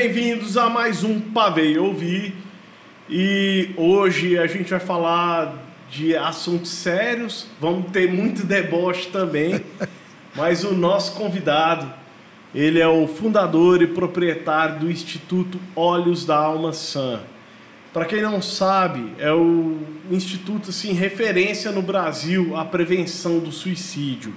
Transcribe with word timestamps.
bem-vindos 0.00 0.56
a 0.56 0.70
mais 0.70 1.04
um 1.04 1.20
Pavei 1.20 1.76
Ouvir. 1.76 2.32
E 3.06 3.68
hoje 3.76 4.38
a 4.38 4.46
gente 4.46 4.70
vai 4.70 4.80
falar 4.80 5.62
de 5.90 6.16
assuntos 6.16 6.70
sérios, 6.70 7.46
vamos 7.60 7.90
ter 7.90 8.10
muito 8.10 8.46
deboche 8.46 9.10
também, 9.10 9.60
mas 10.34 10.64
o 10.64 10.72
nosso 10.72 11.12
convidado, 11.12 11.92
ele 12.54 12.80
é 12.80 12.88
o 12.88 13.06
fundador 13.06 13.82
e 13.82 13.88
proprietário 13.88 14.80
do 14.80 14.90
Instituto 14.90 15.60
Olhos 15.76 16.24
da 16.24 16.38
Alma 16.38 16.72
Sã. 16.72 17.20
Para 17.92 18.06
quem 18.06 18.22
não 18.22 18.40
sabe, 18.40 19.12
é 19.18 19.30
o 19.30 19.80
instituto 20.10 20.70
assim 20.70 20.94
referência 20.94 21.70
no 21.70 21.82
Brasil 21.82 22.56
à 22.56 22.64
prevenção 22.64 23.38
do 23.38 23.52
suicídio. 23.52 24.32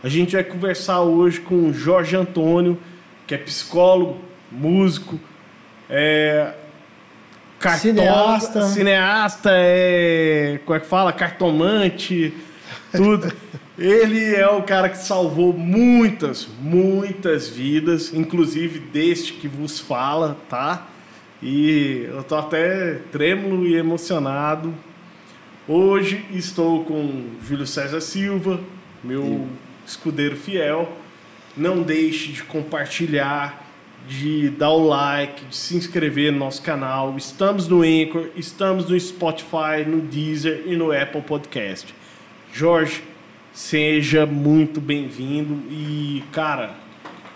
A 0.00 0.08
gente 0.08 0.36
vai 0.36 0.44
conversar 0.44 1.00
hoje 1.00 1.40
com 1.40 1.70
o 1.70 1.74
Jorge 1.74 2.14
Antônio, 2.14 2.78
que 3.26 3.34
é 3.34 3.38
psicólogo, 3.38 4.27
músico, 4.50 5.18
é, 5.88 6.52
Cineasta. 7.78 8.62
cineasta, 8.68 9.50
é, 9.52 10.60
como 10.64 10.76
é 10.76 10.80
que 10.80 10.86
fala? 10.86 11.12
Cartomante, 11.12 12.32
tudo. 12.92 13.32
Ele 13.76 14.34
é 14.34 14.48
o 14.48 14.62
cara 14.62 14.88
que 14.88 14.98
salvou 14.98 15.52
muitas, 15.52 16.48
muitas 16.60 17.48
vidas, 17.48 18.12
inclusive 18.12 18.78
deste 18.78 19.34
que 19.34 19.48
vos 19.48 19.78
fala, 19.78 20.36
tá? 20.48 20.86
E 21.42 22.06
eu 22.08 22.22
tô 22.24 22.36
até 22.36 22.94
trêmulo 23.12 23.66
e 23.66 23.76
emocionado. 23.76 24.74
Hoje 25.66 26.24
estou 26.32 26.84
com 26.84 27.26
Júlio 27.46 27.66
César 27.66 28.00
Silva, 28.00 28.60
meu 29.02 29.46
escudeiro 29.86 30.36
fiel. 30.36 30.90
Não 31.56 31.82
deixe 31.82 32.32
de 32.32 32.42
compartilhar, 32.42 33.67
de 34.08 34.48
dar 34.48 34.70
o 34.70 34.88
like, 34.88 35.44
de 35.44 35.54
se 35.54 35.76
inscrever 35.76 36.32
no 36.32 36.38
nosso 36.38 36.62
canal. 36.62 37.14
Estamos 37.18 37.68
no 37.68 37.82
Anchor, 37.82 38.28
estamos 38.34 38.88
no 38.88 38.98
Spotify, 38.98 39.84
no 39.86 40.00
Deezer 40.00 40.62
e 40.66 40.74
no 40.74 40.90
Apple 40.90 41.20
Podcast. 41.20 41.94
Jorge, 42.52 43.02
seja 43.52 44.24
muito 44.24 44.80
bem-vindo 44.80 45.62
e, 45.70 46.24
cara, 46.32 46.70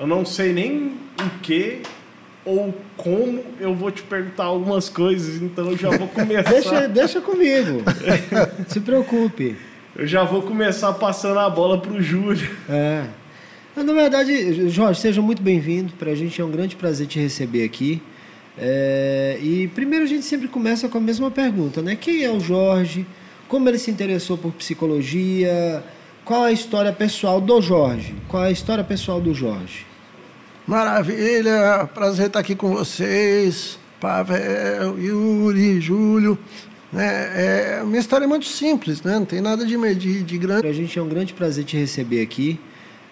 eu 0.00 0.06
não 0.06 0.25
sei 0.25 0.53
nem 0.55 0.95
o 1.20 1.31
que 1.43 1.83
ou 2.45 2.75
como 2.97 3.45
eu 3.61 3.75
vou 3.75 3.91
te 3.91 4.03
perguntar 4.03 4.45
algumas 4.45 4.89
coisas, 4.89 5.41
então 5.43 5.70
eu 5.70 5.77
já 5.77 5.91
vou 5.91 6.09
começar. 6.09 6.50
Deixa, 6.50 6.89
deixa 6.89 7.20
comigo. 7.20 7.83
Se 8.67 8.81
preocupe. 8.81 9.56
Eu 9.95 10.06
já 10.06 10.25
vou 10.25 10.41
começar 10.41 10.91
passando 10.95 11.39
a 11.39 11.50
bola 11.50 11.78
pro 11.78 12.00
Júlio. 12.00 12.48
É. 12.67 13.05
Na 13.75 13.91
verdade, 13.95 14.69
Jorge, 14.69 15.01
seja 15.01 15.23
muito 15.23 15.42
bem-vindo. 15.42 15.95
Para 15.95 16.11
a 16.11 16.15
gente 16.15 16.39
é 16.39 16.45
um 16.45 16.51
grande 16.51 16.77
prazer 16.77 17.06
te 17.06 17.19
receber 17.19 17.65
aqui. 17.65 18.03
É, 18.59 19.39
e 19.41 19.67
primeiro 19.69 20.05
a 20.05 20.09
gente 20.09 20.27
sempre 20.27 20.47
começa 20.47 20.91
com 20.91 20.98
a 20.98 21.01
mesma 21.01 21.31
pergunta, 21.31 21.81
né? 21.81 21.97
Quem 21.97 22.23
é 22.23 22.31
o 22.31 22.39
Jorge? 22.39 23.06
Como 23.48 23.67
ele 23.67 23.78
se 23.78 23.91
interessou 23.91 24.37
por 24.37 24.53
psicologia? 24.53 25.83
Qual 26.23 26.43
a 26.43 26.53
história 26.53 26.93
pessoal 26.93 27.41
do 27.41 27.62
Jorge? 27.62 28.15
Qual 28.28 28.43
a 28.43 28.50
história 28.50 28.84
pessoal 28.84 29.23
do 29.23 29.33
Jorge? 29.33 29.87
Maravilha, 30.67 31.89
prazer 31.95 32.27
estar 32.27 32.41
aqui 32.41 32.55
com 32.55 32.75
vocês, 32.75 33.78
Pavel, 33.98 34.98
Yuri, 34.98 35.81
Júlio. 35.81 36.39
Né? 36.93 37.78
É, 37.81 37.83
minha 37.84 37.98
história 37.98 38.27
é 38.27 38.28
muito 38.28 38.47
simples, 38.47 39.03
né? 39.03 39.15
não 39.15 39.25
tem 39.25 39.41
nada 39.41 39.65
de, 39.65 39.95
de, 39.95 40.23
de 40.23 40.39
grande. 40.39 40.61
Para 40.61 40.70
a 40.70 40.75
gente 40.75 40.98
é 40.98 41.03
um 41.03 41.09
grande 41.09 41.33
prazer 41.33 41.65
te 41.65 41.77
receber 41.77 42.22
aqui. 42.22 42.61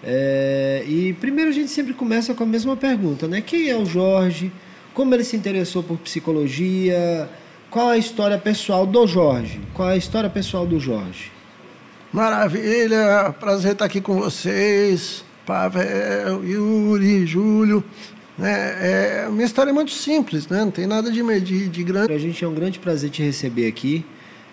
É, 0.03 0.83
e 0.87 1.12
primeiro 1.15 1.50
a 1.50 1.53
gente 1.53 1.71
sempre 1.71 1.93
começa 1.93 2.33
com 2.34 2.43
a 2.43 2.47
mesma 2.47 2.77
pergunta, 2.77 3.28
né? 3.28 3.41
Quem 3.41 3.69
é 3.69 3.77
o 3.77 3.84
Jorge? 3.84 4.50
Como 4.94 5.15
ele 5.15 5.25
se 5.25 5.37
interessou 5.37 5.83
por 5.83 5.99
psicologia? 5.99 7.28
Qual 7.71 7.88
a 7.88 7.99
história 7.99 8.38
pessoal 8.38 8.87
do 8.87 9.06
Jorge? 9.06 9.61
Qual 9.75 9.88
a 9.88 9.97
história 9.97 10.28
pessoal 10.28 10.66
do 10.66 10.81
Jorge? 10.81 11.31
Maravilha, 12.12 13.33
prazer 13.38 13.72
estar 13.72 13.84
aqui 13.84 14.00
com 14.00 14.16
vocês, 14.16 15.25
Pavel, 15.47 16.44
Yuri, 16.44 17.25
Júlio. 17.25 17.84
Né? 18.37 18.53
É, 18.81 19.28
minha 19.31 19.44
história 19.44 19.71
é 19.71 19.72
muito 19.72 19.93
simples, 19.93 20.49
né? 20.49 20.65
não 20.65 20.72
tem 20.72 20.87
nada 20.87 21.12
de, 21.12 21.22
de, 21.41 21.69
de 21.69 21.84
grande. 21.84 22.12
A 22.12 22.19
gente 22.19 22.44
é 22.44 22.49
um 22.49 22.55
grande 22.55 22.81
prazer 22.81 23.11
te 23.11 23.22
receber 23.22 23.69
aqui. 23.69 24.05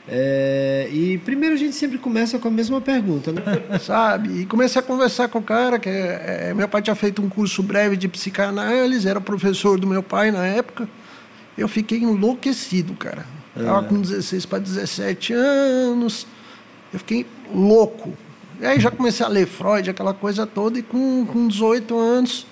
É, 0.10 0.88
e 0.92 1.18
primeiro 1.18 1.56
a 1.56 1.58
gente 1.58 1.76
sempre 1.76 1.98
começa 1.98 2.40
com 2.40 2.48
a 2.48 2.52
mesma 2.52 2.80
pergunta, 2.80 3.32
né? 3.32 3.42
sabe? 3.80 4.42
E 4.42 4.46
comecei 4.46 4.80
a 4.80 4.84
conversar 4.84 5.28
com 5.28 5.40
o 5.40 5.44
cara, 5.44 5.78
que 5.78 5.90
é, 5.90 6.50
é, 6.50 6.54
meu 6.54 6.68
pai 6.68 6.82
tinha 6.82 6.96
feito 6.96 7.22
um 7.22 7.28
curso 7.28 7.62
breve 7.62 7.98
de 7.98 8.08
psicanálise, 8.08 9.08
era 9.08 9.20
professor 9.20 9.80
do 9.80 9.86
meu 9.86 10.02
pai 10.02 10.32
na 10.32 10.46
época. 10.46 10.88
Eu 11.58 11.68
fiquei 11.68 12.00
enlouquecido, 12.00 12.94
cara. 12.94 13.26
Tava 13.56 13.84
com 13.84 14.00
16 14.00 14.46
para 14.46 14.60
17 14.60 15.34
anos. 15.34 16.28
Eu 16.94 17.00
fiquei 17.00 17.26
louco. 17.54 18.14
E 18.62 18.66
aí 18.66 18.80
já 18.80 18.92
comecei 18.92 19.26
a 19.26 19.30
ler 19.30 19.48
Freud, 19.48 19.90
aquela 19.90 20.14
coisa 20.14 20.46
toda, 20.46 20.80
e 20.80 20.84
com, 20.84 21.26
com 21.26 21.48
18 21.48 21.98
anos 21.98 22.46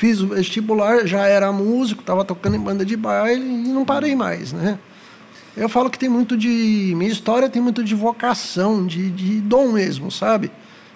fiz 0.00 0.20
o 0.20 0.28
vestibular, 0.28 1.06
já 1.06 1.26
era 1.26 1.52
músico, 1.52 2.00
estava 2.00 2.24
tocando 2.24 2.56
em 2.56 2.60
banda 2.60 2.86
de 2.86 2.96
baile 2.96 3.44
e 3.44 3.68
não 3.68 3.84
parei 3.84 4.16
mais, 4.16 4.50
né? 4.50 4.78
Eu 5.56 5.68
falo 5.68 5.90
que 5.90 5.98
tem 5.98 6.08
muito 6.08 6.36
de. 6.36 6.92
Minha 6.96 7.10
história 7.10 7.48
tem 7.48 7.60
muito 7.60 7.82
de 7.82 7.94
vocação, 7.94 8.86
de, 8.86 9.10
de 9.10 9.40
dom 9.40 9.72
mesmo, 9.72 10.10
sabe? 10.10 10.50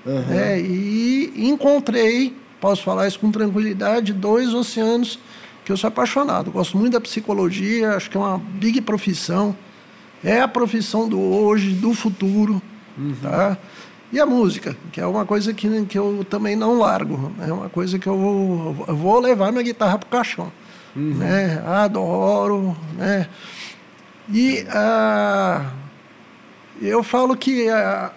Uhum. 0.07 0.33
É, 0.33 0.61
e 0.61 1.33
encontrei, 1.37 2.37
posso 2.61 2.83
falar 2.83 3.09
isso 3.09 3.19
com 3.19 3.31
tranquilidade, 3.31 4.13
dois 4.13 4.53
oceanos 4.55 5.19
que 5.65 5.73
eu 5.73 5.77
sou 5.77 5.89
apaixonado. 5.89 6.51
Gosto 6.51 6.77
muito 6.77 6.93
da 6.93 7.01
psicologia, 7.01 7.97
acho 7.97 8.11
que 8.11 8.17
é 8.17 8.21
uma 8.21 8.39
big 8.39 8.81
profissão. 8.83 9.57
É 10.23 10.41
a 10.41 10.49
profissão 10.49 11.09
do 11.09 11.19
hoje, 11.21 11.71
do 11.71 11.93
futuro. 11.93 12.63
Tá? 13.21 13.59
E 14.13 14.21
a 14.21 14.27
música, 14.27 14.77
que 14.93 15.01
é 15.01 15.07
uma 15.07 15.25
coisa 15.25 15.53
que, 15.53 15.85
que 15.87 15.99
eu 15.99 16.25
também 16.29 16.55
não 16.55 16.79
largo. 16.79 17.33
É 17.41 17.53
uma 17.53 17.69
coisa 17.69 17.99
que 17.99 18.07
eu 18.07 18.17
vou, 18.17 18.85
eu 18.87 18.97
vou 18.97 19.19
levar 19.21 19.51
minha 19.51 19.65
guitarra 19.65 19.99
pro 19.99 20.09
caixão. 20.09 20.53
Né? 20.95 21.63
Adoro. 21.67 22.77
Né? 22.97 23.27
E 24.33 24.67
ah, 24.71 25.71
eu 26.81 27.03
falo 27.03 27.37
que 27.37 27.69
ah, 27.69 28.13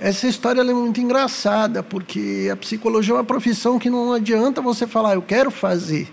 essa 0.00 0.26
história 0.26 0.60
é 0.60 0.64
muito 0.64 1.00
engraçada, 1.00 1.82
porque 1.82 2.48
a 2.52 2.56
psicologia 2.56 3.14
é 3.14 3.16
uma 3.18 3.24
profissão 3.24 3.78
que 3.78 3.88
não 3.88 4.12
adianta 4.12 4.60
você 4.60 4.86
falar, 4.86 5.14
eu 5.14 5.22
quero 5.22 5.50
fazer. 5.50 6.08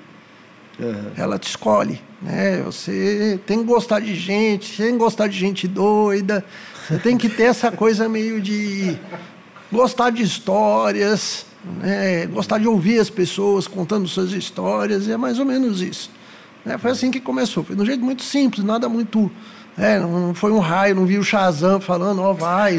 Ela 1.18 1.38
te 1.38 1.50
escolhe. 1.50 2.00
Né? 2.22 2.62
Você 2.64 3.40
tem 3.46 3.60
que 3.60 3.66
gostar 3.66 4.00
de 4.00 4.16
gente, 4.16 4.78
tem 4.78 4.92
que 4.92 4.98
gostar 4.98 5.28
de 5.28 5.38
gente 5.38 5.68
doida, 5.68 6.46
você 6.88 7.00
tem 7.00 7.18
que 7.18 7.28
ter 7.30 7.44
essa 7.44 7.72
coisa 7.72 8.08
meio 8.08 8.40
de 8.40 8.98
gostar 9.72 10.10
de 10.10 10.24
histórias, 10.24 11.46
né? 11.82 12.28
gostar 12.28 12.60
de 12.60 12.68
ouvir 12.68 13.00
as 13.00 13.10
pessoas 13.10 13.68
contando 13.68 14.08
suas 14.08 14.32
histórias, 14.32 15.08
e 15.08 15.12
é 15.12 15.18
mais 15.18 15.40
ou 15.40 15.46
menos 15.46 15.82
isso. 15.82 16.12
Né? 16.66 16.78
Foi 16.78 16.92
assim 16.92 17.12
que 17.12 17.20
começou. 17.20 17.64
Foi 17.64 17.76
de 17.76 17.82
um 17.82 17.86
jeito 17.86 18.04
muito 18.04 18.24
simples, 18.24 18.64
nada 18.64 18.88
muito. 18.90 19.32
É, 19.78 19.98
não 19.98 20.34
foi 20.34 20.52
um 20.52 20.60
raio, 20.60 20.94
não 20.94 21.06
vi 21.06 21.18
o 21.18 21.24
Shazam 21.24 21.80
falando, 21.80 22.22
ó, 22.22 22.34
vai. 22.34 22.78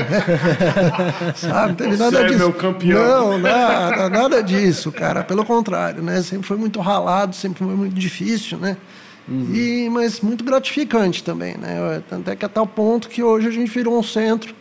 Sabe? 1.34 1.68
Não 1.68 1.74
teve 1.74 1.96
nada 1.96 2.10
Você 2.10 2.22
é 2.24 2.26
disso. 2.26 2.38
meu 2.38 2.52
campeão. 2.52 3.30
Não, 3.30 3.38
nada, 3.38 4.10
nada 4.10 4.42
disso, 4.42 4.92
cara. 4.92 5.24
Pelo 5.24 5.44
contrário, 5.44 6.02
né? 6.02 6.20
Sempre 6.20 6.46
foi 6.46 6.58
muito 6.58 6.78
ralado, 6.80 7.34
sempre 7.34 7.64
foi 7.64 7.74
muito 7.74 7.94
difícil, 7.94 8.58
né? 8.58 8.76
E, 9.28 9.88
mas 9.92 10.20
muito 10.20 10.42
gratificante 10.42 11.22
também, 11.22 11.56
né? 11.56 12.02
Tanto 12.08 12.28
é 12.28 12.34
que 12.34 12.44
a 12.44 12.48
tal 12.48 12.66
ponto 12.66 13.08
que 13.08 13.22
hoje 13.22 13.46
a 13.46 13.50
gente 13.50 13.70
virou 13.70 13.96
um 13.96 14.02
centro, 14.02 14.52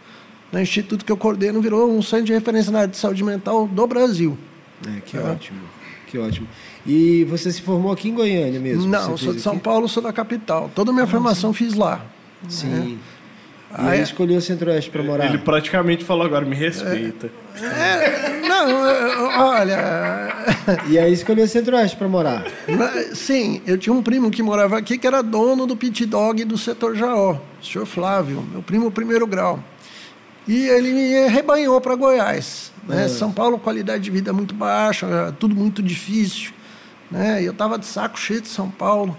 no 0.51 0.59
instituto 0.59 1.03
que 1.03 1.11
eu 1.11 1.17
coordeno, 1.17 1.59
virou 1.59 1.91
um 1.91 2.01
centro 2.03 2.25
de 2.25 2.33
referência 2.33 2.71
na 2.71 2.79
área 2.79 2.91
de 2.91 2.97
saúde 2.97 3.23
mental 3.23 3.67
do 3.67 3.87
Brasil. 3.87 4.37
É, 4.87 5.01
que 5.01 5.17
ótimo. 5.17 5.59
Que 6.05 6.19
ótimo. 6.19 6.47
E 6.91 7.23
você 7.25 7.51
se 7.51 7.61
formou 7.61 7.91
aqui 7.91 8.09
em 8.09 8.15
Goiânia 8.15 8.59
mesmo? 8.59 8.87
Não, 8.87 9.15
sou 9.15 9.31
de 9.31 9.41
São 9.41 9.53
aqui? 9.53 9.61
Paulo, 9.61 9.87
sou 9.87 10.01
da 10.01 10.11
capital. 10.11 10.71
Toda 10.73 10.89
a 10.89 10.93
minha 10.93 11.05
formação 11.05 11.53
fiz 11.53 11.75
lá. 11.75 12.01
Sim. 12.47 12.97
E 12.97 13.75
Ah, 13.75 13.89
aí 13.91 13.99
é? 13.99 14.01
escolheu 14.01 14.37
o 14.37 14.41
Centro-Oeste 14.41 14.89
para 14.89 15.03
morar? 15.03 15.25
Ele 15.25 15.37
praticamente 15.37 16.03
falou 16.03 16.25
agora, 16.25 16.43
me 16.43 16.55
respeita. 16.55 17.29
É, 17.61 18.39
não, 18.47 18.67
eu- 18.67 19.29
olha. 19.39 20.33
E 20.89 20.97
aí 20.97 21.13
escolheu 21.13 21.45
o 21.45 21.47
Centro-Oeste 21.47 21.95
para 21.95 22.07
morar? 22.07 22.45
Sim, 23.13 23.61
eu 23.67 23.77
tinha 23.77 23.93
um 23.93 24.01
primo 24.01 24.31
que 24.31 24.41
morava 24.41 24.75
aqui 24.79 24.97
que 24.97 25.05
era 25.05 25.21
dono 25.21 25.67
do 25.67 25.75
pit 25.77 26.03
dog 26.07 26.43
do 26.43 26.57
setor 26.57 26.95
Jaó, 26.95 27.37
o 27.61 27.63
senhor 27.65 27.85
Flávio, 27.85 28.41
meu 28.51 28.63
primo 28.63 28.89
primeiro 28.89 29.27
grau. 29.27 29.63
E 30.47 30.67
ele 30.67 30.91
me 30.91 31.27
rebanhou 31.27 31.79
para 31.79 31.93
Goiás. 31.93 32.71
Né? 32.87 33.07
São 33.07 33.31
Paulo, 33.31 33.59
qualidade 33.59 34.03
de 34.03 34.09
vida 34.09 34.33
muito 34.33 34.55
baixa, 34.55 35.31
tudo 35.39 35.53
muito 35.55 35.83
difícil. 35.83 36.51
Né? 37.11 37.41
Eu 37.43 37.51
estava 37.51 37.77
de 37.77 37.85
saco 37.85 38.19
cheio 38.19 38.41
de 38.41 38.47
São 38.47 38.69
Paulo. 38.69 39.17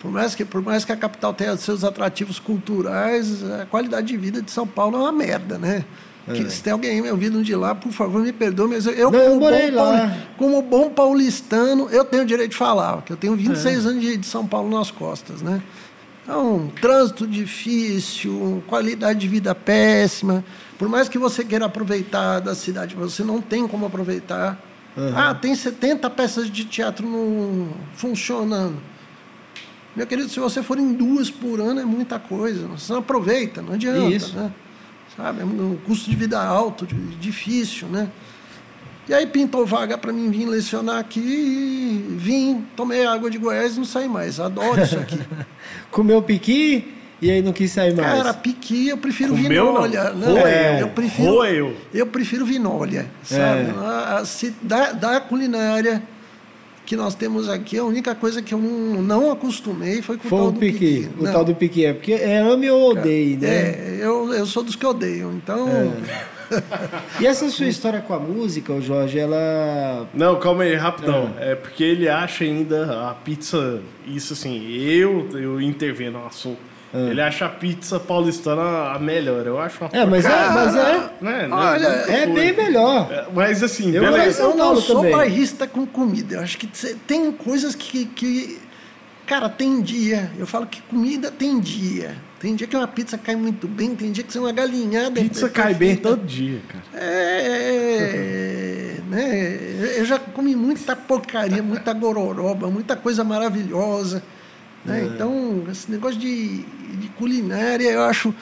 Por 0.00 0.10
mais, 0.10 0.34
que, 0.34 0.44
por 0.44 0.62
mais 0.62 0.84
que 0.84 0.92
a 0.92 0.96
capital 0.96 1.34
tenha 1.34 1.56
seus 1.56 1.82
atrativos 1.82 2.38
culturais, 2.38 3.42
a 3.60 3.66
qualidade 3.66 4.06
de 4.06 4.16
vida 4.16 4.40
de 4.40 4.50
São 4.50 4.66
Paulo 4.66 4.96
é 4.96 5.00
uma 5.00 5.12
merda, 5.12 5.58
né? 5.58 5.84
Que, 6.26 6.48
Se 6.50 6.62
tem 6.62 6.72
alguém 6.74 7.00
me 7.00 7.10
ouvindo 7.10 7.42
de 7.42 7.54
lá, 7.54 7.74
por 7.74 7.90
favor, 7.90 8.20
me 8.22 8.32
perdoe, 8.32 8.68
mas 8.68 8.84
eu, 8.86 8.92
eu, 8.92 9.10
Não, 9.10 9.18
eu 9.18 9.28
como, 9.30 9.40
morei 9.40 9.70
bom 9.70 9.76
pauli- 9.76 10.12
como 10.36 10.62
bom 10.62 10.90
paulistano, 10.90 11.88
eu 11.90 12.04
tenho 12.04 12.22
o 12.22 12.26
direito 12.26 12.50
de 12.50 12.56
falar, 12.56 12.96
porque 12.96 13.12
eu 13.14 13.16
tenho 13.16 13.34
26 13.34 13.86
É. 13.86 13.88
anos 13.88 14.02
de, 14.02 14.16
de 14.18 14.26
São 14.26 14.46
Paulo 14.46 14.76
nas 14.78 14.90
costas, 14.90 15.40
né? 15.40 15.62
Então, 16.22 16.70
trânsito 16.82 17.26
difícil, 17.26 18.62
qualidade 18.66 19.18
de 19.20 19.26
vida 19.26 19.54
péssima. 19.54 20.44
Por 20.78 20.86
mais 20.88 21.08
que 21.08 21.18
você 21.18 21.42
queira 21.42 21.64
aproveitar 21.64 22.40
da 22.40 22.54
cidade, 22.54 22.94
você 22.94 23.24
não 23.24 23.40
tem 23.40 23.66
como 23.66 23.86
aproveitar. 23.86 24.60
Ah, 25.14 25.34
tem 25.34 25.54
70 25.54 26.10
peças 26.10 26.50
de 26.50 26.64
teatro 26.64 27.06
no, 27.06 27.68
funcionando. 27.94 28.76
Meu 29.94 30.06
querido, 30.06 30.28
se 30.28 30.40
você 30.40 30.62
for 30.62 30.78
em 30.78 30.92
duas 30.92 31.30
por 31.30 31.60
ano, 31.60 31.80
é 31.80 31.84
muita 31.84 32.18
coisa. 32.18 32.66
Você 32.68 32.92
não 32.92 33.00
aproveita, 33.00 33.62
não 33.62 33.74
adianta. 33.74 34.14
Isso. 34.14 34.36
Né? 34.36 34.52
Sabe? 35.16 35.40
É 35.40 35.44
um 35.44 35.76
custo 35.86 36.10
de 36.10 36.16
vida 36.16 36.40
alto, 36.40 36.86
difícil, 37.20 37.88
né? 37.88 38.10
E 39.08 39.14
aí 39.14 39.26
pintou 39.26 39.64
vaga 39.64 39.96
para 39.96 40.12
mim 40.12 40.30
vir 40.30 40.46
lecionar 40.46 40.98
aqui 40.98 41.20
e 41.20 42.16
vim, 42.18 42.66
tomei 42.76 43.06
água 43.06 43.30
de 43.30 43.38
Goiás 43.38 43.74
e 43.74 43.78
não 43.78 43.84
saí 43.84 44.06
mais. 44.06 44.38
Adoro 44.38 44.82
isso 44.82 44.98
aqui. 44.98 45.18
Comeu 45.90 46.20
piqui 46.20 46.97
e 47.20 47.30
aí 47.30 47.42
não 47.42 47.52
quis 47.52 47.70
sair 47.72 47.94
mais. 47.94 48.08
Cara, 48.16 48.32
piqui 48.34 48.88
eu 48.88 48.96
prefiro 48.98 49.34
Comeu, 49.34 49.64
não? 49.64 49.72
vinólea. 49.82 50.10
Não, 50.12 50.32
Roeu. 50.40 50.78
eu 50.80 50.88
prefiro. 50.88 51.30
Roeu. 51.30 51.76
Eu 51.92 52.06
prefiro 52.06 52.44
vinólea, 52.46 53.06
sabe? 53.22 53.70
A- 53.78 54.18
a- 54.20 54.24
se- 54.24 54.54
da, 54.62 54.92
da 54.92 55.20
culinária 55.20 56.02
que 56.86 56.96
nós 56.96 57.14
temos 57.14 57.50
aqui, 57.50 57.76
a 57.76 57.84
única 57.84 58.14
coisa 58.14 58.40
que 58.40 58.54
eu 58.54 58.58
não, 58.58 59.02
não 59.02 59.30
acostumei 59.30 60.00
foi 60.00 60.16
com 60.16 60.26
o 60.26 60.30
Foi 60.30 60.38
tal 60.38 60.48
o 60.48 60.52
do 60.52 60.58
piqui. 60.60 60.78
piqui. 60.78 61.08
O 61.18 61.22
Não. 61.24 61.32
tal 61.32 61.44
do 61.44 61.54
piqui. 61.54 61.84
É 61.84 61.92
porque 61.92 62.12
é 62.14 62.38
ame 62.38 62.70
ou 62.70 62.92
odeie, 62.92 63.36
né? 63.36 63.46
É, 63.48 63.98
eu, 64.00 64.32
eu 64.32 64.46
sou 64.46 64.62
dos 64.62 64.74
que 64.74 64.86
odeiam. 64.86 65.32
Então, 65.34 65.68
E 67.20 67.26
essa 67.26 67.50
sua 67.50 67.66
história 67.68 68.00
com 68.00 68.14
a 68.14 68.18
música, 68.18 68.72
ô 68.72 68.80
Jorge, 68.80 69.18
ela. 69.18 70.08
Não, 70.14 70.38
calma 70.40 70.62
aí, 70.62 70.74
rapidão. 70.76 71.34
É. 71.38 71.54
porque 71.54 71.84
ele 71.84 72.08
acha 72.08 72.44
ainda 72.44 73.10
a 73.10 73.12
pizza. 73.14 73.80
Isso 74.06 74.32
assim, 74.32 74.66
eu, 74.78 75.28
eu 75.34 75.60
interveno 75.60 76.20
no 76.20 76.26
assunto. 76.26 76.58
Ele 76.92 77.20
acha 77.20 77.44
a 77.44 77.48
pizza 77.50 78.00
paulistana 78.00 78.92
a 78.92 78.98
melhor. 78.98 79.46
Eu 79.46 79.60
acho 79.60 79.84
uma 79.84 79.90
É, 79.92 80.06
mas 80.06 80.24
é, 80.24 80.48
mas 80.48 80.74
é, 80.74 80.92
Né, 81.20 81.22
né, 81.46 81.48
Olha, 81.50 81.86
é 81.86 82.26
bem 82.26 82.56
melhor. 82.56 83.12
É, 83.12 83.26
Mas 83.32 83.62
assim, 83.62 83.94
Eu 83.94 84.02
beleza. 84.02 84.42
eu 84.42 84.56
não 84.56 84.74
sou 84.76 84.96
também. 84.96 85.12
bairrista 85.12 85.66
com 85.66 85.86
comida. 85.86 86.36
Eu 86.36 86.40
acho 86.40 86.56
que 86.56 86.66
tem 87.06 87.30
coisas 87.32 87.74
que, 87.74 88.06
que. 88.06 88.58
Cara, 89.26 89.50
tem 89.50 89.82
dia. 89.82 90.30
Eu 90.38 90.46
falo 90.46 90.66
que 90.66 90.80
comida 90.82 91.30
tem 91.30 91.60
dia. 91.60 92.16
Tem 92.40 92.54
dia 92.54 92.66
que 92.66 92.76
uma 92.76 92.88
pizza 92.88 93.18
cai 93.18 93.36
muito 93.36 93.66
bem, 93.66 93.94
tem 93.94 94.10
dia 94.12 94.24
que 94.24 94.32
você 94.32 94.38
é 94.38 94.40
uma 94.40 94.52
galinhada. 94.52 95.20
Pizza 95.20 95.46
é 95.46 95.50
cai 95.50 95.74
bem 95.74 95.96
todo 95.96 96.24
dia, 96.24 96.60
cara. 96.68 96.84
É, 96.94 98.94
né? 99.08 99.58
Eu 99.96 100.04
já 100.04 100.18
comi 100.18 100.54
muita 100.54 100.94
porcaria, 100.94 101.62
muita 101.62 101.92
gororoba, 101.92 102.70
muita 102.70 102.96
coisa 102.96 103.24
maravilhosa. 103.24 104.22
Né? 104.88 105.10
Então, 105.14 105.64
esse 105.70 105.90
negócio 105.90 106.18
de, 106.18 106.58
de 106.62 107.08
culinária, 107.16 107.88
eu 107.90 108.02
acho, 108.02 108.34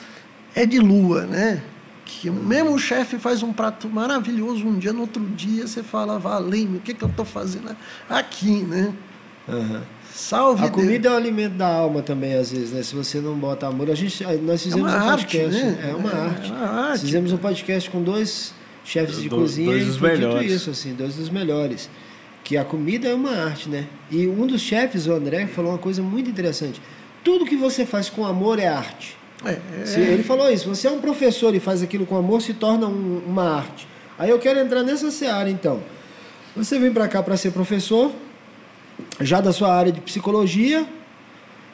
é 0.55 0.65
de 0.65 0.79
lua, 0.79 1.25
né? 1.25 1.61
Que 2.05 2.29
mesmo 2.29 2.71
o 2.73 2.79
chefe 2.79 3.17
faz 3.17 3.43
um 3.43 3.51
prato 3.51 3.89
maravilhoso 3.89 4.65
um 4.65 4.77
dia, 4.79 4.93
no 4.93 5.01
outro 5.01 5.23
dia 5.25 5.67
você 5.67 5.83
fala, 5.83 6.17
valeu, 6.17 6.63
o 6.75 6.79
que, 6.79 6.93
que 6.93 7.03
eu 7.03 7.09
estou 7.09 7.25
fazendo 7.25 7.75
aqui, 8.09 8.63
né? 8.63 8.93
Aham. 9.47 9.81
Salve 10.13 10.63
A 10.63 10.67
Deus. 10.69 10.75
comida 10.83 11.09
é 11.09 11.11
o 11.11 11.15
alimento 11.15 11.53
da 11.53 11.67
alma 11.67 12.01
também, 12.01 12.33
às 12.33 12.51
vezes, 12.51 12.71
né? 12.71 12.81
Se 12.81 12.95
você 12.95 13.19
não 13.19 13.35
bota 13.37 13.67
amor. 13.67 13.91
A 13.91 13.93
gente, 13.93 14.23
nós 14.41 14.63
fizemos 14.63 14.91
uma 14.91 15.03
um 15.05 15.09
arte, 15.09 15.37
podcast. 15.37 15.63
né? 15.63 15.89
É 15.91 15.95
uma 15.95 16.09
É 16.11 16.15
arte. 16.21 16.51
uma 16.51 16.59
arte. 16.89 17.01
Fizemos 17.01 17.31
um 17.33 17.37
podcast 17.37 17.89
com 17.91 18.01
dois 18.01 18.51
chefes 18.83 19.21
de 19.21 19.29
Do- 19.29 19.35
cozinha 19.35 19.69
dois 19.69 19.83
e 19.83 19.85
dos 19.85 19.99
melhores. 19.99 20.51
isso, 20.51 20.69
assim, 20.71 20.93
dois 20.95 21.15
dos 21.15 21.29
melhores. 21.29 21.87
Que 22.47 22.55
a 22.55 22.63
comida 22.63 23.09
é 23.09 23.13
uma 23.13 23.31
arte, 23.43 23.67
né? 23.67 23.87
E 24.09 24.25
um 24.25 24.47
dos 24.47 24.61
chefes, 24.61 25.05
o 25.05 25.11
André, 25.11 25.47
falou 25.47 25.71
uma 25.73 25.77
coisa 25.77 26.01
muito 26.01 26.29
interessante. 26.29 26.81
Tudo 27.21 27.43
que 27.45 27.57
você 27.57 27.85
faz 27.85 28.09
com 28.09 28.25
amor 28.25 28.57
é 28.57 28.67
arte. 28.69 29.17
É, 29.43 29.59
Se 29.85 29.99
ele 29.99 30.23
falou 30.23 30.49
isso, 30.49 30.69
você 30.69 30.87
é 30.87 30.91
um 30.91 31.01
professor 31.01 31.53
e 31.53 31.59
faz 31.59 31.83
aquilo 31.83 32.05
com 32.05 32.15
amor, 32.15 32.41
se 32.41 32.53
torna 32.53 32.87
um- 32.87 33.21
uma 33.27 33.57
arte. 33.57 33.85
Aí 34.17 34.29
eu 34.29 34.39
quero 34.39 34.61
entrar 34.61 34.81
nessa 34.81 35.11
seara, 35.11 35.49
então. 35.49 35.81
Você 36.55 36.79
vem 36.79 36.89
para 36.93 37.05
cá 37.09 37.21
para 37.21 37.35
ser 37.35 37.51
professor, 37.51 38.13
já 39.19 39.41
da 39.41 39.51
sua 39.51 39.75
área 39.75 39.91
de 39.91 39.99
psicologia, 39.99 40.87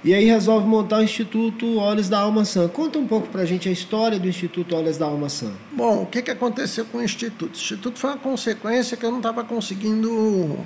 e 0.03 0.13
aí 0.13 0.25
resolve 0.25 0.67
montar 0.67 0.99
o 0.99 1.03
Instituto 1.03 1.77
Olhos 1.77 2.09
da 2.09 2.19
Alma 2.19 2.43
Sã. 2.43 2.67
Conta 2.67 2.99
um 2.99 3.07
pouco 3.07 3.29
para 3.29 3.43
a 3.43 3.45
gente 3.45 3.69
a 3.69 3.71
história 3.71 4.19
do 4.19 4.27
Instituto 4.27 4.75
Olhos 4.75 4.97
da 4.97 5.05
Alma 5.05 5.29
Sã. 5.29 5.51
Bom, 5.71 6.03
o 6.03 6.05
que, 6.05 6.21
que 6.21 6.29
aconteceu 6.29 6.83
com 6.85 6.97
o 6.97 7.03
Instituto? 7.03 7.53
O 7.53 7.57
Instituto 7.57 7.97
foi 7.97 8.09
uma 8.09 8.19
consequência 8.19 8.97
que 8.97 9.05
eu 9.05 9.11
não 9.11 9.19
estava 9.19 9.45
conseguindo 9.45 10.09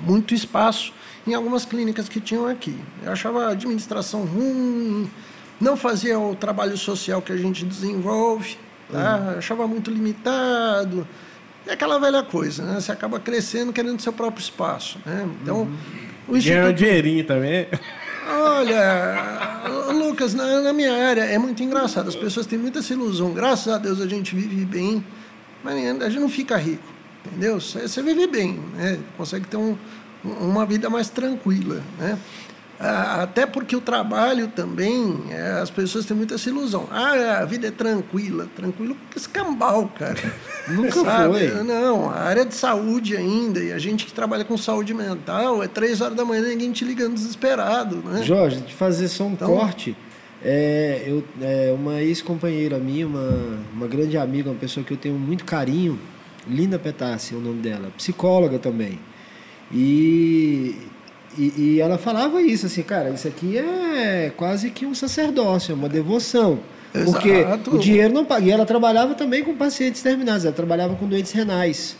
muito 0.04 0.34
espaço 0.34 0.92
em 1.24 1.34
algumas 1.34 1.64
clínicas 1.64 2.08
que 2.08 2.20
tinham 2.20 2.48
aqui. 2.48 2.76
Eu 3.04 3.12
achava 3.12 3.46
a 3.46 3.50
administração 3.50 4.24
ruim, 4.24 5.08
não 5.60 5.76
fazia 5.76 6.18
o 6.18 6.34
trabalho 6.34 6.76
social 6.76 7.22
que 7.22 7.30
a 7.30 7.36
gente 7.36 7.64
desenvolve, 7.64 8.56
tá? 8.90 9.30
Eu 9.34 9.38
achava 9.38 9.68
muito 9.68 9.88
limitado. 9.88 11.06
É 11.64 11.74
aquela 11.74 12.00
velha 12.00 12.24
coisa, 12.24 12.64
né? 12.64 12.80
Você 12.80 12.90
acaba 12.90 13.20
crescendo 13.20 13.72
querendo 13.72 14.00
seu 14.00 14.12
próprio 14.12 14.42
espaço, 14.42 14.98
né? 15.06 15.28
Então, 15.42 15.62
o 16.26 16.32
Ganhar 16.32 16.34
um 16.34 16.36
Instituto... 16.36 16.72
dinheirinho 16.72 17.24
também. 17.24 17.68
Olha, 18.30 19.92
Lucas, 19.92 20.34
na, 20.34 20.60
na 20.60 20.72
minha 20.72 20.92
área 20.92 21.22
é 21.22 21.38
muito 21.38 21.62
engraçado. 21.62 22.08
As 22.08 22.16
pessoas 22.16 22.46
têm 22.46 22.58
muita 22.58 22.80
ilusão. 22.92 23.32
Graças 23.32 23.72
a 23.72 23.78
Deus 23.78 24.00
a 24.00 24.06
gente 24.06 24.34
vive 24.34 24.64
bem, 24.64 25.04
mas 25.64 25.74
a 26.02 26.08
gente 26.08 26.20
não 26.20 26.28
fica 26.28 26.56
rico, 26.56 26.84
entendeu? 27.26 27.58
Você 27.58 28.02
vive 28.02 28.26
bem, 28.26 28.60
né? 28.76 28.98
consegue 29.16 29.46
ter 29.46 29.56
um, 29.56 29.76
uma 30.22 30.66
vida 30.66 30.90
mais 30.90 31.08
tranquila, 31.08 31.82
né? 31.98 32.18
Ah, 32.80 33.22
Até 33.24 33.44
porque 33.44 33.74
o 33.74 33.80
trabalho 33.80 34.46
também, 34.48 35.24
é, 35.30 35.58
as 35.60 35.68
pessoas 35.68 36.04
têm 36.06 36.16
muita 36.16 36.36
essa 36.36 36.48
ilusão. 36.48 36.86
Ah, 36.92 37.38
a 37.40 37.44
vida 37.44 37.66
é 37.66 37.70
tranquila. 37.72 38.46
Tranquilo 38.54 38.96
que 39.10 39.18
escambau, 39.18 39.90
cara. 39.98 40.14
Nunca 40.68 41.02
Sabe? 41.02 41.48
foi. 41.50 41.64
Não, 41.64 42.08
a 42.08 42.20
área 42.20 42.44
de 42.44 42.54
saúde 42.54 43.16
ainda, 43.16 43.58
e 43.58 43.72
a 43.72 43.78
gente 43.78 44.06
que 44.06 44.12
trabalha 44.12 44.44
com 44.44 44.56
saúde 44.56 44.94
mental, 44.94 45.60
é 45.62 45.66
três 45.66 46.00
horas 46.00 46.16
da 46.16 46.24
manhã 46.24 46.42
ninguém 46.42 46.70
te 46.70 46.84
ligando 46.84 47.14
desesperado, 47.14 47.96
né? 47.96 48.22
Jorge, 48.22 48.60
de 48.60 48.72
fazer 48.74 49.08
só 49.08 49.24
um 49.24 49.32
Então- 49.32 49.48
corte. 49.48 49.96
É, 50.40 51.02
eu, 51.04 51.24
é, 51.42 51.72
uma 51.76 52.00
ex-companheira 52.00 52.78
minha, 52.78 53.08
uma, 53.08 53.58
uma 53.74 53.88
grande 53.88 54.16
amiga, 54.16 54.50
uma 54.50 54.56
pessoa 54.56 54.86
que 54.86 54.92
eu 54.92 54.96
tenho 54.96 55.16
muito 55.16 55.44
carinho, 55.44 55.98
Linda 56.46 56.78
Petassi 56.78 57.34
é 57.34 57.36
o 57.36 57.40
nome 57.40 57.60
dela, 57.60 57.90
psicóloga 57.96 58.56
também. 58.56 59.00
E, 59.72 60.76
e, 61.38 61.52
e 61.56 61.80
ela 61.80 61.96
falava 61.96 62.42
isso, 62.42 62.66
assim, 62.66 62.82
cara, 62.82 63.10
isso 63.10 63.28
aqui 63.28 63.56
é 63.56 64.32
quase 64.36 64.70
que 64.70 64.84
um 64.84 64.94
sacerdócio, 64.94 65.72
é 65.72 65.74
uma 65.74 65.88
devoção. 65.88 66.58
Porque 66.92 67.28
Exato. 67.28 67.76
o 67.76 67.78
dinheiro 67.78 68.12
não 68.12 68.24
paga. 68.24 68.46
E 68.46 68.50
ela 68.50 68.64
trabalhava 68.64 69.14
também 69.14 69.44
com 69.44 69.54
pacientes 69.54 70.02
terminais, 70.02 70.44
ela 70.44 70.54
trabalhava 70.54 70.94
com 70.96 71.06
doentes 71.06 71.32
renais 71.32 71.96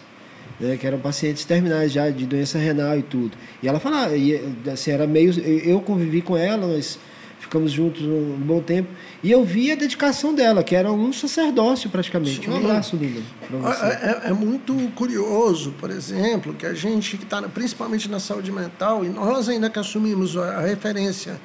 né, 0.61 0.77
que 0.77 0.87
eram 0.87 0.99
pacientes 0.99 1.45
terminais 1.45 1.93
já 1.93 2.11
de 2.11 2.27
doença 2.27 2.59
renal 2.59 2.99
e 2.99 3.03
tudo. 3.03 3.37
E 3.63 3.69
ela 3.69 3.79
falava, 3.79 4.17
e, 4.17 4.41
assim, 4.73 4.91
era 4.91 5.07
meio, 5.07 5.33
eu 5.41 5.81
convivi 5.81 6.21
com 6.21 6.37
ela, 6.37 6.67
nós 6.67 6.99
ficamos 7.41 7.73
juntos 7.73 8.03
um 8.03 8.37
bom 8.41 8.61
tempo, 8.61 8.89
e 9.23 9.31
eu 9.31 9.45
vi 9.45 9.71
a 9.73 9.75
dedicação 9.75 10.35
dela, 10.35 10.63
que 10.63 10.75
era 10.75 10.93
um 10.93 11.13
sacerdócio 11.13 11.89
praticamente. 11.89 12.49
Um 12.49 12.53
Sim. 12.53 12.65
abraço, 12.67 12.97
Linda, 12.97 13.21
para 13.49 13.59
você. 13.59 13.85
É, 13.87 13.89
é- 14.27 14.31
é 14.31 14.33
muito 14.33 14.75
curioso, 14.95 15.73
por 15.79 15.91
exemplo, 15.91 16.53
que 16.55 16.67
a 16.67 16.75
gente 16.75 17.17
que 17.17 17.25
está 17.25 17.41
principalmente 17.43 18.09
na 18.11 18.21
saúde 18.21 18.51
mental, 18.53 19.05
e 19.05 19.09
nós 19.09 19.49
ainda 19.49 19.71
que 19.71 19.79
assumimos 19.79 20.37
a, 20.37 20.59
a 20.59 20.61
referência 20.61 21.41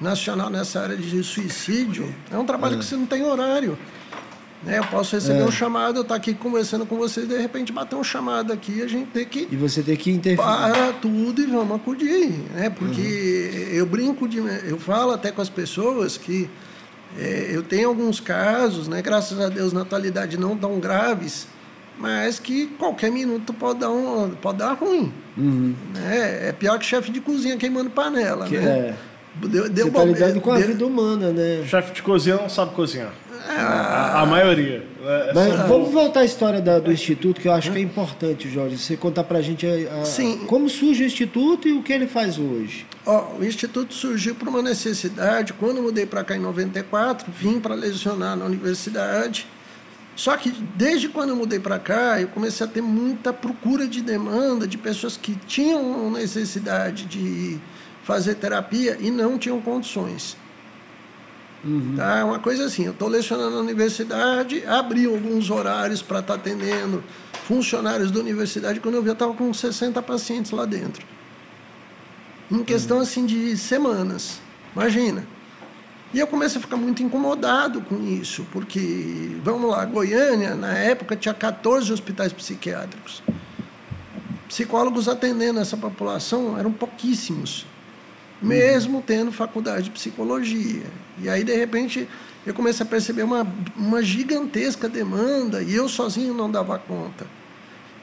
nacional 0.00 0.48
nessa 0.50 0.80
área 0.80 0.96
de 0.96 1.22
suicídio, 1.22 2.12
é 2.30 2.36
um 2.38 2.44
trabalho 2.44 2.78
que 2.78 2.84
você 2.84 2.96
não 2.96 3.06
tem 3.06 3.22
horário. 3.22 3.78
Né? 4.64 4.78
Eu 4.78 4.84
posso 4.84 5.16
receber 5.16 5.42
um 5.42 5.50
chamado, 5.50 5.96
eu 5.96 6.02
estar 6.02 6.14
aqui 6.14 6.34
conversando 6.34 6.86
com 6.86 6.96
vocês, 6.96 7.26
de 7.26 7.36
repente 7.36 7.72
bater 7.72 7.96
um 7.96 8.04
chamado 8.04 8.52
aqui, 8.52 8.80
a 8.80 8.86
gente 8.86 9.08
tem 9.10 9.24
que 9.24 9.48
E 9.50 9.56
você 9.56 9.82
tem 9.82 9.96
que 9.96 10.10
interferir. 10.10 10.36
para 10.48 10.92
tudo 10.94 11.42
e 11.42 11.46
vamos 11.46 11.76
acudir, 11.76 12.28
né? 12.54 12.70
Porque 12.70 13.68
eu 13.72 13.84
brinco 13.86 14.28
de, 14.28 14.38
eu 14.38 14.78
falo 14.78 15.10
até 15.12 15.32
com 15.32 15.42
as 15.42 15.48
pessoas 15.48 16.16
que 16.16 16.48
eh, 17.18 17.48
eu 17.50 17.62
tenho 17.64 17.88
alguns 17.88 18.20
casos, 18.20 18.86
né? 18.86 19.02
Graças 19.02 19.40
a 19.40 19.48
Deus 19.48 19.72
na 19.72 19.82
atualidade 19.82 20.38
não 20.38 20.56
tão 20.56 20.78
graves, 20.78 21.48
mas 21.98 22.38
que 22.38 22.66
qualquer 22.78 23.10
minuto 23.10 23.52
pode 23.52 23.80
dar 23.80 23.90
um, 23.90 24.30
pode 24.30 24.58
dar 24.58 24.74
ruim, 24.74 25.12
né? 25.36 26.48
É 26.48 26.52
pior 26.52 26.78
que 26.78 26.86
chefe 26.86 27.10
de 27.10 27.20
cozinha 27.20 27.56
queimando 27.56 27.90
panela, 27.90 28.46
Que 28.46 28.58
né? 28.58 28.64
é. 28.70 28.94
Deu, 29.34 29.68
deu 29.68 29.86
Você 29.86 29.90
bobe- 29.90 30.12
lidando 30.12 30.40
com 30.42 30.52
a 30.52 30.58
deu- 30.58 30.68
vida 30.68 30.86
humana, 30.86 31.30
né? 31.32 31.64
Chefe 31.66 31.94
de 31.94 32.02
cozinha 32.02 32.36
não 32.36 32.48
sabe 32.50 32.74
cozinhar. 32.74 33.12
A, 33.48 34.20
a 34.22 34.26
maioria. 34.26 34.86
É, 35.04 35.32
Mas 35.34 35.56
são- 35.56 35.66
vamos 35.68 35.90
voltar 35.92 36.20
à 36.20 36.24
história 36.24 36.60
da- 36.60 36.78
do 36.78 36.92
Instituto, 36.92 37.40
que 37.40 37.48
eu 37.48 37.52
acho 37.52 37.72
que 37.72 37.78
é 37.78 37.80
importante, 37.80 38.48
Jorge. 38.48 38.78
Você 38.78 38.96
contar 38.96 39.24
pra 39.24 39.40
gente 39.40 39.66
a- 39.66 40.04
Sim. 40.04 40.44
como 40.46 40.68
surge 40.68 41.02
o 41.02 41.06
Instituto 41.06 41.66
e 41.68 41.72
o 41.72 41.82
que 41.82 41.92
ele 41.92 42.06
faz 42.06 42.38
hoje. 42.38 42.86
Ó, 43.04 43.32
o 43.40 43.44
Instituto 43.44 43.92
surgiu 43.94 44.34
por 44.34 44.46
uma 44.48 44.62
necessidade. 44.62 45.52
Quando 45.54 45.78
eu 45.78 45.82
mudei 45.82 46.06
para 46.06 46.22
cá 46.22 46.36
em 46.36 46.40
94, 46.40 47.30
vim 47.32 47.58
para 47.58 47.74
lecionar 47.74 48.36
na 48.36 48.44
universidade. 48.44 49.46
Só 50.14 50.36
que 50.36 50.52
desde 50.76 51.08
quando 51.08 51.30
eu 51.30 51.36
mudei 51.36 51.58
para 51.58 51.78
cá, 51.78 52.20
eu 52.20 52.28
comecei 52.28 52.66
a 52.66 52.68
ter 52.68 52.82
muita 52.82 53.32
procura 53.32 53.88
de 53.88 54.02
demanda 54.02 54.66
de 54.66 54.76
pessoas 54.76 55.16
que 55.16 55.34
tinham 55.46 56.10
necessidade 56.10 57.06
de 57.06 57.58
fazer 58.04 58.34
terapia 58.34 58.98
e 59.00 59.10
não 59.10 59.38
tinham 59.38 59.60
condições. 59.60 60.36
Uhum. 61.64 61.94
Tá? 61.96 62.24
Uma 62.24 62.38
coisa 62.38 62.64
assim, 62.64 62.84
eu 62.84 62.92
estou 62.92 63.08
lecionando 63.08 63.56
na 63.56 63.60
universidade, 63.60 64.66
abri 64.66 65.06
alguns 65.06 65.50
horários 65.50 66.02
para 66.02 66.18
estar 66.18 66.34
tá 66.34 66.40
atendendo 66.40 67.02
funcionários 67.44 68.10
da 68.10 68.20
universidade, 68.20 68.80
quando 68.80 68.96
eu 68.96 69.02
vi 69.02 69.08
eu 69.08 69.14
estava 69.14 69.32
com 69.34 69.52
60 69.52 70.00
pacientes 70.02 70.50
lá 70.50 70.64
dentro. 70.64 71.04
Em 72.50 72.62
questão 72.64 72.98
uhum. 72.98 73.02
assim 73.02 73.24
de 73.24 73.56
semanas. 73.56 74.40
Imagina. 74.74 75.26
E 76.12 76.18
eu 76.18 76.26
comecei 76.26 76.58
a 76.58 76.60
ficar 76.60 76.76
muito 76.76 77.02
incomodado 77.02 77.80
com 77.80 78.02
isso, 78.06 78.46
porque, 78.52 79.34
vamos 79.42 79.70
lá, 79.70 79.82
Goiânia, 79.86 80.54
na 80.54 80.72
época, 80.76 81.16
tinha 81.16 81.32
14 81.32 81.90
hospitais 81.90 82.32
psiquiátricos. 82.34 83.22
Psicólogos 84.46 85.08
atendendo 85.08 85.58
essa 85.58 85.76
população 85.76 86.58
eram 86.58 86.70
pouquíssimos, 86.70 87.64
mesmo 88.42 89.02
tendo 89.06 89.30
faculdade 89.30 89.84
de 89.84 89.90
psicologia. 89.90 90.86
E 91.20 91.28
aí, 91.28 91.44
de 91.44 91.54
repente, 91.54 92.08
eu 92.46 92.52
comecei 92.52 92.84
a 92.84 92.88
perceber 92.88 93.22
uma, 93.22 93.46
uma 93.76 94.02
gigantesca 94.02 94.88
demanda 94.88 95.62
e 95.62 95.74
eu 95.74 95.88
sozinho 95.88 96.34
não 96.34 96.50
dava 96.50 96.78
conta. 96.78 97.26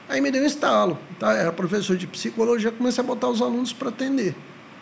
Aí 0.08 0.20
me 0.20 0.30
deu 0.30 0.42
um 0.42 0.46
estalo. 0.46 0.98
Tá? 1.18 1.32
Era 1.34 1.52
professor 1.52 1.96
de 1.96 2.06
psicologia, 2.06 2.72
comecei 2.72 3.02
a 3.02 3.06
botar 3.06 3.28
os 3.28 3.42
alunos 3.42 3.72
para 3.72 3.90
atender. 3.90 4.34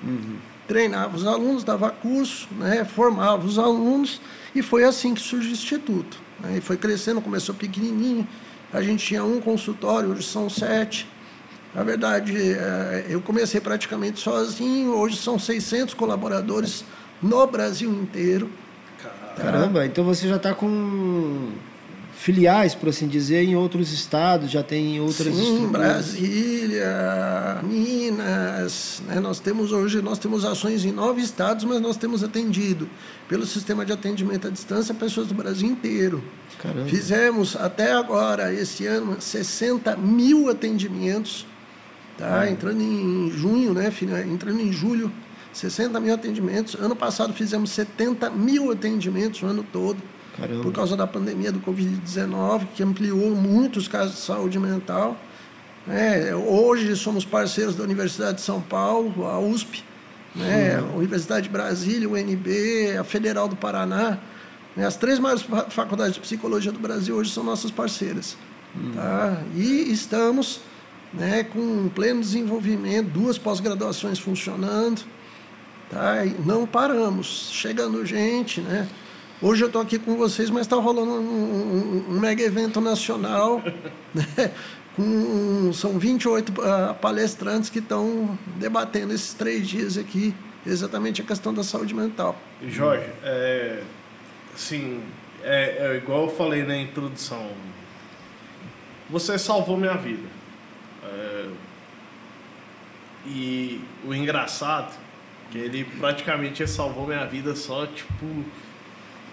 Uhum 0.02 0.36
treinava 0.68 1.16
os 1.16 1.26
alunos, 1.26 1.64
dava 1.64 1.90
curso, 1.90 2.46
né, 2.58 2.84
formava 2.84 3.44
os 3.46 3.58
alunos, 3.58 4.20
e 4.54 4.60
foi 4.60 4.84
assim 4.84 5.14
que 5.14 5.20
surgiu 5.20 5.50
o 5.50 5.54
Instituto. 5.54 6.18
Né, 6.38 6.58
e 6.58 6.60
foi 6.60 6.76
crescendo, 6.76 7.22
começou 7.22 7.54
pequenininho, 7.54 8.28
a 8.70 8.82
gente 8.82 9.04
tinha 9.04 9.24
um 9.24 9.40
consultório, 9.40 10.10
hoje 10.10 10.24
são 10.24 10.50
sete. 10.50 11.08
Na 11.74 11.82
verdade, 11.82 12.34
é, 12.52 13.06
eu 13.08 13.20
comecei 13.20 13.60
praticamente 13.60 14.20
sozinho, 14.20 14.92
hoje 14.92 15.16
são 15.16 15.38
600 15.38 15.94
colaboradores 15.94 16.84
no 17.22 17.46
Brasil 17.46 17.90
inteiro. 17.90 18.50
Caramba, 19.36 19.86
então 19.86 20.04
você 20.04 20.26
já 20.26 20.36
está 20.36 20.54
com 20.54 21.52
filiais, 22.18 22.74
por 22.74 22.88
assim 22.88 23.06
dizer, 23.06 23.44
em 23.44 23.54
outros 23.54 23.92
estados, 23.92 24.50
já 24.50 24.62
tem 24.62 24.96
em 24.96 25.00
outras 25.00 25.32
Sim, 25.32 25.40
estruturas. 25.40 25.70
Brasília, 25.70 27.60
Minas, 27.62 29.00
né? 29.06 29.20
nós 29.20 29.38
temos 29.38 29.70
hoje 29.70 30.02
nós 30.02 30.18
temos 30.18 30.44
ações 30.44 30.84
em 30.84 30.90
nove 30.90 31.22
estados, 31.22 31.64
mas 31.64 31.80
nós 31.80 31.96
temos 31.96 32.24
atendido 32.24 32.88
pelo 33.28 33.46
sistema 33.46 33.86
de 33.86 33.92
atendimento 33.92 34.48
à 34.48 34.50
distância 34.50 34.92
pessoas 34.92 35.28
do 35.28 35.34
Brasil 35.34 35.68
inteiro. 35.68 36.22
Caramba. 36.60 36.88
Fizemos 36.88 37.54
até 37.54 37.92
agora, 37.92 38.52
esse 38.52 38.84
ano, 38.84 39.20
60 39.20 39.96
mil 39.96 40.50
atendimentos, 40.50 41.46
tá? 42.18 42.50
Entrando 42.50 42.82
em 42.82 43.30
junho, 43.30 43.72
né? 43.72 43.90
entrando 44.26 44.60
em 44.60 44.72
julho, 44.72 45.10
60 45.52 45.98
mil 46.00 46.12
atendimentos. 46.12 46.74
Ano 46.74 46.94
passado 46.94 47.32
fizemos 47.32 47.70
70 47.70 48.28
mil 48.30 48.70
atendimentos 48.70 49.42
o 49.42 49.46
ano 49.46 49.64
todo. 49.72 50.02
Caramba. 50.38 50.62
por 50.62 50.72
causa 50.72 50.96
da 50.96 51.06
pandemia 51.06 51.50
do 51.50 51.58
Covid-19, 51.58 52.68
que 52.74 52.82
ampliou 52.82 53.34
muito 53.34 53.78
os 53.78 53.88
casos 53.88 54.14
de 54.14 54.20
saúde 54.20 54.58
mental. 54.58 55.16
É, 55.88 56.34
hoje 56.34 56.94
somos 56.94 57.24
parceiros 57.24 57.74
da 57.74 57.82
Universidade 57.82 58.36
de 58.36 58.42
São 58.42 58.60
Paulo, 58.60 59.26
a 59.26 59.40
USP, 59.40 59.82
né, 60.36 60.76
a 60.76 60.96
Universidade 60.96 61.44
de 61.44 61.48
Brasília, 61.48 62.08
o 62.08 62.12
UNB, 62.12 62.96
a 62.98 63.04
Federal 63.04 63.48
do 63.48 63.56
Paraná. 63.56 64.18
Né, 64.76 64.86
as 64.86 64.96
três 64.96 65.18
maiores 65.18 65.44
faculdades 65.70 66.14
de 66.14 66.20
psicologia 66.20 66.70
do 66.70 66.78
Brasil 66.78 67.16
hoje 67.16 67.32
são 67.32 67.42
nossas 67.42 67.70
parceiras. 67.70 68.36
Hum. 68.76 68.92
Tá? 68.94 69.42
E 69.56 69.90
estamos 69.90 70.60
né, 71.12 71.44
com 71.44 71.88
pleno 71.88 72.20
desenvolvimento, 72.20 73.08
duas 73.08 73.38
pós-graduações 73.38 74.18
funcionando. 74.18 75.02
Tá? 75.90 76.24
E 76.24 76.34
não 76.44 76.66
paramos, 76.66 77.48
chegando 77.52 78.04
gente, 78.04 78.60
né? 78.60 78.86
Hoje 79.40 79.62
eu 79.62 79.68
estou 79.68 79.80
aqui 79.80 79.98
com 79.98 80.16
vocês, 80.16 80.50
mas 80.50 80.62
está 80.62 80.74
rolando 80.76 81.12
um, 81.12 81.16
um, 81.20 82.04
um, 82.10 82.20
mega 82.20 82.42
evento 82.42 82.80
nacional. 82.80 83.62
Né? 84.14 84.50
Com, 84.96 85.70
são 85.74 85.98
28 85.98 86.48
uh, 86.48 86.64
ah, 86.64 86.94
palestrantes 86.94 87.68
que 87.68 87.78
estão 87.78 88.36
debatendo 88.56 89.12
esses 89.12 89.34
três 89.34 89.68
dias 89.68 89.98
aqui, 89.98 90.34
exatamente 90.66 91.20
a 91.20 91.24
questão 91.24 91.52
da 91.52 91.62
saúde 91.62 91.94
mental. 91.94 92.34
Jorge, 92.66 93.04
é, 93.22 93.82
assim, 94.54 95.02
é, 95.44 95.92
é 95.92 95.96
igual 95.98 96.24
eu 96.24 96.30
falei 96.30 96.64
na 96.64 96.76
introdução, 96.76 97.50
você 99.10 99.38
salvou 99.38 99.76
minha 99.76 99.94
vida. 99.94 100.37
E 103.30 103.80
o 104.04 104.14
engraçado, 104.14 104.96
que 105.50 105.58
ele 105.58 105.84
praticamente 105.84 106.66
salvou 106.66 107.06
minha 107.06 107.26
vida 107.26 107.54
só, 107.54 107.86
tipo 107.86 108.26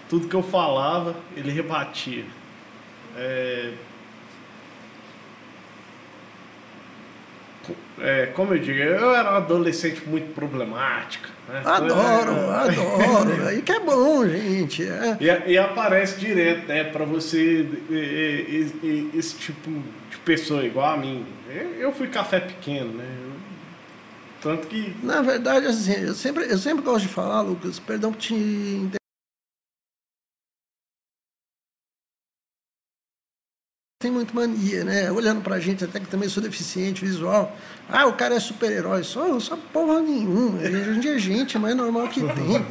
tudo 0.10 0.28
que 0.28 0.36
eu 0.36 0.44
falava, 0.44 1.16
ele 1.36 1.52
rebatia. 1.52 2.25
É, 3.18 3.72
é, 8.00 8.25
como 8.28 8.54
eu 8.54 8.60
digo, 8.60 8.78
eu 8.78 9.16
era 9.16 9.30
uma 9.30 9.38
adolescente 9.38 10.08
muito 10.08 10.34
problemática. 10.34 11.30
Né? 11.48 11.62
Adoro, 11.64 12.32
é, 12.32 12.56
adoro. 12.56 13.48
Aí 13.48 13.62
que 13.62 13.72
é 13.72 13.80
bom, 13.80 14.28
gente. 14.28 14.84
É. 14.84 15.18
E, 15.20 15.54
e, 15.54 15.58
aparece 15.58 16.20
direto, 16.20 16.68
né, 16.68 16.84
para 16.84 17.06
você 17.06 17.68
esse, 17.90 19.10
esse 19.14 19.36
tipo 19.38 19.72
de 20.10 20.18
pessoa 20.18 20.64
igual 20.64 20.94
a 20.94 20.98
mim. 20.98 21.25
Eu 21.80 21.92
fui 21.94 22.08
café 22.08 22.40
pequeno, 22.40 22.94
né? 22.94 23.25
Tanto 24.46 24.68
que. 24.68 24.96
Na 25.02 25.24
verdade, 25.24 25.66
assim, 25.66 25.94
eu 25.94 26.14
sempre, 26.14 26.46
eu 26.46 26.58
sempre 26.60 26.86
gosto 26.86 27.08
de 27.08 27.12
falar, 27.12 27.42
Lucas, 27.42 27.80
perdão 27.80 28.12
por 28.12 28.20
te 28.20 28.36
tem 34.00 34.12
muito 34.12 34.36
mania, 34.36 34.84
né? 34.84 35.12
Olhando 35.12 35.42
pra 35.42 35.60
gente, 35.60 35.84
até 35.84 36.00
que 36.00 36.06
também 36.06 36.30
sou 36.30 36.44
deficiente 36.44 37.04
visual. 37.04 37.58
Ah, 37.90 38.06
o 38.06 38.14
cara 38.14 38.36
é 38.36 38.40
super-herói. 38.40 39.04
Só, 39.04 39.40
só 39.40 39.58
porra 39.74 40.00
nenhuma. 40.00 40.60
A 40.60 40.94
gente 40.94 41.08
é 41.08 41.18
gente, 41.18 41.58
mas 41.58 41.72
é 41.72 41.74
normal 41.74 42.08
que 42.10 42.22
tem. 42.22 42.64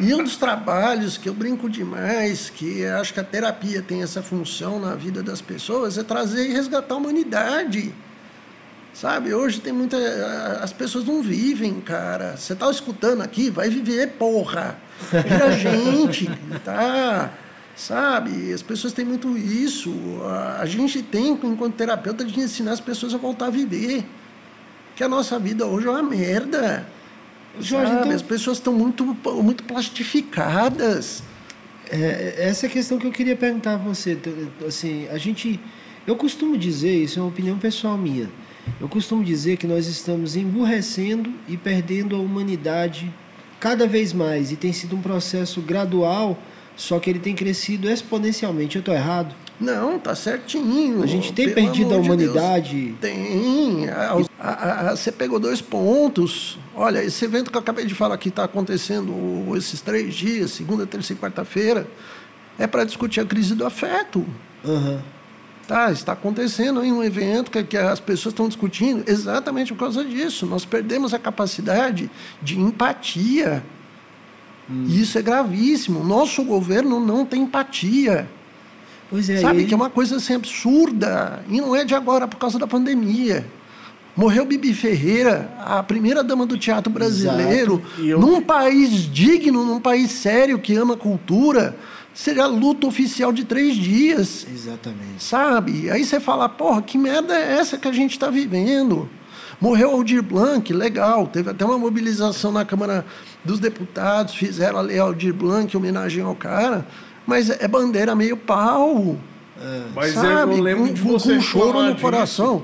E 0.00 0.14
um 0.14 0.24
dos 0.24 0.38
trabalhos 0.38 1.18
que 1.18 1.28
eu 1.28 1.34
brinco 1.34 1.68
demais, 1.68 2.48
que 2.48 2.86
acho 2.86 3.12
que 3.12 3.20
a 3.20 3.24
terapia 3.24 3.82
tem 3.82 4.02
essa 4.02 4.22
função 4.22 4.80
na 4.80 4.94
vida 4.94 5.22
das 5.22 5.42
pessoas, 5.42 5.98
é 5.98 6.02
trazer 6.02 6.48
e 6.48 6.54
resgatar 6.54 6.94
a 6.94 6.96
humanidade. 6.96 7.94
Sabe, 8.94 9.32
hoje 9.32 9.60
tem 9.60 9.72
muita. 9.72 9.96
As 10.62 10.72
pessoas 10.72 11.04
não 11.04 11.22
vivem, 11.22 11.80
cara. 11.80 12.36
Você 12.36 12.54
tá 12.54 12.70
escutando 12.70 13.22
aqui, 13.22 13.48
vai 13.48 13.70
viver, 13.70 14.12
porra. 14.18 14.76
Vira 15.10 15.52
gente, 15.56 16.30
tá? 16.62 17.32
Sabe? 17.74 18.52
As 18.52 18.62
pessoas 18.62 18.92
têm 18.92 19.04
muito 19.04 19.36
isso. 19.36 19.92
A 20.58 20.66
gente 20.66 21.02
tem, 21.02 21.30
enquanto 21.30 21.74
terapeuta, 21.74 22.24
de 22.24 22.38
ensinar 22.38 22.72
as 22.72 22.80
pessoas 22.80 23.14
a 23.14 23.18
voltar 23.18 23.46
a 23.46 23.50
viver. 23.50 24.04
Que 24.94 25.02
a 25.02 25.08
nossa 25.08 25.38
vida 25.38 25.66
hoje 25.66 25.86
é 25.86 25.90
uma 25.90 26.02
merda. 26.02 26.86
Jorge, 27.58 27.92
então... 27.92 28.10
As 28.10 28.22
pessoas 28.22 28.58
estão 28.58 28.72
muito, 28.72 29.04
muito 29.42 29.64
plastificadas. 29.64 31.22
É, 31.90 32.46
essa 32.48 32.66
é 32.66 32.68
a 32.68 32.72
questão 32.72 32.98
que 32.98 33.06
eu 33.06 33.12
queria 33.12 33.36
perguntar 33.36 33.74
a 33.74 33.76
você. 33.76 34.18
Assim, 34.66 35.08
a 35.08 35.18
gente, 35.18 35.58
eu 36.06 36.16
costumo 36.16 36.56
dizer, 36.56 36.94
isso 36.94 37.18
é 37.18 37.22
uma 37.22 37.28
opinião 37.28 37.58
pessoal 37.58 37.96
minha, 37.98 38.30
eu 38.80 38.88
costumo 38.88 39.24
dizer 39.24 39.56
que 39.56 39.66
nós 39.66 39.86
estamos 39.86 40.36
emburrecendo 40.36 41.32
e 41.48 41.56
perdendo 41.56 42.16
a 42.16 42.18
humanidade 42.18 43.12
cada 43.58 43.86
vez 43.86 44.12
mais. 44.12 44.52
E 44.52 44.56
tem 44.56 44.72
sido 44.72 44.96
um 44.96 45.02
processo 45.02 45.60
gradual 45.60 46.38
só 46.76 46.98
que 46.98 47.10
ele 47.10 47.18
tem 47.18 47.34
crescido 47.34 47.88
exponencialmente. 47.88 48.76
Eu 48.76 48.80
estou 48.80 48.94
errado? 48.94 49.34
Não, 49.60 49.98
tá 49.98 50.14
certinho. 50.14 51.02
A 51.02 51.06
gente 51.06 51.32
tem 51.32 51.52
perdido 51.52 51.94
a 51.94 51.98
humanidade. 51.98 52.86
De 52.86 52.92
tem. 52.94 53.88
A, 53.88 54.16
a, 54.40 54.90
a, 54.90 54.96
você 54.96 55.12
pegou 55.12 55.38
dois 55.38 55.60
pontos. 55.60 56.58
Olha, 56.74 57.04
esse 57.04 57.24
evento 57.24 57.50
que 57.50 57.56
eu 57.56 57.60
acabei 57.60 57.84
de 57.84 57.94
falar 57.94 58.16
que 58.16 58.30
está 58.30 58.44
acontecendo 58.44 59.12
esses 59.56 59.80
três 59.80 60.14
dias, 60.14 60.50
segunda, 60.50 60.86
terça 60.86 61.12
e 61.12 61.16
quarta-feira, 61.16 61.86
é 62.58 62.66
para 62.66 62.84
discutir 62.84 63.20
a 63.20 63.24
crise 63.24 63.54
do 63.54 63.64
afeto. 63.64 64.26
Uhum. 64.64 65.00
Tá, 65.72 65.90
está 65.90 66.12
acontecendo 66.12 66.80
aí 66.80 66.92
um 66.92 67.02
evento 67.02 67.50
que, 67.50 67.62
que 67.64 67.76
as 67.76 67.98
pessoas 67.98 68.32
estão 68.32 68.46
discutindo 68.46 69.04
exatamente 69.06 69.72
por 69.72 69.80
causa 69.80 70.04
disso. 70.04 70.44
Nós 70.44 70.64
perdemos 70.64 71.14
a 71.14 71.18
capacidade 71.18 72.10
de 72.42 72.58
empatia 72.58 73.62
Hum. 74.70 74.86
Isso 74.88 75.18
é 75.18 75.22
gravíssimo. 75.22 76.04
Nosso 76.04 76.44
governo 76.44 77.00
não 77.00 77.24
tem 77.24 77.42
empatia. 77.42 78.28
Pois 79.10 79.28
é, 79.28 79.38
Sabe 79.38 79.64
que 79.64 79.74
é 79.74 79.76
uma 79.76 79.90
coisa 79.90 80.16
assim 80.16 80.34
absurda. 80.34 81.44
E 81.48 81.60
não 81.60 81.76
é 81.76 81.84
de 81.84 81.94
agora, 81.94 82.26
por 82.26 82.38
causa 82.38 82.58
da 82.58 82.66
pandemia. 82.66 83.46
Morreu 84.14 84.44
Bibi 84.44 84.74
Ferreira, 84.74 85.50
a 85.58 85.82
primeira 85.82 86.22
dama 86.22 86.44
do 86.44 86.58
teatro 86.58 86.92
brasileiro, 86.92 87.82
eu... 87.98 88.20
num 88.20 88.42
país 88.42 89.10
digno, 89.10 89.64
num 89.64 89.80
país 89.80 90.10
sério 90.10 90.58
que 90.58 90.74
ama 90.74 90.98
cultura. 90.98 91.74
Seria 92.14 92.46
luta 92.46 92.86
oficial 92.86 93.32
de 93.32 93.44
três 93.44 93.76
dias. 93.76 94.46
Exatamente. 94.52 95.22
Sabe? 95.22 95.90
Aí 95.90 96.04
você 96.04 96.20
fala, 96.20 96.48
porra, 96.48 96.82
que 96.82 96.98
merda 96.98 97.34
é 97.34 97.58
essa 97.58 97.78
que 97.78 97.88
a 97.88 97.92
gente 97.92 98.12
está 98.12 98.30
vivendo? 98.30 99.08
Morreu 99.60 99.92
Aldir 99.92 100.22
Blanc, 100.22 100.72
legal. 100.72 101.26
Teve 101.26 101.50
até 101.50 101.64
uma 101.64 101.78
mobilização 101.78 102.50
na 102.50 102.64
Câmara 102.64 103.06
dos 103.44 103.60
Deputados, 103.60 104.34
fizeram 104.34 104.78
a 104.78 104.82
lei 104.82 104.98
Aldir 104.98 105.32
Blanc, 105.32 105.74
homenagem 105.76 106.22
ao 106.22 106.34
cara. 106.34 106.86
Mas 107.26 107.48
é 107.48 107.68
bandeira 107.68 108.14
meio 108.14 108.36
pau. 108.36 109.16
Mas 109.94 110.14
sabe? 110.14 110.52
eu 110.52 110.62
lembro 110.62 110.88
com, 110.88 110.92
de 110.92 111.00
você 111.00 111.36
com 111.36 111.40
choro 111.40 111.80
reclamar 111.80 112.20
no 112.20 112.26
disso. 112.26 112.62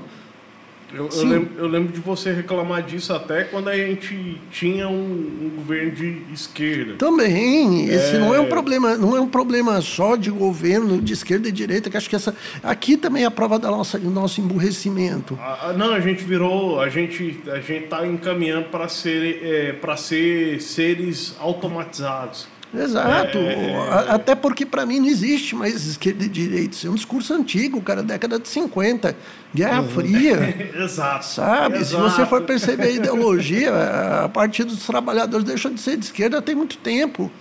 Eu, 0.93 1.07
eu 1.11 1.23
lembro, 1.25 1.49
eu 1.59 1.67
lembro 1.67 1.93
de 1.93 1.99
você 1.99 2.33
reclamar 2.33 2.81
disso 2.81 3.13
até 3.13 3.43
quando 3.43 3.67
a 3.67 3.77
gente 3.77 4.41
tinha 4.51 4.87
um, 4.89 4.93
um 4.93 5.51
governo 5.57 5.91
de 5.91 6.23
esquerda. 6.33 6.95
Também, 6.95 7.85
esse 7.89 8.17
não 8.17 8.33
é 8.33 8.39
um 8.39 8.45
É. 8.45 8.47
problema, 8.47 8.97
não 8.97 9.15
é 9.15 9.21
um 9.21 9.27
problema 9.27 9.79
só 9.81 10.15
de 10.15 10.31
governo 10.31 10.99
de 10.99 11.13
esquerda 11.13 11.47
e 11.47 11.51
direita, 11.51 11.89
que 11.89 11.97
acho 11.97 12.09
que 12.09 12.15
essa 12.15 12.35
aqui 12.63 12.97
também 12.97 13.23
é 13.23 13.27
a 13.27 13.31
prova 13.31 13.59
da 13.59 13.69
nossa, 13.69 13.99
do 13.99 14.09
nosso 14.09 14.41
emburrecimento. 14.41 15.37
Ah, 15.41 15.73
não, 15.77 15.93
a 15.93 15.99
gente 15.99 16.23
virou, 16.23 16.81
a 16.81 16.89
gente, 16.89 17.39
a 17.51 17.59
gente 17.59 17.87
tá 17.87 18.05
encaminhando 18.07 18.65
para 18.69 18.87
ser, 18.87 19.39
é, 19.43 19.73
para 19.73 19.95
ser 19.95 20.59
seres 20.61 21.35
automatizados. 21.39 22.47
Exato. 22.73 23.37
É. 23.37 24.05
Até 24.09 24.35
porque 24.35 24.65
para 24.65 24.85
mim 24.85 24.99
não 24.99 25.07
existe 25.07 25.55
mais 25.55 25.85
esquerda 25.85 26.23
e 26.23 26.29
direita. 26.29 26.75
Isso 26.75 26.87
é 26.87 26.89
um 26.89 26.95
discurso 26.95 27.33
antigo, 27.33 27.81
cara, 27.81 28.03
década 28.03 28.37
de 28.37 28.47
50, 28.47 29.15
Guerra 29.53 29.83
Fria. 29.83 30.71
Exato. 30.83 31.25
Sabe? 31.25 31.77
Se 31.77 31.95
Exato. 31.95 32.03
você 32.03 32.25
for 32.25 32.41
perceber 32.43 32.83
a 32.83 32.91
ideologia, 32.91 34.23
a 34.23 34.29
Partido 34.29 34.73
dos 34.75 34.85
Trabalhadores 34.85 35.45
deixou 35.45 35.71
de 35.71 35.81
ser 35.81 35.97
de 35.97 36.05
esquerda 36.05 36.41
tem 36.41 36.55
muito 36.55 36.77
tempo. 36.77 37.31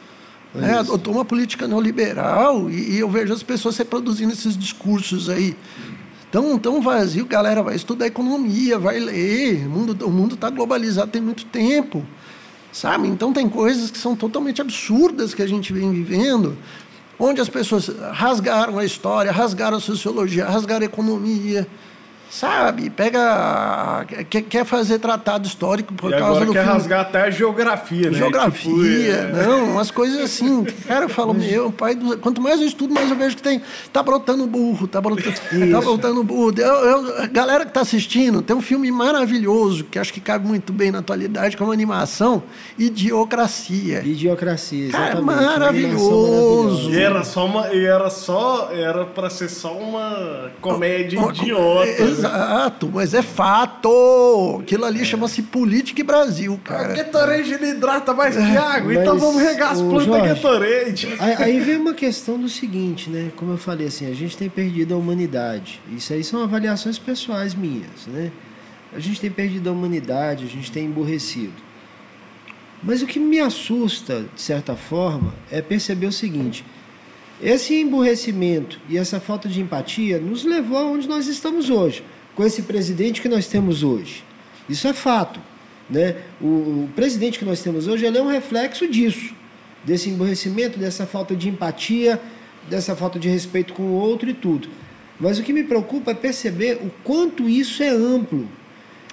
Né? 0.55 0.79
Adotou 0.79 1.13
uma 1.13 1.25
política 1.25 1.69
neoliberal 1.69 2.71
e, 2.71 2.93
e 2.93 2.99
eu 2.99 3.11
vejo 3.11 3.33
as 3.33 3.43
pessoas 3.43 3.77
reproduzindo 3.77 4.33
esses 4.33 4.57
discursos 4.57 5.29
aí. 5.29 5.55
Tão, 6.31 6.59
tão 6.59 6.83
vazio, 6.83 7.25
galera 7.25 7.63
vai 7.63 7.75
estudar 7.75 8.07
economia, 8.07 8.79
vai 8.79 8.99
ler. 8.99 9.67
O 9.67 9.71
mundo 9.71 10.07
o 10.07 10.11
mundo 10.11 10.35
está 10.35 10.51
globalizado 10.51 11.11
tem 11.11 11.23
muito 11.23 11.45
tempo. 11.47 12.05
Sabe? 12.73 13.09
Então 13.09 13.33
tem 13.33 13.49
coisas 13.49 13.91
que 13.91 13.99
são 13.99 14.15
totalmente 14.15 14.61
absurdas 14.61 15.35
que 15.35 15.43
a 15.43 15.47
gente 15.47 15.73
vem 15.73 15.91
vivendo, 15.93 16.57
onde 17.19 17.41
as 17.41 17.49
pessoas 17.49 17.89
rasgaram 18.13 18.79
a 18.79 18.85
história, 18.85 19.33
rasgaram 19.33 19.79
a 19.79 19.81
sociologia, 19.81 20.47
rasgaram 20.47 20.83
a 20.83 20.87
economia. 20.87 21.67
Sabe? 22.31 22.91
Pega. 22.91 24.05
Quer, 24.29 24.43
quer 24.43 24.65
fazer 24.65 24.99
tratado 24.99 25.47
histórico 25.47 25.95
por 25.95 26.09
E 26.13 26.17
causa 26.17 26.27
agora 26.27 26.45
do 26.47 26.53
quer 26.53 26.63
filme. 26.63 26.73
rasgar 26.79 27.01
até 27.01 27.23
a 27.23 27.31
geografia, 27.31 28.11
né? 28.11 28.19
Geografia, 28.19 28.71
Tipo, 29.27 29.39
é- 29.39 29.47
não, 29.47 29.65
umas 29.73 29.91
coisas 29.91 30.21
assim. 30.21 30.65
Cara, 30.87 31.07
eu 31.07 31.09
falo, 31.09 31.33
meu, 31.33 31.73
pai, 31.73 31.95
do- 31.95 32.19
quanto 32.19 32.41
mais 32.41 32.61
eu 32.61 32.67
estudo, 32.67 32.93
mais 32.93 33.09
eu 33.11 33.17
vejo 33.17 33.35
que 33.37 33.43
tem. 33.43 33.63
Tá 33.93 34.03
brotando 34.03 34.47
burro, 34.47 34.87
tá 34.87 35.01
brotando, 35.01 35.33
tá 35.73 35.81
brotando 35.81 36.23
burro. 36.23 36.53
Eu, 36.59 36.67
eu- 36.67 37.29
galera 37.31 37.65
que 37.65 37.73
tá 37.73 37.81
assistindo, 37.81 38.43
tem 38.43 38.55
um 38.55 38.61
filme 38.61 38.91
maravilhoso, 38.93 39.85
que 39.85 39.99
acho 39.99 40.13
que 40.13 40.21
cabe 40.21 40.47
muito 40.47 40.73
bem 40.73 40.91
na 40.91 40.99
atualidade, 40.99 41.57
como 41.57 41.73
animação, 41.73 42.43
Idiocracia. 42.79 44.03
Idiocracia, 44.05 44.91
Cara, 44.91 45.05
exatamente. 45.19 45.31
Animação 45.39 45.59
maravilhoso. 45.59 46.91
E 46.91 46.99
era 47.01 47.25
só 47.25 47.47
uma, 47.47 47.69
e 47.73 47.85
era 47.85 48.11
só, 48.11 48.69
era 48.71 49.05
para 49.07 49.31
ser 49.31 49.49
só 49.49 49.73
uma 49.73 50.51
comédia 50.61 51.19
Uma- 51.19 51.33
idiota. 51.33 51.87
né? 51.87 52.18
Exato, 52.19 52.91
mas 52.93 53.15
é 53.15 53.23
fato. 53.23 54.59
Aquilo 54.61 54.85
ali 54.85 55.05
chama-se 55.05 55.43
Política 55.43 56.01
e 56.01 56.05
Brasil, 56.05 56.59
cara. 56.65 56.95
Gatorade 56.95 57.53
ele 57.53 57.71
hidrata 57.71 58.13
mais 58.13 58.37
que 58.37 58.43
água, 58.43 58.93
Mas, 58.93 59.03
então 59.03 59.19
vamos 59.19 59.43
regar 59.43 59.73
as 59.73 59.81
plantas 59.81 60.05
Jorge, 60.05 60.29
Gatorade. 60.29 61.17
Aí, 61.19 61.35
aí 61.35 61.61
vem 61.61 61.77
uma 61.77 61.95
questão 61.95 62.39
do 62.39 62.49
seguinte, 62.49 63.11
né? 63.11 63.31
Como 63.37 63.53
eu 63.53 63.59
falei 63.59 63.87
assim, 63.87 64.11
a 64.11 64.15
gente 64.15 64.37
tem 64.37 64.49
perdido 64.49 64.95
a 64.95 64.97
humanidade. 64.97 65.81
Isso 65.91 66.13
aí 66.13 66.23
são 66.23 66.43
avaliações 66.43 66.99
pessoais 66.99 67.55
minhas, 67.55 68.07
né? 68.07 68.31
A 68.93 68.99
gente 68.99 69.21
tem 69.21 69.31
perdido 69.31 69.69
a 69.69 69.73
humanidade, 69.73 70.45
a 70.45 70.49
gente 70.49 70.73
tem 70.73 70.87
emburrecido. 70.87 71.69
Mas 72.83 73.03
o 73.03 73.07
que 73.07 73.19
me 73.19 73.41
assusta, 73.41 74.25
de 74.35 74.41
certa 74.41 74.77
forma, 74.77 75.35
é 75.51 75.61
perceber 75.61 76.07
o 76.07 76.13
seguinte: 76.13 76.65
esse 77.43 77.75
emburrecimento 77.75 78.81
e 78.89 78.99
essa 78.99 79.21
falta 79.21 79.49
de 79.49 79.61
empatia 79.61 80.19
nos 80.19 80.45
levou 80.45 80.79
aonde 80.79 81.09
nós 81.09 81.27
estamos 81.27 81.71
hoje, 81.71 82.03
com 82.35 82.45
esse 82.45 82.63
presidente 82.63 83.21
que 83.21 83.29
nós 83.29 83.47
temos 83.47 83.83
hoje. 83.83 84.25
Isso 84.69 84.89
é 84.89 84.93
fato. 84.93 85.41
Né? 85.89 86.17
O, 86.41 86.47
o 86.47 86.91
presidente 86.95 87.39
que 87.39 87.45
nós 87.45 87.63
temos 87.63 87.87
hoje 87.87 88.07
é 88.07 88.23
um 88.23 88.29
reflexo 88.29 88.87
disso, 88.89 89.35
desse 89.85 90.11
emburrecimento, 90.11 90.79
dessa 90.79 91.07
falta 91.07 91.35
de 91.35 91.49
empatia, 91.49 92.21
dessa 92.69 92.95
falta 92.95 93.19
de 93.19 93.29
respeito 93.29 93.73
com 93.73 93.85
o 93.85 93.93
outro 93.93 94.29
e 94.29 94.35
tudo. 94.35 94.69
Mas 95.19 95.39
o 95.39 95.43
que 95.43 95.53
me 95.53 95.65
preocupa 95.65 96.11
é 96.11 96.15
perceber 96.15 96.79
o 96.83 96.91
quanto 97.03 97.49
isso 97.49 97.83
é 97.83 97.89
amplo. 97.89 98.49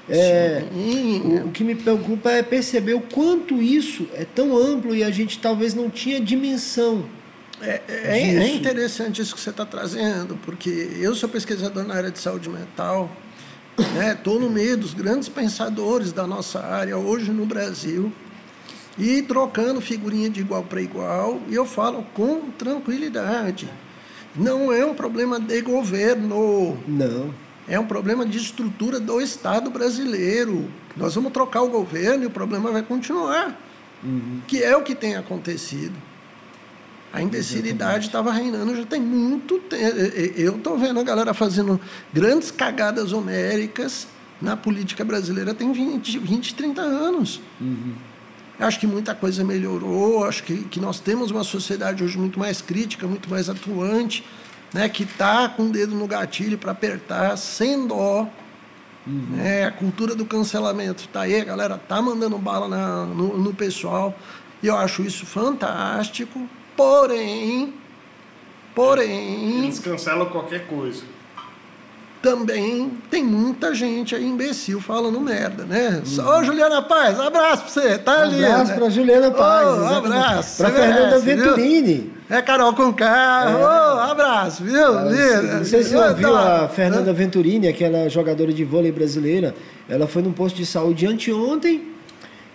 É, 0.08 0.64
o, 0.72 1.48
o 1.48 1.52
que 1.52 1.64
me 1.64 1.74
preocupa 1.74 2.32
é 2.32 2.44
perceber 2.44 2.94
o 2.94 3.02
quanto 3.02 3.62
isso 3.62 4.08
é 4.14 4.26
tão 4.26 4.56
amplo 4.56 4.96
e 4.96 5.04
a 5.04 5.10
gente 5.10 5.40
talvez 5.40 5.74
não 5.74 5.90
tinha 5.90 6.20
dimensão. 6.20 7.06
É, 7.62 7.82
é- 7.88 8.36
é 8.36 8.56
interessante 8.56 9.22
isso 9.22 9.34
que 9.36 9.41
você 9.41 9.50
está 9.50 9.65
trazendo, 9.65 10.38
porque 10.46 10.70
eu 11.00 11.15
sou 11.15 11.30
pesquisador 11.30 11.84
na 11.86 11.96
área 11.96 12.12
de 12.12 12.20
saúde 12.20 12.50
mental, 12.50 13.10
estou 14.12 14.39
no 14.39 14.50
meio 14.50 14.78
dos 14.78 14.94
grandes 14.94 15.30
pensadores 15.30 16.12
da 16.12 16.28
nossa 16.28 16.60
área 16.60 16.98
hoje 16.98 17.32
no 17.32 17.46
Brasil, 17.46 18.12
e 18.98 19.22
trocando 19.22 19.82
figurinha 19.82 20.30
de 20.30 20.41
igual 20.41 20.63
para 20.63 20.82
igual, 20.82 21.39
e 21.50 21.56
eu 21.56 21.65
falo 21.65 22.06
com 22.13 22.50
tranquilidade. 22.58 23.70
Não 24.36 24.72
é 24.72 24.86
um 24.86 24.94
problema 24.94 25.39
de 25.39 25.62
governo, 25.62 26.78
Não. 26.88 27.34
é 27.68 27.80
um 27.80 27.86
problema 27.86 28.26
de 28.26 28.38
estrutura 28.38 29.00
do 29.00 29.22
Estado 29.22 29.70
brasileiro. 29.70 30.70
Nós 30.96 31.15
vamos 31.15 31.32
trocar 31.32 31.62
o 31.62 31.70
governo 31.70 32.24
e 32.24 32.28
o 32.28 32.30
problema 32.32 32.70
vai 32.72 32.84
continuar, 32.84 33.58
que 34.48 34.62
é 34.62 34.76
o 34.76 34.84
que 34.84 34.94
tem 34.94 35.15
acontecido. 35.15 35.94
A 37.15 37.21
imbecilidade 37.21 38.08
estava 38.08 38.32
reinando 38.32 38.75
já 38.75 38.86
tem 38.86 38.99
muito 38.99 39.58
tempo. 39.60 39.97
Eu 40.36 40.58
estou 40.58 40.78
vendo 40.78 40.99
a 40.99 41.04
galera 41.04 41.34
fazendo 41.34 41.80
grandes 42.13 42.51
cagadas 42.51 43.13
homéricas 43.13 44.08
na 44.41 44.58
política 44.58 45.04
brasileira 45.06 45.54
tem 45.54 45.71
20, 45.71 46.19
20 46.19 46.54
30 46.56 46.82
anos. 46.82 47.39
Acho 48.60 48.80
que 48.80 48.86
muita 48.88 49.15
coisa 49.15 49.43
melhorou, 49.45 50.25
acho 50.25 50.43
que, 50.43 50.58
que 50.65 50.80
nós 50.80 50.99
temos 50.99 51.32
uma 51.32 51.43
sociedade 51.43 52.04
hoje 52.04 52.17
muito 52.17 52.38
mais 52.38 52.62
crítica, 52.62 53.08
muito 53.08 53.30
mais 53.30 53.49
atuante, 53.49 54.23
né, 54.73 54.88
que 54.89 55.04
está 55.04 55.47
com 55.49 55.63
o 55.63 55.69
dedo 55.69 55.95
no 55.95 56.08
gatilho 56.08 56.58
para 56.58 56.71
apertar 56.73 57.38
sem 57.38 57.88
dó. 57.88 58.28
né? 59.08 59.65
a 59.65 59.71
cultura 59.71 60.15
do 60.15 60.25
cancelamento 60.25 61.04
está 61.06 61.21
aí, 61.21 61.39
a 61.39 61.45
galera 61.45 61.78
tá 61.78 62.01
mandando 62.01 62.38
bala 62.38 62.67
na- 62.67 63.06
no, 63.06 63.38
no 63.38 63.54
pessoal. 63.54 64.17
E 64.63 64.67
eu 64.67 64.75
acho 64.78 65.01
isso 65.04 65.25
fantástico. 65.25 66.49
Porém, 66.76 67.74
porém, 68.74 69.64
Eles 69.64 69.80
cancelam 69.80 70.26
qualquer 70.28 70.68
coisa. 70.68 71.04
também 72.22 72.92
tem 73.10 73.24
muita 73.24 73.74
gente 73.76 74.16
aí 74.16 74.26
imbecil 74.26 74.82
falando 74.82 75.22
merda, 75.22 75.64
né? 75.64 76.02
Ô, 76.04 76.44
Juliana 76.44 76.82
Paz, 76.82 77.20
abraço 77.20 77.64
pra 77.64 77.72
você, 77.72 77.98
tá 78.00 78.24
ali. 78.24 78.42
Um 78.42 78.46
abraço 78.46 78.72
né? 78.72 78.78
para 78.78 78.90
Juliana 78.90 79.32
Paz. 79.32 79.68
Exatamente. 79.68 80.06
abraço. 80.06 80.58
Para 80.58 80.70
você 80.70 80.76
Fernanda 80.76 81.02
merece, 81.02 81.26
viu? 81.26 81.38
Venturini. 81.38 82.14
É 82.28 82.42
Carol 82.42 82.74
com 82.74 82.92
K. 82.92 83.06
Ô, 83.06 84.00
abraço, 84.12 84.64
viu? 84.64 85.10
Linda. 85.10 85.42
Não 85.58 85.66
sei 85.66 85.84
se 85.84 85.90
você 85.92 85.98
ouviu 85.98 86.32
tá. 86.34 86.66
a 86.66 86.68
Fernanda 86.68 87.14
Venturini, 87.14 87.68
aquela 87.68 88.10
jogadora 88.10 88.52
de 88.52 88.64
vôlei 88.64 88.92
brasileira. 88.92 89.54
Ela 89.88 90.08
foi 90.08 90.24
num 90.24 90.34
posto 90.34 90.56
de 90.56 90.66
saúde 90.66 91.06
anteontem 91.06 91.94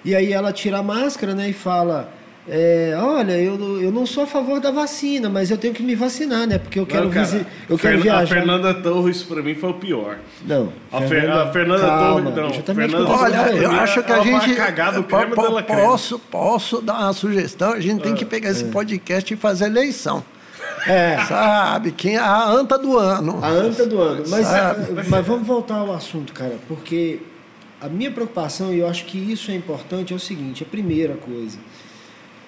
e 0.05 0.17
aí 0.17 0.33
ela 0.33 0.53
tira 0.53 0.79
a 0.79 0.83
máscara 0.83 1.35
né, 1.35 1.49
e 1.49 1.53
fala: 1.53 2.13
é, 2.51 2.95
Olha, 3.01 3.33
eu, 3.41 3.57
não- 3.57 3.81
eu 3.81 3.93
não 3.93 4.05
sou 4.05 4.25
a 4.25 4.27
favor 4.27 4.61
da 4.61 4.71
vacina, 4.71 5.29
mas 5.29 5.51
eu 5.51 5.57
tenho 5.57 5.73
que 5.73 5.83
me 5.83 5.95
vacinar, 5.95 6.47
né? 6.47 6.59
Porque 6.59 6.79
eu 6.81 6.87
quero, 6.87 7.05
Não, 7.05 7.11
cara, 7.13 7.25
visi- 7.27 7.47
eu 7.69 7.79
quero 7.79 8.01
viajar. 8.01 8.23
A 8.25 8.27
Fernanda 8.27 8.75
Torres, 8.75 9.23
pra 9.23 9.41
mim, 9.43 9.55
foi 9.55 9.71
o 9.71 9.75
pior. 9.75 10.19
Não. 10.45 10.73
A 10.93 11.01
Fer- 11.03 11.31
a 11.31 11.51
Fernanda 11.53 11.87
calma, 11.87 12.33
Torres, 12.33 12.57
não, 12.67 12.75
Fernanda- 12.75 13.09
Olha, 13.11 13.37
eu 13.57 13.71
acho 13.71 14.03
que 14.03 14.13
a 14.13 14.21
gente. 14.23 14.55
cagar 14.55 14.93
do 14.95 15.03
po- 15.05 15.63
posso, 15.67 16.19
posso 16.19 16.81
dar 16.83 16.99
uma 16.99 17.13
sugestão? 17.13 17.73
A 17.73 17.81
gente 17.81 18.03
tem 18.03 18.15
que 18.15 18.25
pegar 18.25 18.51
esse 18.51 18.65
podcast 18.65 19.33
e 19.33 19.37
fazer 19.37 19.67
eleição. 19.67 20.23
É. 20.87 21.19
Sabe? 21.29 21.93
Quem 21.93 22.17
é 22.17 22.19
a 22.19 22.49
anta 22.49 22.79
do 22.79 22.97
ano. 22.99 23.39
A 23.43 23.49
anta 23.49 23.87
do 23.87 24.01
ano. 24.01 24.25
Mas, 24.29 24.47
Sabe? 24.47 25.09
mas 25.09 25.27
vamos 25.27 25.47
voltar 25.47 25.75
ao 25.77 25.93
assunto, 25.93 26.33
cara, 26.33 26.55
porque 26.67 27.21
a 27.81 27.87
minha 27.89 28.11
preocupação, 28.11 28.73
e 28.73 28.79
eu 28.81 28.89
acho 28.89 29.05
que 29.05 29.19
isso 29.19 29.51
é 29.51 29.55
importante, 29.55 30.13
é 30.13 30.17
o 30.17 30.19
seguinte: 30.19 30.63
a 30.63 30.67
primeira 30.67 31.15
coisa, 31.15 31.59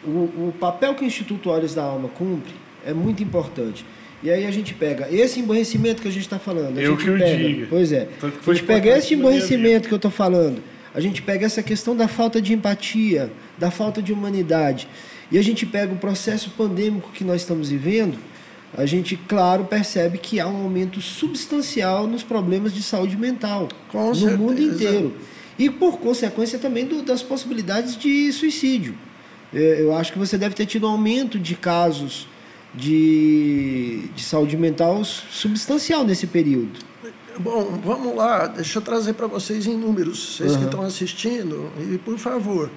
o, 0.04 0.48
o 0.48 0.54
papel 0.58 0.94
que 0.94 1.04
o 1.04 1.06
Instituto 1.06 1.50
Olhos 1.50 1.74
da 1.74 1.82
Alma 1.84 2.08
cumpre 2.08 2.52
é 2.84 2.92
muito 2.92 3.22
importante. 3.22 3.84
E 4.22 4.30
aí 4.30 4.46
a 4.46 4.50
gente 4.50 4.72
pega 4.74 5.08
esse 5.10 5.40
emborrecimento 5.40 6.00
que 6.00 6.06
a 6.08 6.10
gente 6.10 6.22
está 6.22 6.38
falando. 6.38 6.78
A 6.78 6.82
Eu 6.82 6.92
gente 6.92 7.04
que 7.04 7.10
o 7.10 7.18
pega, 7.18 7.36
diga. 7.48 7.66
Pois 7.68 7.90
é. 7.92 8.08
A 8.22 8.52
gente 8.52 8.62
pega 8.64 8.96
esse 8.98 9.14
emborrecimento 9.14 9.88
que 9.88 9.94
eu 9.94 9.96
estou 9.96 10.10
falando. 10.10 10.62
A 10.94 11.00
gente 11.00 11.22
pega 11.22 11.44
essa 11.46 11.62
questão 11.62 11.96
da 11.96 12.06
falta 12.06 12.40
de 12.40 12.52
empatia, 12.52 13.32
da 13.58 13.70
falta 13.70 14.00
de 14.02 14.12
humanidade. 14.12 14.86
e 15.30 15.38
a 15.38 15.42
gente 15.42 15.64
pega 15.64 15.92
o 15.92 15.96
processo 15.96 16.50
pandêmico 16.50 17.10
que 17.12 17.24
nós 17.24 17.40
estamos 17.40 17.70
vivendo, 17.70 18.18
a 18.76 18.84
gente, 18.86 19.16
claro, 19.16 19.64
percebe 19.64 20.18
que 20.18 20.38
há 20.38 20.46
um 20.46 20.62
aumento 20.64 21.00
substancial 21.00 22.06
nos 22.06 22.22
problemas 22.22 22.72
de 22.74 22.82
saúde 22.82 23.16
mental 23.16 23.68
Com 23.90 24.08
no 24.10 24.14
certeza. 24.14 24.36
mundo 24.38 24.60
inteiro. 24.62 25.14
E 25.58 25.68
por 25.70 25.98
consequência 25.98 26.58
também 26.58 26.84
do- 26.86 27.02
das 27.02 27.22
possibilidades 27.22 27.96
de 27.96 28.30
suicídio. 28.32 28.94
É, 29.54 29.82
Eu 29.82 29.94
acho 29.94 30.12
que 30.12 30.18
você 30.18 30.36
deve 30.38 30.54
ter 30.54 30.66
tido 30.66 30.86
um 30.86 30.90
aumento 30.90 31.38
de 31.38 31.54
casos 31.54 32.26
de, 32.74 34.08
de 34.14 34.22
saúde 34.22 34.56
mental 34.56 35.04
substancial 35.04 36.04
nesse 36.04 36.26
período. 36.26 36.80
Bom, 37.38 37.80
vamos 37.84 38.14
lá, 38.14 38.46
deixa 38.46 38.78
eu 38.78 38.82
trazer 38.82 39.14
para 39.14 39.26
vocês 39.26 39.66
em 39.66 39.76
números, 39.76 40.36
vocês 40.36 40.52
que 40.52 40.58
Uhum. 40.58 40.64
estão 40.66 40.82
assistindo, 40.82 41.70
e 41.90 41.96
por 41.96 42.18
favor, 42.18 42.70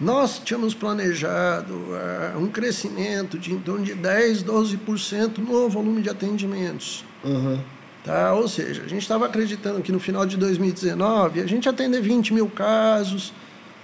nós 0.00 0.40
tínhamos 0.44 0.74
planejado 0.74 1.74
ah, 1.92 2.36
um 2.38 2.46
crescimento 2.46 3.36
de 3.38 3.52
em 3.52 3.58
torno 3.58 3.84
de 3.84 3.94
10, 3.94 4.44
12% 4.44 5.38
no 5.38 5.68
volume 5.68 6.02
de 6.02 6.08
atendimentos. 6.08 7.04
Aham. 7.24 7.60
Tá? 8.04 8.32
Ou 8.32 8.48
seja, 8.48 8.82
a 8.82 8.88
gente 8.88 9.02
estava 9.02 9.26
acreditando 9.26 9.82
que 9.82 9.92
no 9.92 10.00
final 10.00 10.24
de 10.24 10.36
2019 10.36 11.40
a 11.42 11.46
gente 11.46 11.66
ia 11.66 11.70
atender 11.72 12.00
20 12.00 12.32
mil 12.32 12.46
casos, 12.48 13.32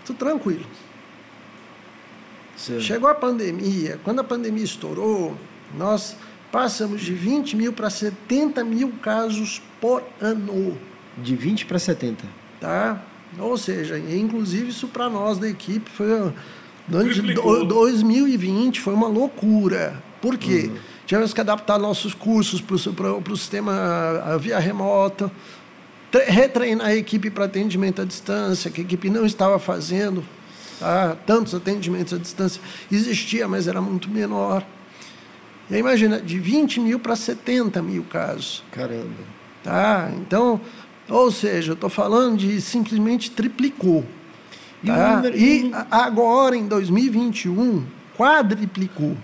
tudo 0.06 0.16
tranquilo. 0.16 0.64
Certo. 2.56 2.80
Chegou 2.82 3.08
a 3.08 3.14
pandemia, 3.14 3.98
quando 4.02 4.20
a 4.20 4.24
pandemia 4.24 4.64
estourou, 4.64 5.36
nós 5.76 6.16
passamos 6.50 7.02
de 7.02 7.12
20 7.12 7.56
mil 7.56 7.72
para 7.72 7.90
70 7.90 8.64
mil 8.64 8.92
casos 9.02 9.60
por 9.80 10.02
ano. 10.20 10.76
De 11.18 11.36
20 11.36 11.66
para 11.66 11.78
70. 11.78 12.24
Tá? 12.60 13.02
Ou 13.38 13.58
seja, 13.58 13.98
inclusive 13.98 14.70
isso 14.70 14.88
para 14.88 15.10
nós 15.10 15.38
da 15.38 15.48
equipe 15.48 15.90
foi 15.90 16.06
no 16.88 16.98
ano 16.98 17.08
de 17.12 17.20
Triplicou. 17.20 17.58
do- 17.60 17.66
2020 17.66 18.80
foi 18.80 18.94
uma 18.94 19.08
loucura. 19.08 20.02
Por 20.22 20.38
quê? 20.38 20.70
Tivemos 21.04 21.34
que 21.34 21.40
adaptar 21.40 21.78
nossos 21.78 22.14
cursos 22.14 22.60
para 22.60 23.12
o 23.12 23.36
sistema 23.36 24.38
via 24.40 24.58
remota, 24.58 25.30
tre- 26.10 26.24
retreinar 26.24 26.86
a 26.88 26.94
equipe 26.96 27.30
para 27.30 27.44
atendimento 27.44 28.00
à 28.00 28.04
distância, 28.04 28.70
que 28.70 28.80
a 28.80 28.84
equipe 28.84 29.10
não 29.10 29.26
estava 29.26 29.58
fazendo. 29.58 30.24
Tá? 30.78 31.16
Tantos 31.26 31.54
atendimentos 31.54 32.12
à 32.12 32.18
distância 32.18 32.60
existia, 32.90 33.48
mas 33.48 33.66
era 33.66 33.80
muito 33.80 34.10
menor. 34.10 34.64
E 35.70 35.74
aí, 35.74 35.80
imagina, 35.80 36.20
de 36.20 36.38
20 36.38 36.80
mil 36.80 36.98
para 37.00 37.16
70 37.16 37.82
mil 37.82 38.04
casos. 38.04 38.62
Caramba. 38.70 39.08
Tá? 39.64 40.10
Então, 40.16 40.60
ou 41.08 41.30
seja, 41.32 41.72
eu 41.72 41.74
estou 41.74 41.90
falando 41.90 42.36
de 42.36 42.60
simplesmente 42.60 43.30
triplicou. 43.30 44.04
E 44.82 44.86
tá? 44.86 45.16
número- 45.16 45.36
E 45.36 45.72
agora, 45.90 46.56
em 46.56 46.66
2021, 46.68 47.84
quadriplicou. 48.16 49.16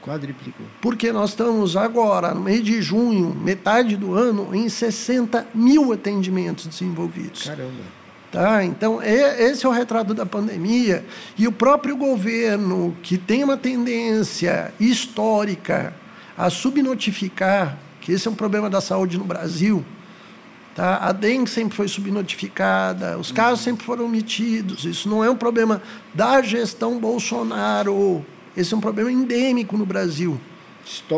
Quadriplicou. 0.00 0.64
Porque 0.80 1.12
nós 1.12 1.30
estamos 1.30 1.76
agora, 1.76 2.32
no 2.32 2.40
mês 2.40 2.64
de 2.64 2.80
junho, 2.80 3.34
metade 3.34 3.96
do 3.96 4.14
ano, 4.14 4.54
em 4.54 4.66
60 4.68 5.46
mil 5.54 5.92
atendimentos 5.92 6.66
desenvolvidos. 6.66 7.42
Caramba. 7.42 7.99
Tá? 8.30 8.64
Então, 8.64 9.02
é- 9.02 9.42
esse 9.50 9.66
é 9.66 9.68
o 9.68 9.72
retrato 9.72 10.14
da 10.14 10.24
pandemia. 10.24 11.04
E 11.36 11.48
o 11.48 11.52
próprio 11.52 11.96
governo, 11.96 12.96
que 13.02 13.18
tem 13.18 13.42
uma 13.42 13.56
tendência 13.56 14.72
histórica 14.78 15.92
a 16.38 16.48
subnotificar, 16.48 17.76
que 18.00 18.12
esse 18.12 18.28
é 18.28 18.30
um 18.30 18.34
problema 18.34 18.70
da 18.70 18.80
saúde 18.80 19.18
no 19.18 19.24
Brasil, 19.24 19.84
tá? 20.76 20.98
a 21.02 21.12
dengue 21.12 21.50
sempre 21.50 21.76
foi 21.76 21.88
subnotificada, 21.88 23.18
os 23.18 23.32
casos 23.32 23.64
sempre 23.64 23.84
foram 23.84 24.04
omitidos. 24.04 24.84
Isso 24.84 25.08
não 25.08 25.24
é 25.24 25.30
um 25.30 25.36
problema 25.36 25.82
da 26.14 26.40
gestão 26.40 26.98
Bolsonaro. 26.98 28.24
Esse 28.56 28.72
é 28.74 28.76
um 28.76 28.80
problema 28.80 29.10
endêmico 29.10 29.76
no 29.76 29.84
Brasil. 29.84 30.40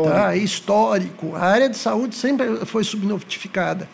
Tá? 0.09 0.35
É 0.35 0.37
histórico. 0.37 1.35
A 1.35 1.45
área 1.45 1.69
de 1.69 1.77
saúde 1.77 2.15
sempre 2.15 2.65
foi 2.65 2.83
subnotificada. 2.83 3.87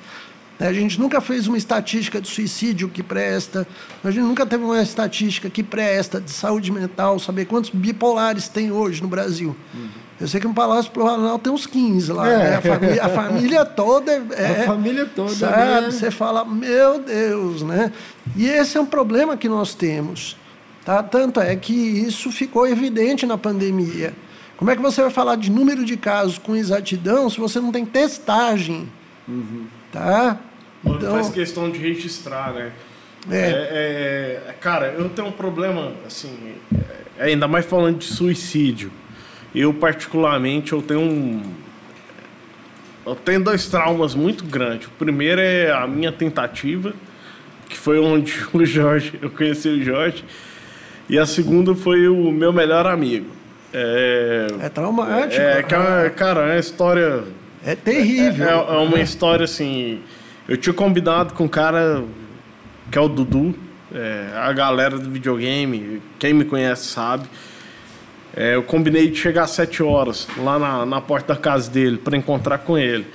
Né, 0.60 0.68
A 0.68 0.74
gente 0.74 1.00
nunca 1.00 1.22
fez 1.22 1.48
uma 1.48 1.58
estatística 1.58 2.20
de 2.20 2.28
suicídio 2.28 2.90
que 2.90 3.02
presta, 3.02 3.66
a 4.04 4.12
gente 4.12 4.24
nunca 4.24 4.46
teve 4.46 4.64
uma 4.64 4.82
estatística 4.82 5.50
que 5.50 5.64
presta 5.64 6.20
de 6.20 6.30
saúde 6.32 6.72
mental, 6.72 7.18
saber 7.18 7.46
quantos 7.46 7.70
bipolares 7.70 8.50
tem 8.50 8.72
hoje 8.72 9.02
no 9.02 9.08
Brasil. 9.08 9.56
Eu 10.20 10.28
sei 10.28 10.42
que 10.42 10.48
no 10.48 10.54
Palácio 10.54 10.92
Planalto 10.92 11.46
tem 11.46 11.54
uns 11.54 11.66
15 11.66 12.12
lá. 12.12 12.28
É. 12.28 12.38
né? 12.38 12.56
A, 12.58 12.62
família, 12.62 13.04
a 13.04 13.10
família 13.10 13.66
toda 13.66 14.12
é. 14.12 14.64
A 14.64 14.66
família 14.66 15.06
toda, 15.06 15.30
Sabe? 15.30 15.56
né? 15.56 15.92
Você 15.92 16.12
fala, 16.12 16.44
meu 16.44 17.00
Deus, 17.00 17.62
né? 17.62 17.94
E 18.36 18.46
esse 18.46 18.78
é 18.78 18.82
um 18.82 18.86
problema 18.86 19.38
que 19.38 19.48
nós 19.48 19.74
temos. 19.74 20.36
Tá? 20.84 21.02
Tanto 21.02 21.40
é 21.40 21.56
que 21.56 21.74
isso 21.74 22.32
ficou 22.32 22.68
evidente 22.68 23.26
na 23.26 23.38
pandemia. 23.38 24.14
Como 24.58 24.70
é 24.70 24.76
que 24.76 24.82
você 24.82 25.02
vai 25.02 25.10
falar 25.10 25.38
de 25.38 25.50
número 25.50 25.86
de 25.86 25.96
casos 25.96 26.38
com 26.38 26.54
exatidão 26.54 27.30
se 27.30 27.40
você 27.40 27.62
não 27.62 27.72
tem 27.72 27.86
testagem? 27.86 28.92
Tá? 29.90 30.38
Quando 30.84 31.06
faz 31.12 31.30
questão 31.30 31.70
de 31.70 31.78
registrar, 31.80 32.54
né? 32.54 32.72
É. 33.30 33.36
É, 33.38 34.42
é, 34.50 34.54
cara, 34.62 34.94
eu 34.98 35.10
tenho 35.10 35.28
um 35.28 35.32
problema, 35.32 35.92
assim, 36.08 36.56
é, 37.18 37.26
ainda 37.26 37.48
mais 37.48 37.66
falando 37.66 37.98
de 38.00 38.06
suicídio. 38.06 38.92
Eu, 39.54 39.74
particularmente, 39.74 40.72
eu 40.74 40.82
tenho 40.82 41.02
um... 41.02 41.42
Eu 43.06 43.16
tenho 43.16 43.44
dois 43.44 43.66
traumas 43.68 44.14
muito 44.14 44.44
grandes. 44.46 44.88
O 44.88 44.92
primeiro 44.92 45.42
é 45.42 45.72
a 45.72 45.88
minha 45.88 46.12
tentativa, 46.12 46.94
que 47.68 47.78
foi 47.78 48.00
onde 48.00 48.34
o 48.54 48.64
Jorge, 48.66 49.14
eu 49.22 49.30
conheci 49.30 49.68
o 49.70 49.84
Jorge. 49.84 50.24
E 51.10 51.18
a 51.18 51.26
segunda 51.26 51.74
foi 51.74 52.08
o 52.08 52.32
meu 52.32 52.54
melhor 52.54 52.86
amigo. 52.86 53.32
É, 53.74 54.48
É 54.62 54.70
traumático. 54.70 55.42
é, 55.42 55.60
é 55.68 55.78
uma- 55.78 56.10
cara, 56.12 56.42
é 56.42 56.54
uma 56.54 56.60
história 56.60 57.24
É 57.66 57.76
terrível. 57.76 58.48
é, 58.48 58.52
é 58.52 58.78
uma 58.78 59.00
história 59.00 59.44
assim. 59.46 60.00
Eu 60.50 60.58
tinha 60.58 60.74
combinado 60.74 61.36
com 61.36 61.44
um 61.44 61.48
cara 61.48 62.04
que 62.92 62.98
é 62.98 63.02
o 63.02 63.08
Dudu, 63.08 63.54
é, 63.94 64.32
a 64.34 64.52
galera 64.52 64.98
do 64.98 65.08
videogame, 65.08 66.02
quem 66.18 66.34
me 66.34 66.44
conhece 66.44 66.88
sabe. 66.88 67.28
É, 68.36 68.56
eu 68.56 68.64
combinei 68.64 69.12
de 69.12 69.16
chegar 69.16 69.44
às 69.44 69.52
7 69.52 69.84
horas 69.84 70.28
lá 70.40 70.58
na, 70.58 70.88
na 70.88 71.00
porta 71.00 71.36
da 71.36 71.40
casa 71.40 71.70
dele 71.70 72.00
para 72.00 72.18
encontrar 72.18 72.58
com 72.58 72.76
ele. 72.76 73.06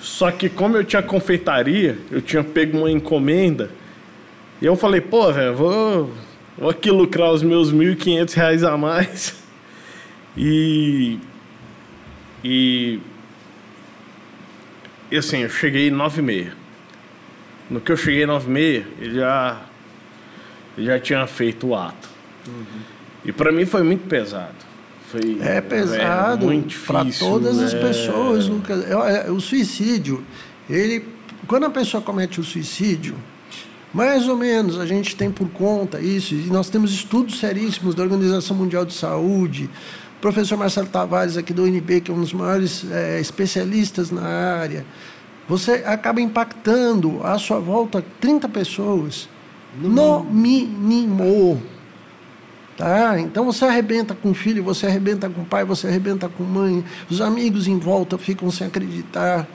Só 0.00 0.30
que 0.30 0.48
como 0.48 0.78
eu 0.78 0.84
tinha 0.84 1.02
confeitaria, 1.02 1.98
eu 2.10 2.22
tinha 2.22 2.42
pego 2.42 2.78
uma 2.78 2.90
encomenda. 2.90 3.70
E 4.62 4.64
eu 4.64 4.74
falei, 4.74 5.02
pô, 5.02 5.30
velho, 5.30 5.54
vou, 5.54 6.10
vou 6.56 6.70
aqui 6.70 6.90
lucrar 6.90 7.30
os 7.30 7.42
meus 7.42 7.74
1.500 7.74 8.32
reais 8.32 8.64
a 8.64 8.74
mais. 8.78 9.34
E. 10.36 11.20
E 12.42 12.98
e 15.14 15.16
assim, 15.16 15.38
eu 15.42 15.48
cheguei 15.48 15.92
nove 15.92 16.20
e 16.20 16.24
meia. 16.24 16.56
No 17.70 17.80
que 17.80 17.92
eu 17.92 17.96
cheguei 17.96 18.26
nove 18.26 18.48
e 18.48 18.52
meia, 18.52 18.86
ele 19.00 19.14
já, 19.14 19.62
ele 20.76 20.86
já 20.88 20.98
tinha 20.98 21.24
feito 21.28 21.68
o 21.68 21.76
ato. 21.76 22.08
E 23.24 23.30
para 23.30 23.52
mim 23.52 23.64
foi 23.64 23.84
muito 23.84 24.08
pesado. 24.08 24.56
Foi 25.12 25.38
É 25.40 25.60
pesado 25.60 26.46
muito 26.46 26.76
para 26.80 27.04
todas 27.16 27.60
as 27.60 27.72
né? 27.74 27.80
pessoas, 27.80 28.48
Lucas. 28.48 28.84
É, 28.90 29.28
é, 29.28 29.30
O 29.30 29.38
suicídio, 29.38 30.24
ele, 30.68 31.04
quando 31.46 31.66
a 31.66 31.70
pessoa 31.70 32.02
comete 32.02 32.40
o 32.40 32.42
suicídio, 32.42 33.14
mais 33.92 34.26
ou 34.26 34.36
menos 34.36 34.80
a 34.80 34.84
gente 34.84 35.14
tem 35.14 35.30
por 35.30 35.48
conta 35.50 36.00
isso, 36.00 36.34
e 36.34 36.48
nós 36.50 36.68
temos 36.68 36.92
estudos 36.92 37.38
seríssimos 37.38 37.94
da 37.94 38.02
Organização 38.02 38.56
Mundial 38.56 38.84
de 38.84 38.94
Saúde. 38.94 39.70
Professor 40.24 40.56
Marcelo 40.56 40.86
Tavares, 40.86 41.36
aqui 41.36 41.52
do 41.52 41.64
UNB, 41.64 42.00
que 42.00 42.10
é 42.10 42.14
um 42.14 42.20
dos 42.22 42.32
maiores 42.32 42.82
é, 42.90 43.20
especialistas 43.20 44.10
na 44.10 44.22
área, 44.22 44.86
você 45.46 45.82
acaba 45.84 46.18
impactando 46.18 47.20
à 47.22 47.38
sua 47.38 47.60
volta 47.60 48.02
30 48.22 48.48
pessoas, 48.48 49.28
no 49.78 50.24
mínimo. 50.24 51.62
Tá? 52.74 53.20
Então 53.20 53.44
você 53.44 53.66
arrebenta 53.66 54.14
com 54.14 54.30
o 54.30 54.34
filho, 54.34 54.64
você 54.64 54.86
arrebenta 54.86 55.28
com 55.28 55.42
o 55.42 55.44
pai, 55.44 55.62
você 55.62 55.88
arrebenta 55.88 56.26
com 56.26 56.42
a 56.42 56.46
mãe, 56.46 56.82
os 57.10 57.20
amigos 57.20 57.68
em 57.68 57.78
volta 57.78 58.16
ficam 58.16 58.50
sem 58.50 58.66
acreditar. 58.66 59.46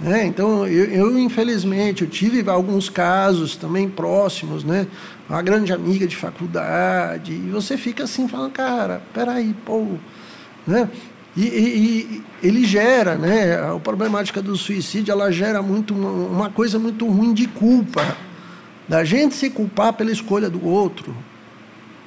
Né? 0.00 0.26
Então, 0.26 0.66
eu, 0.66 0.84
eu, 0.86 1.18
infelizmente, 1.18 2.02
eu 2.02 2.08
tive 2.08 2.48
alguns 2.48 2.88
casos 2.88 3.56
também 3.56 3.88
próximos, 3.88 4.62
né? 4.62 4.86
Uma 5.28 5.42
grande 5.42 5.72
amiga 5.72 6.06
de 6.06 6.16
faculdade, 6.16 7.32
e 7.32 7.50
você 7.50 7.76
fica 7.76 8.04
assim, 8.04 8.26
falando, 8.26 8.52
cara, 8.52 9.02
peraí, 9.12 9.54
pô. 9.64 9.86
Né? 10.66 10.88
E, 11.36 11.42
e, 11.42 12.22
e 12.42 12.46
ele 12.46 12.64
gera, 12.64 13.14
né? 13.16 13.60
A 13.60 13.78
problemática 13.78 14.40
do 14.40 14.56
suicídio, 14.56 15.12
ela 15.12 15.30
gera 15.30 15.62
muito 15.62 15.94
uma, 15.94 16.10
uma 16.10 16.50
coisa 16.50 16.78
muito 16.78 17.06
ruim 17.06 17.34
de 17.34 17.46
culpa. 17.46 18.16
Da 18.88 19.04
gente 19.04 19.34
se 19.34 19.50
culpar 19.50 19.92
pela 19.92 20.10
escolha 20.10 20.48
do 20.48 20.66
outro. 20.66 21.14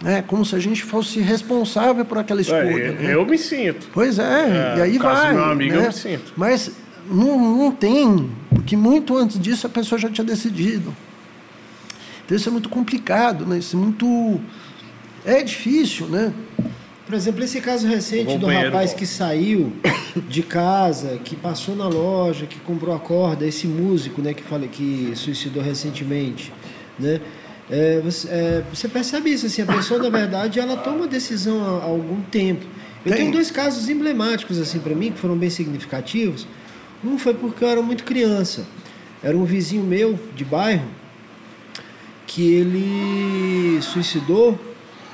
Né? 0.02 0.24
Como 0.26 0.44
se 0.44 0.56
a 0.56 0.60
gente 0.60 0.84
fosse 0.84 1.20
responsável 1.20 2.04
por 2.04 2.18
aquela 2.18 2.42
escolha. 2.42 2.60
É, 2.60 2.92
né? 2.92 3.14
eu 3.14 3.26
me 3.26 3.38
sinto. 3.38 3.88
Pois 3.94 4.18
é, 4.18 4.24
É, 4.24 4.80
e 4.80 4.82
aí 4.82 4.98
vai. 4.98 5.34
meu 5.34 5.46
amigo, 5.46 5.76
né? 5.76 5.84
eu 5.84 5.88
me 5.88 5.94
sinto. 5.94 6.34
Mas 6.36 6.72
não, 7.10 7.58
não 7.58 7.72
tem, 7.72 8.30
porque 8.50 8.76
muito 8.76 9.16
antes 9.16 9.40
disso 9.40 9.68
a 9.68 9.70
pessoa 9.70 10.00
já 10.00 10.10
tinha 10.10 10.26
decidido. 10.26 10.94
Então 12.32 12.38
isso 12.38 12.48
é 12.48 12.52
muito 12.54 12.70
complicado, 12.70 13.46
né? 13.46 13.58
Isso 13.58 13.76
é 13.76 13.80
muito. 13.80 14.40
É 15.26 15.44
difícil, 15.44 16.08
né? 16.08 16.34
Por 17.06 17.14
exemplo, 17.14 17.44
esse 17.44 17.60
caso 17.60 17.86
recente 17.86 18.38
do 18.38 18.48
rapaz 18.48 18.94
que 18.94 19.06
saiu 19.06 19.74
de 20.30 20.42
casa, 20.42 21.20
que 21.26 21.36
passou 21.36 21.76
na 21.76 21.90
loja, 21.90 22.46
que 22.46 22.58
comprou 22.62 22.96
a 22.96 23.00
corda, 23.00 23.46
esse 23.46 23.68
músico, 23.68 24.22
né, 24.22 24.34
que 24.34 24.44
falei 24.44 24.70
que 24.70 25.12
suicidou 25.14 25.62
recentemente, 25.62 26.54
né? 26.98 27.20
É, 27.70 28.00
você, 28.00 28.30
é, 28.30 28.64
você 28.74 28.88
percebe 28.88 29.30
isso, 29.30 29.46
assim, 29.46 29.64
a 29.64 29.66
pessoa, 29.66 30.02
na 30.02 30.10
verdade, 30.10 30.58
ela 30.58 30.78
toma 30.78 31.08
decisão 31.08 31.62
há, 31.62 31.84
há 31.84 31.84
algum 31.84 32.22
tempo. 32.22 32.66
Eu 33.06 33.12
Tem. 33.12 33.24
tenho 33.24 33.34
dois 33.34 33.52
casos 33.52 33.90
emblemáticos, 33.90 34.58
assim, 34.58 34.80
para 34.80 34.96
mim, 34.96 35.12
que 35.12 35.20
foram 35.20 35.36
bem 35.36 35.50
significativos. 35.50 36.48
Um 37.04 37.18
foi 37.18 37.34
porque 37.34 37.62
eu 37.62 37.68
era 37.68 37.82
muito 37.82 38.06
criança. 38.06 38.66
Era 39.22 39.36
um 39.36 39.44
vizinho 39.44 39.84
meu, 39.84 40.18
de 40.34 40.46
bairro, 40.46 41.01
que 42.34 42.54
ele 42.54 43.82
suicidou 43.82 44.58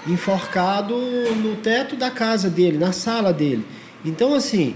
enforcado 0.08 0.96
no 1.42 1.56
teto 1.56 1.96
da 1.96 2.12
casa 2.12 2.48
dele, 2.50 2.78
na 2.78 2.92
sala 2.92 3.34
dele. 3.34 3.66
Então, 4.06 4.36
assim, 4.36 4.76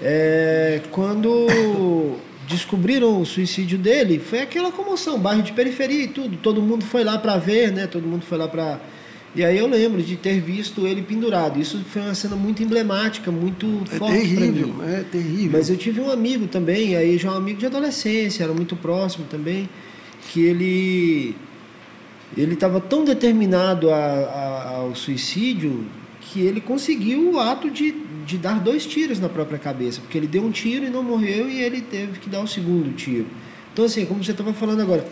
é, 0.00 0.80
quando 0.92 2.16
descobriram 2.48 3.20
o 3.20 3.26
suicídio 3.26 3.76
dele, 3.78 4.20
foi 4.20 4.40
aquela 4.40 4.70
comoção, 4.70 5.18
bairro 5.18 5.42
de 5.42 5.52
periferia 5.52 6.04
e 6.04 6.08
tudo. 6.08 6.36
Todo 6.36 6.62
mundo 6.62 6.84
foi 6.84 7.02
lá 7.02 7.18
para 7.18 7.36
ver, 7.36 7.72
né? 7.72 7.88
Todo 7.88 8.06
mundo 8.06 8.24
foi 8.24 8.38
lá 8.38 8.46
para. 8.46 8.80
E 9.34 9.44
aí 9.44 9.58
eu 9.58 9.66
lembro 9.66 10.00
de 10.02 10.16
ter 10.16 10.40
visto 10.40 10.86
ele 10.86 11.02
pendurado. 11.02 11.58
Isso 11.58 11.82
foi 11.90 12.02
uma 12.02 12.14
cena 12.14 12.36
muito 12.36 12.62
emblemática, 12.62 13.32
muito 13.32 13.82
É 13.90 13.96
forte 13.96 14.18
terrível, 14.18 14.68
mim. 14.68 14.84
é 14.86 15.04
terrível. 15.10 15.50
Mas 15.52 15.68
eu 15.68 15.76
tive 15.76 16.00
um 16.00 16.10
amigo 16.10 16.46
também, 16.46 16.94
aí 16.94 17.18
já 17.18 17.32
um 17.32 17.36
amigo 17.36 17.58
de 17.58 17.66
adolescência, 17.66 18.44
era 18.44 18.52
muito 18.52 18.76
próximo 18.76 19.24
também, 19.28 19.68
que 20.30 20.44
ele 20.44 21.34
ele 22.36 22.54
estava 22.54 22.80
tão 22.80 23.04
determinado 23.04 23.90
a- 23.90 23.96
a- 23.96 24.68
ao 24.78 24.94
suicídio 24.94 25.84
que 26.20 26.40
ele 26.40 26.60
conseguiu 26.60 27.32
o 27.32 27.38
ato 27.40 27.70
de, 27.70 27.92
de 28.24 28.38
dar 28.38 28.58
dois 28.60 28.86
tiros 28.86 29.20
na 29.20 29.28
própria 29.28 29.58
cabeça, 29.58 30.00
porque 30.00 30.16
ele 30.16 30.26
deu 30.26 30.42
um 30.44 30.50
tiro 30.50 30.86
e 30.86 30.90
não 30.90 31.02
morreu 31.02 31.48
e 31.48 31.60
ele 31.60 31.80
teve 31.80 32.18
que 32.20 32.30
dar 32.30 32.40
o 32.40 32.48
segundo 32.48 32.94
tiro. 32.94 33.26
Então 33.72 33.84
assim, 33.84 34.04
como 34.06 34.22
você 34.24 34.30
estava 34.32 34.52
falando 34.52 34.80
agora, 34.80 35.06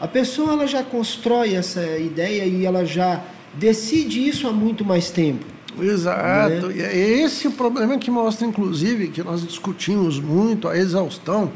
a 0.00 0.08
pessoa 0.08 0.52
ela 0.52 0.66
já 0.66 0.82
constrói 0.82 1.54
essa 1.54 1.82
ideia 1.98 2.44
e 2.44 2.64
ela 2.64 2.84
já 2.84 3.22
decide 3.54 4.26
isso 4.26 4.46
há 4.48 4.52
muito 4.52 4.84
mais 4.84 5.10
tempo. 5.10 5.44
Exato. 5.80 6.68
Né? 6.68 6.76
E 6.76 6.80
é 6.82 6.96
esse 7.24 7.48
o 7.48 7.52
problema 7.52 7.98
que 7.98 8.10
mostra, 8.10 8.46
inclusive, 8.46 9.08
que 9.08 9.22
nós 9.22 9.46
discutimos 9.46 10.20
muito 10.20 10.68
a 10.68 10.76
exaustão. 10.78 11.50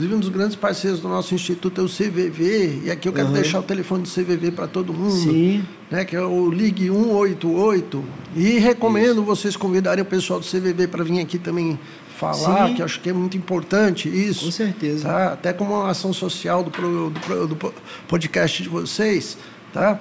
Inclusive, 0.00 0.14
um 0.14 0.20
dos 0.20 0.28
grandes 0.30 0.56
parceiros 0.56 0.98
do 1.00 1.08
nosso 1.08 1.34
instituto 1.34 1.78
é 1.78 1.84
o 1.84 1.86
CVV, 1.86 2.84
e 2.86 2.90
aqui 2.90 3.06
eu 3.06 3.12
quero 3.12 3.26
Uhum. 3.28 3.34
deixar 3.34 3.58
o 3.58 3.62
telefone 3.62 4.02
do 4.04 4.08
CVV 4.08 4.50
para 4.50 4.66
todo 4.66 4.94
mundo, 4.94 5.10
Sim. 5.12 5.62
né, 5.90 6.06
que 6.06 6.16
é 6.16 6.22
o 6.22 6.50
Ligue 6.50 6.88
188. 6.88 8.02
E 8.34 8.58
recomendo 8.58 9.22
vocês 9.22 9.56
convidarem 9.56 10.00
o 10.00 10.06
pessoal 10.06 10.40
do 10.40 10.46
CVV 10.46 10.88
para 10.88 11.04
vir 11.04 11.20
aqui 11.20 11.38
também 11.38 11.78
falar, 12.16 12.68
Sim. 12.68 12.74
que 12.76 12.82
acho 12.82 12.98
que 13.00 13.10
é 13.10 13.12
muito 13.12 13.36
importante 13.36 14.08
isso. 14.08 14.46
Com 14.46 14.50
certeza. 14.50 15.06
Tá? 15.06 15.32
Até 15.34 15.52
como 15.52 15.74
uma 15.74 15.90
ação 15.90 16.14
social 16.14 16.64
do, 16.64 16.70
pro- 16.70 17.10
do 17.10 17.20
pro- 17.20 17.46
do 17.48 17.56
po- 17.56 17.74
podcast 18.08 18.62
de 18.62 18.70
vocês. 18.70 19.36
Tá? 19.70 20.00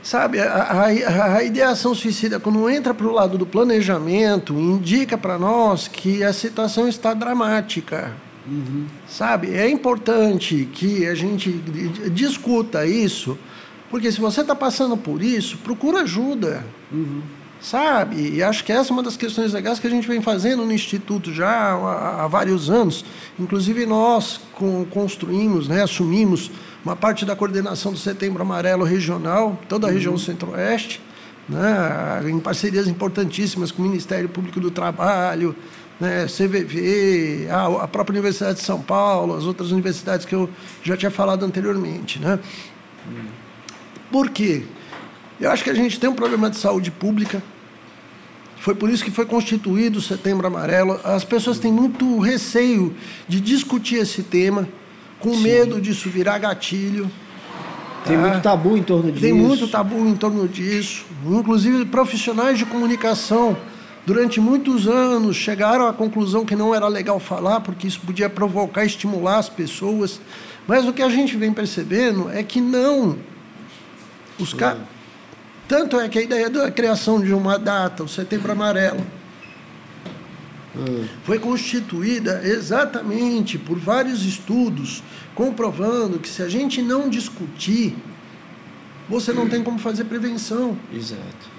Sabe, 0.00 0.38
a, 0.38 0.52
a, 0.52 1.34
a 1.38 1.42
ideação 1.42 1.92
suicida, 1.92 2.38
quando 2.38 2.70
entra 2.70 2.94
para 2.94 3.06
o 3.06 3.12
lado 3.12 3.36
do 3.36 3.46
planejamento, 3.46 4.52
indica 4.54 5.18
para 5.18 5.38
nós 5.40 5.88
que 5.88 6.22
a 6.22 6.32
situação 6.32 6.86
está 6.86 7.12
dramática. 7.14 8.12
Sabe, 9.08 9.54
é 9.54 9.68
importante 9.70 10.68
que 10.72 11.06
a 11.06 11.14
gente 11.14 11.50
di- 11.50 11.88
di- 11.88 12.10
discuta 12.10 12.86
isso, 12.86 13.38
porque 13.90 14.10
se 14.12 14.20
você 14.20 14.40
está 14.42 14.54
passando 14.54 14.96
por 14.96 15.22
isso, 15.22 15.56
procura 15.58 16.02
ajuda. 16.02 16.64
Sabe? 17.60 18.34
E 18.34 18.42
acho 18.42 18.62
que 18.62 18.70
essa 18.72 18.90
é 18.90 18.92
uma 18.92 19.02
das 19.02 19.16
questões 19.16 19.52
legais 19.54 19.78
que 19.78 19.86
a 19.86 19.90
gente 19.90 20.06
vem 20.06 20.20
fazendo 20.20 20.66
no 20.66 20.72
Instituto 20.72 21.32
já 21.32 21.48
há, 21.48 22.24
há 22.24 22.28
vários 22.28 22.68
anos. 22.68 23.04
Inclusive, 23.38 23.86
nós 23.86 24.38
com- 24.52 24.84
construímos, 24.84 25.66
né, 25.66 25.82
assumimos 25.82 26.50
uma 26.84 26.94
parte 26.94 27.24
da 27.24 27.34
coordenação 27.34 27.92
do 27.92 27.98
Setembro 27.98 28.42
Amarelo 28.42 28.84
Regional, 28.84 29.58
toda 29.66 29.86
a 29.86 29.90
região 29.90 30.18
centro-oeste, 30.18 31.00
né, 31.48 32.22
em 32.28 32.38
parcerias 32.38 32.86
importantíssimas 32.86 33.70
com 33.70 33.80
o 33.80 33.86
Ministério 33.86 34.28
Público 34.28 34.60
do 34.60 34.70
Trabalho, 34.70 35.56
né, 36.00 36.26
CVV, 36.26 37.48
a, 37.50 37.86
própria 37.86 38.14
Universidade 38.14 38.58
de 38.58 38.64
São 38.64 38.80
Paulo, 38.80 39.36
as 39.36 39.44
outras 39.44 39.70
universidades 39.70 40.26
que 40.26 40.34
eu 40.34 40.50
já 40.82 40.96
tinha 40.96 41.10
falado 41.10 41.44
anteriormente. 41.44 42.18
Né? 42.18 42.38
Por 44.10 44.30
quê? 44.30 44.64
Eu 45.40 45.50
acho 45.50 45.64
que 45.64 45.70
a 45.70 45.74
gente 45.74 45.98
tem 45.98 46.08
um 46.08 46.14
problema 46.14 46.50
de 46.50 46.56
saúde 46.56 46.90
pública. 46.90 47.42
Foi 48.58 48.74
por 48.74 48.88
isso 48.88 49.04
que 49.04 49.10
foi 49.10 49.26
constituído 49.26 49.98
o 49.98 50.02
Setembro 50.02 50.46
Amarelo. 50.46 50.98
As 51.04 51.24
pessoas 51.24 51.58
têm 51.58 51.72
muito 51.72 52.18
receio 52.18 52.94
de 53.28 53.40
discutir 53.40 53.96
esse 53.96 54.22
tema, 54.22 54.66
com 55.20 55.36
medo 55.36 55.80
disso 55.80 56.08
virar 56.08 56.38
gatilho. 56.38 57.10
Tem 58.06 58.16
tá? 58.16 58.22
muito 58.22 58.42
tabu 58.42 58.76
em 58.76 58.82
torno 58.82 59.10
disso. 59.10 59.22
Tem 59.22 59.32
muito 59.32 59.68
tabu 59.68 60.08
em 60.08 60.14
torno 60.14 60.48
disso. 60.48 61.04
Inclusive, 61.26 61.84
profissionais 61.86 62.58
de 62.58 62.64
comunicação, 62.64 63.56
durante 64.06 64.40
muitos 64.40 64.86
anos, 64.86 65.36
chegaram 65.36 65.86
à 65.86 65.92
conclusão 65.92 66.44
que 66.44 66.56
não 66.56 66.74
era 66.74 66.86
legal 66.88 67.18
falar, 67.18 67.60
porque 67.60 67.86
isso 67.86 68.00
podia 68.00 68.28
provocar, 68.28 68.84
estimular 68.84 69.38
as 69.38 69.48
pessoas. 69.48 70.20
Mas 70.66 70.86
o 70.86 70.92
que 70.92 71.02
a 71.02 71.08
gente 71.08 71.36
vem 71.36 71.52
percebendo 71.52 72.30
é 72.30 72.42
que 72.42 72.60
não. 72.60 73.18
Os. 74.38 74.54
Tanto 75.66 75.98
é 75.98 76.08
que 76.08 76.18
a 76.18 76.22
ideia 76.22 76.50
da 76.50 76.70
criação 76.70 77.20
de 77.20 77.32
uma 77.32 77.58
data, 77.58 78.04
o 78.04 78.08
Setembro 78.08 78.52
Amarelo, 78.52 79.04
foi 81.22 81.38
constituída 81.38 82.42
exatamente 82.44 83.58
por 83.58 83.78
vários 83.78 84.24
estudos 84.24 85.02
comprovando 85.34 86.18
que 86.18 86.28
se 86.28 86.42
a 86.42 86.48
gente 86.48 86.82
não 86.82 87.08
discutir, 87.08 87.96
você 89.08 89.32
não 89.32 89.48
tem 89.48 89.62
como 89.62 89.78
fazer 89.78 90.04
prevenção. 90.04 90.76
Exato. 90.92 91.53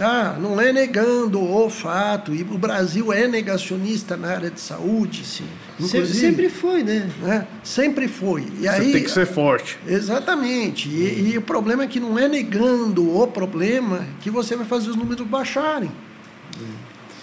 Tá? 0.00 0.38
Não 0.40 0.58
é 0.58 0.72
negando 0.72 1.38
o 1.38 1.68
fato, 1.68 2.34
e 2.34 2.40
o 2.40 2.56
Brasil 2.56 3.12
é 3.12 3.28
negacionista 3.28 4.16
na 4.16 4.28
área 4.28 4.50
de 4.50 4.58
saúde. 4.58 5.26
Sim. 5.26 5.44
Inclusive, 5.78 6.18
Sempre 6.18 6.48
foi, 6.48 6.82
né? 6.82 7.10
né? 7.20 7.46
Sempre 7.62 8.08
foi. 8.08 8.46
E 8.58 8.62
Você 8.62 8.68
aí, 8.68 8.92
tem 8.92 9.02
que 9.04 9.10
ser 9.10 9.26
forte. 9.26 9.78
Exatamente. 9.86 10.88
E, 10.88 11.32
e 11.32 11.36
o 11.36 11.42
problema 11.42 11.82
é 11.82 11.86
que 11.86 12.00
não 12.00 12.18
é 12.18 12.26
negando 12.28 13.14
o 13.14 13.26
problema 13.26 14.06
que 14.22 14.30
você 14.30 14.56
vai 14.56 14.64
fazer 14.64 14.88
os 14.88 14.96
números 14.96 15.26
baixarem. 15.26 15.92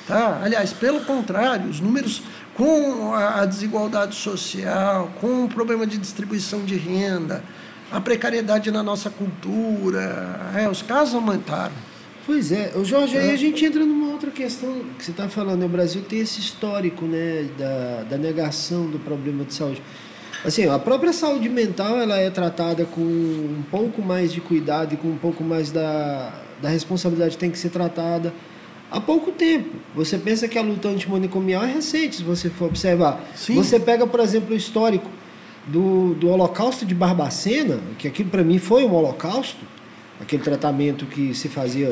Tá? 0.07 0.39
Aliás, 0.43 0.71
pelo 0.71 0.99
contrário, 0.99 1.71
os 1.71 1.79
números 1.79 2.21
com 2.53 3.11
a 3.11 3.41
a 3.41 3.45
desigualdade 3.47 4.13
social, 4.13 5.11
com 5.19 5.45
o 5.45 5.49
problema 5.49 5.87
de 5.87 5.97
distribuição 5.97 6.63
de 6.63 6.75
renda, 6.75 7.43
a 7.91 7.99
precariedade 7.99 8.69
na 8.69 8.83
nossa 8.83 9.09
cultura, 9.09 10.51
é, 10.55 10.69
os 10.69 10.83
casos 10.83 11.15
aumentaram. 11.15 11.86
Pois 12.27 12.51
é, 12.51 12.73
o 12.75 12.83
Jorge, 12.83 13.17
aí 13.17 13.31
a 13.31 13.37
gente 13.37 13.63
entra 13.63 13.85
numa 13.85 14.11
outra 14.11 14.29
questão 14.29 14.81
que 14.97 15.05
você 15.05 15.11
está 15.11 15.29
falando. 15.29 15.61
né? 15.61 15.65
O 15.65 15.69
Brasil 15.69 16.01
tem 16.01 16.19
esse 16.19 16.41
histórico 16.41 17.05
né, 17.05 17.47
da, 17.57 18.03
da 18.03 18.17
negação 18.17 18.85
do 18.87 18.99
problema 18.99 19.45
de 19.45 19.53
saúde. 19.53 19.81
Assim, 20.43 20.67
a 20.67 20.77
própria 20.77 21.13
saúde 21.13 21.47
mental 21.47 21.97
ela 21.97 22.17
é 22.17 22.29
tratada 22.29 22.83
com 22.83 23.01
um 23.01 23.63
pouco 23.71 24.01
mais 24.01 24.33
de 24.33 24.41
cuidado 24.41 24.93
e 24.93 24.97
com 24.97 25.07
um 25.07 25.17
pouco 25.17 25.41
mais 25.41 25.71
da, 25.71 26.33
da 26.61 26.67
responsabilidade 26.67 27.31
que 27.31 27.37
tem 27.37 27.49
que 27.49 27.57
ser 27.57 27.69
tratada 27.69 28.33
há 28.91 28.99
pouco 28.99 29.31
tempo. 29.31 29.77
Você 29.95 30.17
pensa 30.17 30.49
que 30.49 30.57
a 30.57 30.61
luta 30.61 30.89
antimanicomial 30.89 31.63
é 31.63 31.71
recente, 31.71 32.17
se 32.17 32.23
você 32.23 32.49
for 32.49 32.65
observar. 32.65 33.25
Sim. 33.35 33.55
Você 33.55 33.79
pega, 33.79 34.05
por 34.05 34.19
exemplo, 34.19 34.53
o 34.53 34.57
histórico 34.57 35.09
do, 35.65 36.13
do 36.15 36.27
Holocausto 36.27 36.85
de 36.85 36.93
Barbacena, 36.93 37.79
que 37.97 38.05
aquilo 38.05 38.29
para 38.29 38.43
mim 38.43 38.59
foi 38.59 38.83
um 38.83 38.93
holocausto, 38.93 39.65
aquele 40.19 40.43
tratamento 40.43 41.05
que 41.05 41.33
se 41.33 41.47
fazia 41.47 41.89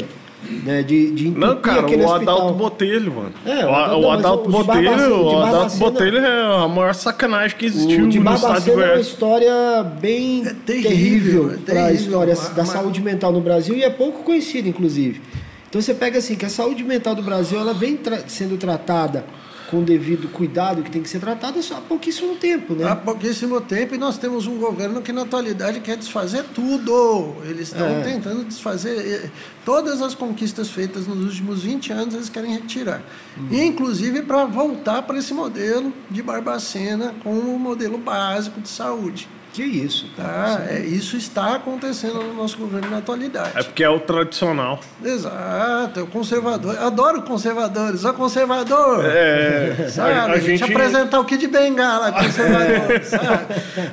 né, 0.64 0.84
de, 0.84 1.12
de 1.12 1.30
Não, 1.30 1.56
cara, 1.58 1.82
o 1.82 1.86
hospital. 1.86 2.16
Adalto 2.16 2.54
Botelho, 2.54 3.14
mano. 3.14 3.34
É, 3.46 3.66
o 3.66 3.70
Adalto- 3.70 4.00
o 4.06 4.12
Adalto 4.12 4.50
Barbacena- 4.50 5.08
Botelho, 5.10 5.24
o 5.26 5.40
Adalto 5.42 5.78
Botelho 5.78 6.18
é 6.20 6.64
a 6.64 6.68
maior 6.68 6.94
sacanagem 6.94 7.58
que 7.58 7.66
existiu 7.66 8.06
O 8.06 8.10
de 8.10 8.20
no 8.20 8.34
estado 8.34 8.62
de 8.62 8.70
Barbacena 8.72 8.72
é 8.74 8.76
uma 8.76 8.86
Goiás. 8.92 9.08
história 9.08 9.84
bem 10.02 10.42
É 10.46 10.54
terrível, 10.66 10.90
terrível, 10.90 11.52
é 11.54 11.58
para 11.58 11.86
a 11.86 11.92
história 11.94 12.36
mas- 12.36 12.50
da 12.50 12.64
mas- 12.64 12.70
saúde 12.70 13.02
mental 13.02 13.32
no 13.32 13.42
Brasil 13.42 13.76
e 13.76 13.84
é 13.84 13.90
pouco 13.90 14.24
conhecida, 14.24 14.70
inclusive. 14.70 15.22
Então 15.70 15.82
você 15.82 15.94
pega 15.94 16.20
assim 16.20 16.36
que 16.36 16.46
a 16.46 16.50
saúde 16.50 16.84
mental 16.84 17.16
do 17.16 17.22
Brasil 17.22 17.60
ela 17.60 17.74
vem 17.74 17.98
tra- 17.98 18.24
sendo 18.28 18.56
tratada 18.58 19.26
com 19.70 19.80
o 19.80 19.84
devido 19.84 20.28
cuidado 20.32 20.84
que 20.84 20.92
tem 20.92 21.02
que 21.02 21.10
ser 21.10 21.20
tratada 21.20 21.62
só 21.62 21.78
há 21.78 21.82
pouquíssimo 21.82 22.36
tempo, 22.36 22.74
né? 22.74 22.88
Há 22.88 22.96
pouquíssimo 22.96 23.60
tempo 23.62 23.96
e 23.96 23.98
nós 23.98 24.18
temos 24.18 24.48
um 24.48 24.58
governo 24.58 25.02
que 25.02 25.12
na 25.12 25.24
atualidade 25.24 25.80
quer 25.80 25.98
desfazer 25.98 26.44
tudo. 26.54 27.36
Eles 27.44 27.68
estão 27.70 27.88
É. 27.88 28.02
tentando 28.02 28.44
desfazer 28.44 28.98
eh, 28.98 29.30
todas 29.64 30.02
as 30.02 30.14
conquistas 30.14 30.70
feitas 30.70 31.08
nos 31.08 31.20
últimos 31.24 31.64
20 31.64 31.92
anos, 31.92 32.14
eles 32.14 32.30
querem 32.30 32.54
retirar. 32.54 33.02
E 33.50 33.62
inclusive 33.64 34.22
para 34.22 34.46
voltar 34.46 35.02
para 35.04 35.18
esse 35.18 35.34
modelo 35.34 35.92
de 36.10 36.22
Barbacena 36.22 37.14
como 37.24 37.54
um 37.54 37.58
modelo 37.60 37.98
básico 37.98 38.62
de 38.62 38.70
saúde. 38.70 39.28
Que 39.56 39.64
isso, 39.64 40.06
Tá? 40.18 40.66
É, 40.70 40.80
isso 40.82 41.16
está 41.16 41.56
acontecendo 41.56 42.16
no 42.22 42.34
nosso 42.34 42.58
governo 42.58 42.90
na 42.92 42.98
atualidade. 42.98 43.52
É 43.56 43.64
porque 43.64 43.84
é 43.86 43.90
o 43.90 44.00
tradicional. 44.02 44.82
Exato, 45.04 46.00
é 46.00 46.04
o 46.04 46.08
conservador. 46.08 46.78
Adoro 46.78 47.22
conservadores. 47.22 48.04
Ó, 48.04 48.12
conservador! 48.12 49.06
É, 49.06 49.88
Sabe? 49.90 50.12
a, 50.12 50.26
a 50.26 50.40
gente, 50.40 50.62
apresentar 50.64 51.20
o 51.22 51.26
Kid 51.26 51.48
Bengala, 51.48 52.12
conservador, 52.12 53.02
sabe? 53.06 53.46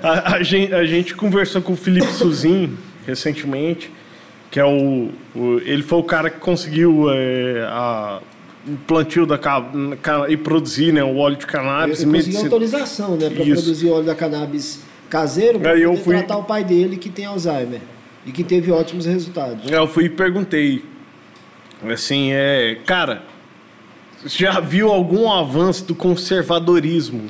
a, 0.03 0.35
a 0.35 0.43
gente, 0.43 0.75
a 0.75 0.85
gente 0.85 1.15
conversou 1.15 1.63
com 1.63 1.75
o 1.75 1.77
Felipe 1.77 2.09
Suzin 2.13 2.77
recentemente, 3.07 3.89
que 4.51 4.59
é 4.59 4.65
o, 4.65 5.11
o- 5.35 5.61
Ele 5.65 5.83
foi 5.85 5.99
o 6.01 6.05
cara 6.05 6.29
que 6.29 6.41
conseguiu 6.41 7.07
é, 7.11 7.65
a, 7.71 8.19
o 8.67 8.77
plantio 8.87 9.27
da 9.27 9.39
e 10.29 10.37
produzir 10.37 10.93
né, 10.93 11.05
o 11.05 11.17
óleo 11.19 11.37
de 11.37 11.47
cannabis. 11.47 12.01
Ele 12.01 12.11
conseguiu 12.11 12.13
medicina- 12.13 12.43
autorização, 12.45 13.17
né, 13.17 13.31
para 13.31 13.45
produzir 13.45 13.91
óleo 13.91 14.05
da 14.05 14.15
cannabis 14.17 14.81
caseiro 15.13 15.61
para 15.61 15.77
eu 15.77 15.91
poder 15.91 16.03
fui- 16.05 16.17
tratar 16.17 16.39
o 16.39 16.45
pai 16.45 16.65
dele 16.65 16.97
que 16.97 17.11
tem 17.11 17.27
Alzheimer 17.27 17.81
e 18.25 18.33
que 18.33 18.43
teve 18.43 18.73
ótimos 18.73 19.05
resultados. 19.05 19.71
Eu 19.71 19.87
fui 19.87 20.05
e 20.07 20.09
perguntei. 20.09 20.83
Assim, 21.93 22.31
é. 22.33 22.79
Cara, 22.87 23.23
já 24.25 24.59
viu 24.59 24.91
algum 24.91 25.31
avanço 25.31 25.85
do 25.85 25.95
conservadorismo 25.95 27.29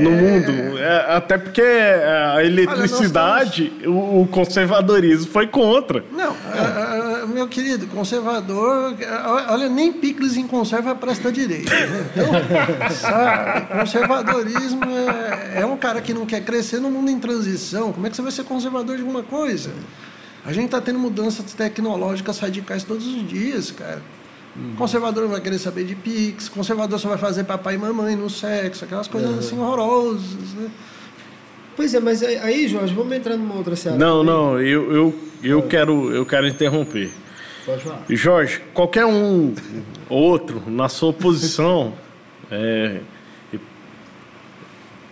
no 0.00 0.10
mundo? 0.10 0.78
É, 0.78 1.14
até 1.16 1.38
porque 1.38 1.60
a 1.62 2.42
eletricidade, 2.42 3.70
o, 3.84 4.22
o 4.22 4.28
conservadorismo 4.28 5.30
foi 5.30 5.46
contra. 5.46 6.02
Não, 6.10 6.30
ah, 6.32 6.34
ah, 6.54 7.05
meu 7.26 7.48
querido, 7.48 7.86
conservador, 7.88 8.94
olha, 9.48 9.68
nem 9.68 9.92
picles 9.92 10.36
em 10.36 10.46
conserva 10.46 10.94
presta 10.94 11.30
direito. 11.30 11.70
Né? 11.70 12.10
Então, 12.12 12.90
sabe, 12.90 13.78
conservadorismo 13.80 14.84
é, 14.84 15.60
é 15.60 15.66
um 15.66 15.76
cara 15.76 16.00
que 16.00 16.14
não 16.14 16.26
quer 16.26 16.42
crescer 16.44 16.80
no 16.80 16.90
mundo 16.90 17.10
em 17.10 17.18
transição. 17.18 17.92
Como 17.92 18.06
é 18.06 18.10
que 18.10 18.16
você 18.16 18.22
vai 18.22 18.32
ser 18.32 18.44
conservador 18.44 18.96
de 18.96 19.02
alguma 19.02 19.22
coisa? 19.22 19.70
A 20.44 20.52
gente 20.52 20.66
está 20.66 20.80
tendo 20.80 20.98
mudanças 20.98 21.52
tecnológicas 21.54 22.38
radicais 22.38 22.84
todos 22.84 23.06
os 23.06 23.28
dias, 23.28 23.70
cara. 23.72 24.00
Conservador 24.78 25.24
não 25.24 25.30
vai 25.30 25.40
querer 25.40 25.58
saber 25.58 25.84
de 25.84 25.94
Pix, 25.94 26.48
conservador 26.48 26.98
só 26.98 27.08
vai 27.08 27.18
fazer 27.18 27.44
papai 27.44 27.74
e 27.74 27.78
mamãe 27.78 28.16
no 28.16 28.30
sexo, 28.30 28.84
aquelas 28.84 29.06
coisas 29.06 29.38
assim 29.38 29.58
horrorosas, 29.58 30.54
né? 30.54 30.70
Pois 31.76 31.94
é, 31.94 32.00
mas 32.00 32.22
aí- 32.22 32.66
Jorge, 32.66 32.94
vamos 32.94 33.14
entrar 33.14 33.36
numa 33.36 33.54
outra 33.54 33.76
seara. 33.76 33.98
Não, 33.98 34.24
também. 34.24 34.34
não, 34.34 34.60
eu, 34.60 34.92
eu, 34.92 35.18
eu, 35.42 35.62
quero, 35.62 36.10
eu 36.10 36.24
quero 36.24 36.48
interromper. 36.48 37.10
Pode 37.66 37.82
falar. 37.82 38.04
Jorge, 38.08 38.62
qualquer 38.72 39.04
um 39.04 39.54
outro 40.08 40.62
na 40.66 40.88
sua 40.88 41.12
posição, 41.12 41.92
é, 42.50 43.00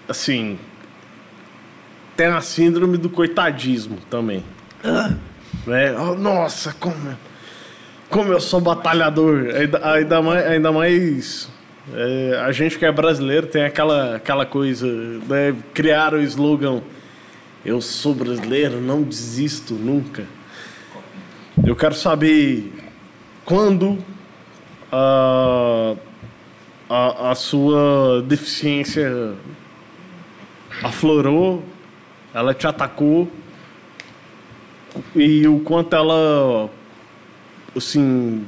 assim, 0.08 0.58
tem 2.16 2.28
a 2.28 2.40
síndrome 2.40 2.96
do 2.96 3.10
coitadismo 3.10 3.98
também. 4.08 4.42
Né? 5.66 5.94
Oh, 5.98 6.14
nossa, 6.14 6.72
como, 6.78 7.16
como 8.08 8.32
eu 8.32 8.40
sou 8.40 8.60
batalhador. 8.60 9.48
Ainda, 9.54 9.92
ainda 9.92 10.22
mais, 10.22 10.46
ainda 10.46 10.72
mais 10.72 11.48
é, 11.92 12.40
a 12.42 12.50
gente 12.52 12.78
que 12.78 12.86
é 12.86 12.92
brasileiro 12.92 13.46
tem 13.46 13.64
aquela, 13.64 14.16
aquela 14.16 14.46
coisa, 14.46 14.86
né? 14.86 15.54
criar 15.74 16.14
o 16.14 16.20
slogan 16.20 16.80
eu 17.64 17.80
sou 17.80 18.14
brasileiro, 18.14 18.80
não 18.80 19.02
desisto 19.02 19.72
nunca. 19.72 20.26
Eu 21.66 21.74
quero 21.74 21.94
saber 21.94 22.72
quando 23.42 23.98
a, 24.92 25.94
a, 26.90 27.30
a 27.30 27.34
sua 27.34 28.22
deficiência 28.26 29.34
aflorou, 30.82 31.62
ela 32.34 32.52
te 32.52 32.66
atacou 32.66 33.30
e 35.14 35.48
o 35.48 35.60
quanto 35.60 35.96
ela 35.96 36.68
assim 37.74 38.46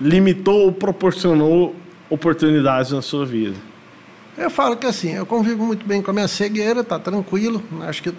limitou 0.00 0.66
ou 0.66 0.72
proporcionou 0.72 1.74
oportunidades 2.10 2.92
na 2.92 3.02
sua 3.02 3.24
vida. 3.26 3.56
Eu 4.36 4.50
falo 4.50 4.76
que 4.76 4.86
assim, 4.86 5.14
eu 5.14 5.24
convivo 5.24 5.64
muito 5.64 5.86
bem 5.86 6.02
com 6.02 6.10
a 6.10 6.14
minha 6.14 6.28
cegueira, 6.28 6.84
tá 6.84 6.98
tranquilo. 6.98 7.62
Acho 7.82 8.02
que 8.02 8.10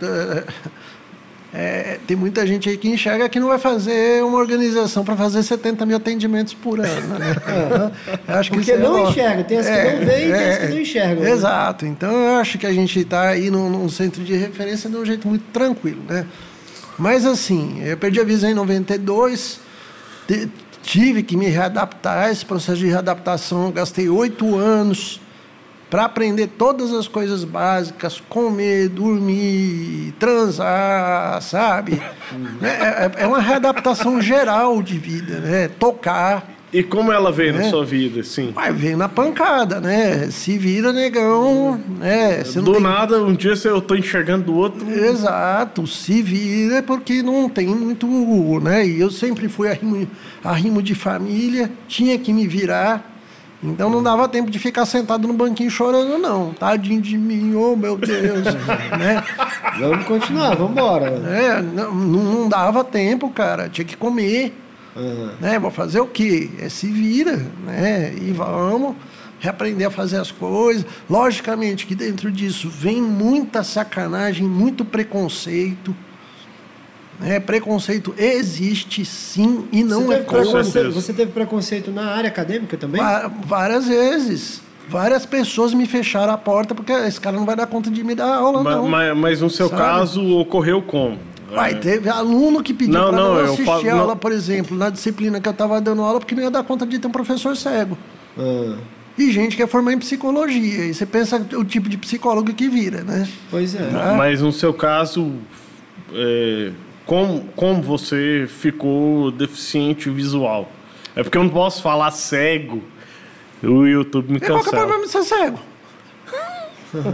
é, 1.53 1.97
tem 2.05 2.15
muita 2.17 2.45
gente 2.45 2.67
aí 2.69 2.77
que 2.77 2.89
enxerga 2.89 3.29
que 3.29 3.39
não 3.39 3.47
vai 3.47 3.57
fazer 3.57 4.21
uma 4.23 4.37
organização 4.37 5.03
para 5.05 5.15
fazer 5.15 5.41
70 5.43 5.85
mil 5.85 5.95
atendimentos 5.95 6.53
por 6.53 6.79
ano. 6.79 7.19
Né? 7.19 7.35
Eu 8.27 8.35
acho 8.35 8.51
que 8.51 8.57
Porque 8.57 8.71
é 8.73 8.77
não 8.77 8.91
lógico. 8.91 9.11
enxerga, 9.19 9.43
tem 9.45 9.57
as 9.59 9.65
que 9.67 9.71
não 9.71 10.05
veem 10.05 10.29
e 10.29 10.33
tem 10.33 10.49
as 10.49 10.57
que 10.57 10.67
não 10.67 10.79
enxergam, 10.79 11.23
né? 11.23 11.31
Exato. 11.31 11.85
Então 11.85 12.11
eu 12.11 12.35
acho 12.37 12.57
que 12.57 12.65
a 12.67 12.73
gente 12.73 12.99
está 12.99 13.29
aí 13.29 13.49
num, 13.49 13.69
num 13.69 13.87
centro 13.89 14.23
de 14.23 14.35
referência 14.35 14.89
de 14.89 14.97
um 14.97 15.05
jeito 15.05 15.27
muito 15.27 15.45
tranquilo, 15.53 16.01
né? 16.07 16.25
Mas 16.99 17.25
assim, 17.25 17.81
eu 17.83 17.95
perdi 17.95 18.19
a 18.19 18.23
visão 18.23 18.49
em 18.49 18.53
92, 18.55 19.59
te- 20.27 20.49
tive 20.87 21.21
que 21.21 21.35
me 21.35 21.47
readaptar. 21.47 22.29
Esse 22.31 22.45
processo 22.45 22.77
de 22.79 22.87
readaptação, 22.87 23.71
gastei 23.71 24.07
oito 24.07 24.55
anos 24.55 25.19
para 25.89 26.05
aprender 26.05 26.47
todas 26.47 26.93
as 26.93 27.07
coisas 27.07 27.43
básicas, 27.43 28.21
comer, 28.29 28.87
dormir, 28.89 30.13
transar, 30.19 31.41
sabe? 31.41 32.01
É, 32.61 32.67
é- 32.67 33.11
é 33.23 33.27
uma 33.27 33.39
readaptação 33.39 34.21
geral 34.21 34.81
de 34.81 34.97
vida, 34.97 35.39
né? 35.39 35.67
Tocar. 35.67 36.56
E 36.73 36.83
como 36.83 37.13
ela 37.13 37.31
veio 37.31 37.53
na 37.53 37.61
É. 37.63 37.69
sua 37.69 37.85
vida, 37.85 38.19
assim? 38.19 38.51
Vai 38.53 38.73
ver 38.73 38.97
na 38.97 39.07
pancada, 39.07 39.79
né? 39.79 40.29
Se 40.29 40.57
vira, 40.57 40.91
negão, 40.91 41.79
né? 41.97 42.43
Você 42.43 42.57
não 42.57 42.65
Do 42.65 42.73
tem- 42.73 42.81
nada, 42.81 43.23
um 43.23 43.33
dia 43.33 43.53
eu 43.63 43.79
tô 43.79 43.95
enxergando 43.95 44.43
do 44.45 44.55
outro. 44.55 44.85
Exato, 44.91 45.87
se 45.87 46.21
vira 46.21 46.83
porque 46.83 47.23
não 47.23 47.47
tem 47.47 47.67
muito, 47.67 48.05
né? 48.61 48.85
E 48.85 48.99
eu 48.99 49.09
sempre 49.09 49.47
fui 49.47 49.69
arrimo, 49.69 50.05
arrimo 50.43 50.81
de 50.81 50.93
família, 50.93 51.71
tinha 51.87 52.17
que 52.19 52.33
me 52.33 52.45
virar. 52.45 53.13
Então 53.63 53.89
não 53.89 54.03
dava 54.03 54.27
tempo 54.27 54.51
de 54.51 54.59
ficar 54.59 54.85
sentado 54.85 55.25
no 55.27 55.33
banquinho 55.33 55.71
chorando, 55.71 56.17
não. 56.19 56.53
Tadinho 56.53 57.01
de 57.01 57.17
mim, 57.17 57.55
oh 57.55 57.75
meu 57.77 57.97
Deus. 57.97 58.43
né? 58.99 59.23
Vamos 59.79 60.05
continuar, 60.05 60.53
vamos 60.55 60.73
embora. 60.73 61.07
É, 61.27 61.61
não, 61.61 61.95
não 61.95 62.49
dava 62.49 62.83
tempo, 62.83 63.29
cara. 63.29 63.69
Tinha 63.69 63.85
que 63.85 63.95
comer. 63.97 64.53
Né? 65.39 65.59
Vou 65.59 65.71
fazer 65.71 65.99
o 65.99 66.07
quê? 66.07 66.49
É 66.59 66.69
se 66.69 66.87
vira, 66.87 67.37
né? 67.65 68.13
E 68.19 68.31
vamos 68.31 68.95
reaprender 69.39 69.87
a 69.87 69.91
fazer 69.91 70.17
as 70.17 70.31
coisas. 70.31 70.85
Logicamente 71.09 71.85
que 71.85 71.93
dentro 71.95 72.31
disso 72.31 72.69
vem 72.69 73.01
muita 73.01 73.63
sacanagem, 73.63 74.47
muito 74.47 74.83
preconceito. 74.83 75.95
Né? 77.19 77.39
Preconceito 77.39 78.13
existe 78.17 79.03
sim 79.03 79.67
e 79.71 79.83
não 79.83 80.03
você, 80.05 80.13
é 80.15 80.63
certeza. 80.63 80.91
você 80.91 81.13
teve 81.13 81.31
preconceito 81.31 81.91
na 81.91 82.11
área 82.11 82.27
acadêmica 82.29 82.77
também? 82.77 83.01
Va- 83.01 83.31
Várias 83.45 83.87
vezes. 83.87 84.61
Várias 84.89 85.25
pessoas 85.25 85.73
me 85.73 85.85
fecharam 85.85 86.31
a 86.31 86.37
porta 86.37 86.73
porque 86.73 86.91
esse 86.93 87.19
cara 87.19 87.35
não 87.35 87.45
vai 87.45 87.55
dar 87.55 87.67
conta 87.67 87.89
de 87.89 88.03
me 88.03 88.15
dar 88.15 88.35
aula, 88.35 88.63
Ma- 88.63 88.71
não. 88.75 88.87
Mas, 88.87 89.17
mas 89.17 89.41
no 89.41 89.49
seu 89.49 89.67
Sabe? 89.67 89.81
caso, 89.81 90.25
ocorreu 90.37 90.81
como? 90.81 91.17
Vai, 91.49 91.71
É. 91.71 91.75
teve 91.75 92.09
aluno 92.09 92.61
que 92.61 92.73
pediu 92.73 92.93
para 92.93 93.11
não, 93.11 93.35
não, 93.35 93.39
assistir 93.45 93.63
falo- 93.65 93.89
aula, 93.89 94.07
não. 94.07 94.17
por 94.17 94.31
exemplo, 94.31 94.75
na 94.77 94.89
disciplina 94.89 95.39
que 95.39 95.47
eu 95.47 95.51
estava 95.51 95.79
dando 95.79 96.01
aula, 96.01 96.19
porque 96.19 96.35
não 96.35 96.43
ia 96.43 96.51
dar 96.51 96.63
conta 96.63 96.85
de 96.85 96.99
ter 96.99 97.07
um 97.07 97.11
professor 97.11 97.55
cego. 97.55 97.97
Ah, 98.37 98.75
E 99.17 99.31
gente 99.31 99.55
que 99.55 99.63
é 99.63 99.67
formada 99.67 99.95
em 99.95 99.99
psicologia. 99.99 100.85
E 100.85 100.93
você 100.93 101.05
pensa 101.05 101.37
o 101.53 101.63
tipo 101.63 101.89
de 101.89 101.97
psicólogo 101.97 102.53
que 102.53 102.67
vira, 102.69 103.01
né? 103.03 103.27
pois 103.49 103.73
é. 103.73 103.89
Mas 104.17 104.41
no 104.41 104.51
seu 104.51 104.73
caso, 104.73 105.31
é, 106.13 106.71
como, 107.05 107.41
como 107.55 107.81
você 107.81 108.45
ficou 108.47 109.31
deficiente 109.31 110.09
visual? 110.09 110.71
É 111.15 111.23
porque 111.23 111.37
eu 111.37 111.43
não 111.43 111.49
posso 111.49 111.81
falar 111.81 112.11
cego. 112.11 112.83
O 113.63 113.85
YouTube 113.87 114.29
me 114.31 114.37
E 114.37 114.39
qual 114.39 114.45
que 114.47 114.53
é 114.53 114.53
o 114.55 114.63
cancela. 114.63 114.77
problema 114.85 115.05
de 115.05 115.11
ser 115.11 115.23
cego? 115.23 115.59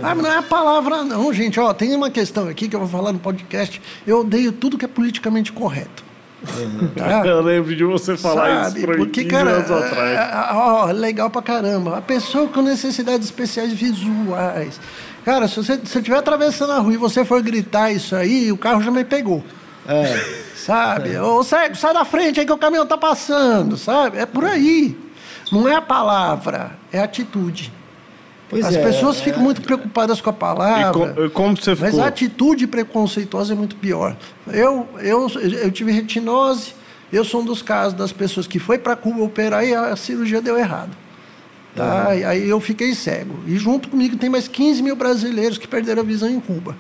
Ah, 0.02 0.14
não 0.14 0.26
é 0.32 0.38
a 0.38 0.42
palavra, 0.42 1.04
não, 1.04 1.34
gente. 1.34 1.60
Ó, 1.60 1.74
tem 1.74 1.96
uma 1.96 2.10
questão 2.10 2.48
aqui 2.48 2.68
que 2.68 2.76
eu 2.76 2.80
vou 2.80 2.90
falar 2.90 3.12
no 3.12 3.20
podcast. 3.20 3.82
Eu 4.06 4.22
odeio 4.22 4.52
tudo 4.52 4.78
que 4.78 4.86
é 4.86 4.88
politicamente 4.88 5.52
correto. 5.52 6.04
Tá? 6.96 7.26
Eu 7.26 7.42
lembro 7.42 7.74
de 7.76 7.84
você 7.86 8.18
falar 8.18 8.66
Sabe? 8.66 8.80
isso 8.80 8.88
Porque, 8.88 9.24
15 9.24 9.28
cara, 9.28 9.50
anos 9.52 9.72
atrás. 9.72 10.10
é, 10.10 10.16
é, 10.16 10.54
ó, 10.54 10.86
legal 10.92 11.30
pra 11.30 11.42
caramba. 11.42 11.98
A 11.98 12.02
pessoa 12.02 12.48
com 12.48 12.62
necessidades 12.62 13.28
especiais 13.28 13.72
visuais. 13.72 14.80
Cara, 15.24 15.48
se 15.48 15.56
você 15.56 15.74
estiver 15.76 16.18
atravessando 16.18 16.74
a 16.74 16.80
rua 16.80 16.94
e 16.94 16.98
você 16.98 17.24
for 17.24 17.42
gritar 17.42 17.92
isso 17.92 18.14
aí, 18.16 18.52
o 18.52 18.58
carro 18.58 18.82
já 18.82 18.92
me 18.92 19.06
pegou. 19.06 19.44
É. 19.88 20.44
Sabe? 20.56 21.18
Ô, 21.18 21.44
cego, 21.44 21.76
sai 21.76 21.94
da 21.94 22.06
frente 22.06 22.40
aí 22.40 22.46
que 22.46 22.52
o 22.52 22.58
caminhão 22.58 22.86
tá 22.86 22.98
passando, 22.98 23.78
sabe? 23.78 24.18
É 24.18 24.26
por 24.26 24.44
aí. 24.44 24.98
Não 25.52 25.68
é 25.68 25.76
a 25.76 25.82
palavra, 25.82 26.72
é 26.92 27.00
a 27.00 27.04
atitude. 27.06 27.72
Pois 28.54 28.66
As 28.66 28.76
é, 28.76 28.84
pessoas 28.84 29.20
é. 29.20 29.24
ficam 29.24 29.42
muito 29.42 29.62
preocupadas 29.62 30.22
com 30.22 30.30
a 30.30 30.34
E 30.34 30.36
palavra. 30.36 31.14
co- 31.14 31.30
como 31.32 31.56
você 31.58 31.72
Mas 31.72 31.90
ficou? 31.92 32.04
a 32.04 32.08
atitude 32.08 32.68
preconceituosa 32.68 33.54
é 33.54 33.56
muito 33.56 33.76
pior. 33.76 34.16
Eu, 34.48 34.88
eu, 35.02 35.28
eu 35.62 35.72
tive 35.72 35.92
retinose, 35.92 36.74
eu 37.12 37.24
sou 37.26 37.42
um 37.42 37.46
dos 37.46 37.62
casos 37.62 37.94
das 37.98 38.12
pessoas 38.12 38.46
que 38.48 38.60
foi 38.60 38.78
para 38.78 38.96
Cuba 38.96 39.24
operar 39.24 39.66
e 39.66 39.74
a 39.74 39.96
cirurgia 39.96 40.42
deu 40.42 40.58
errado. 40.58 40.92
Tá? 41.76 42.16
E 42.16 42.24
aí 42.24 42.48
eu 42.48 42.60
fiquei 42.60 42.94
cego. 42.94 43.36
E 43.48 43.58
junto 43.58 43.90
comigo 43.90 44.16
tem 44.18 44.30
mais 44.30 44.48
15 44.48 44.84
mil 44.84 44.96
brasileiros 44.96 45.58
que 45.58 45.68
perderam 45.68 46.04
a 46.04 46.06
visão 46.06 46.30
em 46.30 46.40
Cuba. 46.40 46.76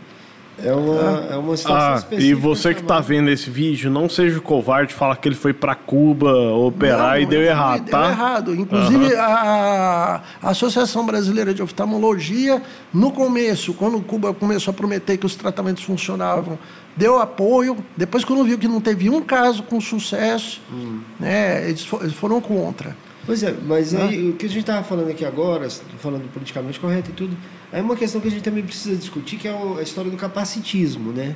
É 0.57 0.71
uma, 0.73 1.27
é 1.31 1.35
uma 1.35 1.57
situação 1.57 1.93
Ah, 1.93 1.97
específica. 1.97 2.29
e 2.29 2.33
você 2.35 2.73
que 2.73 2.81
tá 2.83 2.95
chamada- 2.95 3.07
vendo 3.07 3.29
esse 3.29 3.49
vídeo, 3.49 3.89
não 3.89 4.07
seja 4.07 4.39
covarde 4.39 4.93
falar 4.93 5.15
que 5.15 5.27
ele 5.27 5.35
foi 5.35 5.51
pra 5.53 5.73
Cuba 5.73 6.31
operar 6.53 7.13
Não, 7.15 7.19
e 7.19 7.25
deu 7.25 7.41
errado, 7.41 7.83
deu 7.83 7.91
tá? 7.91 8.09
errado. 8.09 8.55
Inclusive, 8.55 9.15
a, 9.15 10.21
a 10.41 10.49
Associação 10.51 11.05
Brasileira 11.05 11.53
de 11.53 11.61
Oftalmologia, 11.63 12.61
no 12.93 13.11
começo, 13.11 13.73
quando 13.73 13.99
Cuba 14.01 14.33
começou 14.33 14.71
a 14.71 14.75
prometer 14.75 15.17
que 15.17 15.25
os 15.25 15.35
tratamentos 15.35 15.83
funcionavam, 15.83 16.57
deu 16.95 17.19
apoio. 17.19 17.77
Depois, 17.97 18.23
quando 18.23 18.43
viu 18.43 18.57
que 18.59 18.67
não 18.67 18.79
teve 18.79 19.09
um 19.09 19.21
caso 19.21 19.63
com 19.63 19.81
sucesso, 19.81 20.61
Hum. 20.71 20.99
né, 21.19 21.67
eles, 21.67 21.83
fo- 21.85 21.99
eles 22.01 22.13
foram 22.13 22.39
contra. 22.39 22.95
Pois 23.25 23.41
é, 23.41 23.55
mas 23.65 23.93
Né? 23.93 24.03
aí 24.03 24.29
o 24.29 24.33
que 24.33 24.45
a 24.45 24.49
gente 24.49 24.59
estava 24.59 24.83
falando 24.83 25.09
aqui 25.09 25.23
agora, 25.25 25.67
falando 25.97 26.29
politicamente 26.31 26.79
correto 26.79 27.09
e 27.09 27.13
tudo, 27.13 27.35
é 27.73 27.81
uma 27.81 27.95
questão 27.95 28.21
que 28.21 28.27
a 28.27 28.31
gente 28.31 28.43
também 28.43 28.63
precisa 28.63 28.95
discutir, 28.95 29.37
que 29.37 29.47
é 29.47 29.51
a 29.51 29.81
história 29.81 30.11
do 30.11 30.15
capacitismo, 30.15 31.11
né? 31.11 31.35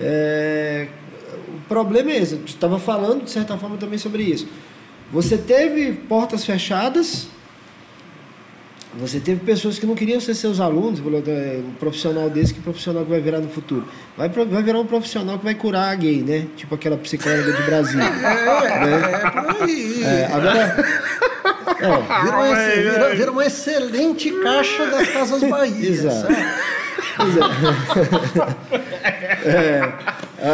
É, 0.00 0.86
o 1.48 1.60
problema 1.68 2.12
é 2.12 2.18
esse, 2.18 2.34
a 2.34 2.38
gente 2.38 2.54
estava 2.54 2.78
falando, 2.78 3.24
de 3.24 3.30
certa 3.30 3.58
forma, 3.58 3.76
também 3.76 3.98
sobre 3.98 4.22
isso. 4.22 4.46
Você 5.12 5.36
teve 5.36 5.92
portas 5.92 6.44
fechadas, 6.44 7.26
você 8.94 9.18
teve 9.18 9.44
pessoas 9.44 9.76
que 9.76 9.86
não 9.86 9.96
queriam 9.96 10.20
ser 10.20 10.34
seus 10.34 10.60
alunos, 10.60 11.00
é, 11.26 11.60
um 11.66 11.72
profissional 11.74 12.30
desse, 12.30 12.54
que 12.54 12.60
profissional 12.60 13.04
que 13.04 13.10
vai 13.10 13.20
virar 13.20 13.40
no 13.40 13.48
futuro? 13.48 13.88
Vai, 14.16 14.28
vai 14.28 14.62
virar 14.62 14.78
um 14.78 14.86
profissional 14.86 15.36
que 15.36 15.44
vai 15.44 15.54
curar 15.56 15.90
a 15.90 15.94
gay, 15.96 16.22
né? 16.22 16.46
Tipo 16.56 16.76
aquela 16.76 16.96
psicóloga 16.96 17.52
de 17.52 17.62
Brasília. 17.62 18.04
É, 18.80 19.30
por 19.30 19.62
aí. 19.62 20.02
É, 20.04 20.26
agora... 20.32 21.10
É, 21.82 22.22
Vira 22.22 22.36
uma, 22.36 22.48
ex- 22.48 22.92
vira- 22.92 23.14
vira 23.14 23.30
uma 23.32 23.46
excelente 23.46 24.30
caixa 24.42 24.86
das 24.86 25.08
Casas 25.08 25.42
Bahia. 25.42 25.88
Exato. 25.88 26.20
sabe? 26.22 26.36
É, 29.44 29.82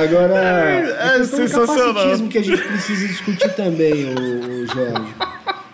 agora, 0.03 0.35
É 0.39 1.19
questão 1.19 1.39
do 1.41 1.49
sensacional. 1.49 1.95
capacitismo 1.95 2.29
que 2.29 2.39
a 2.39 2.43
gente 2.45 2.63
precisa 2.63 3.09
discutir 3.09 3.49
também, 3.55 4.15
o, 4.15 4.63
o 4.63 4.67
Jorge. 4.67 5.15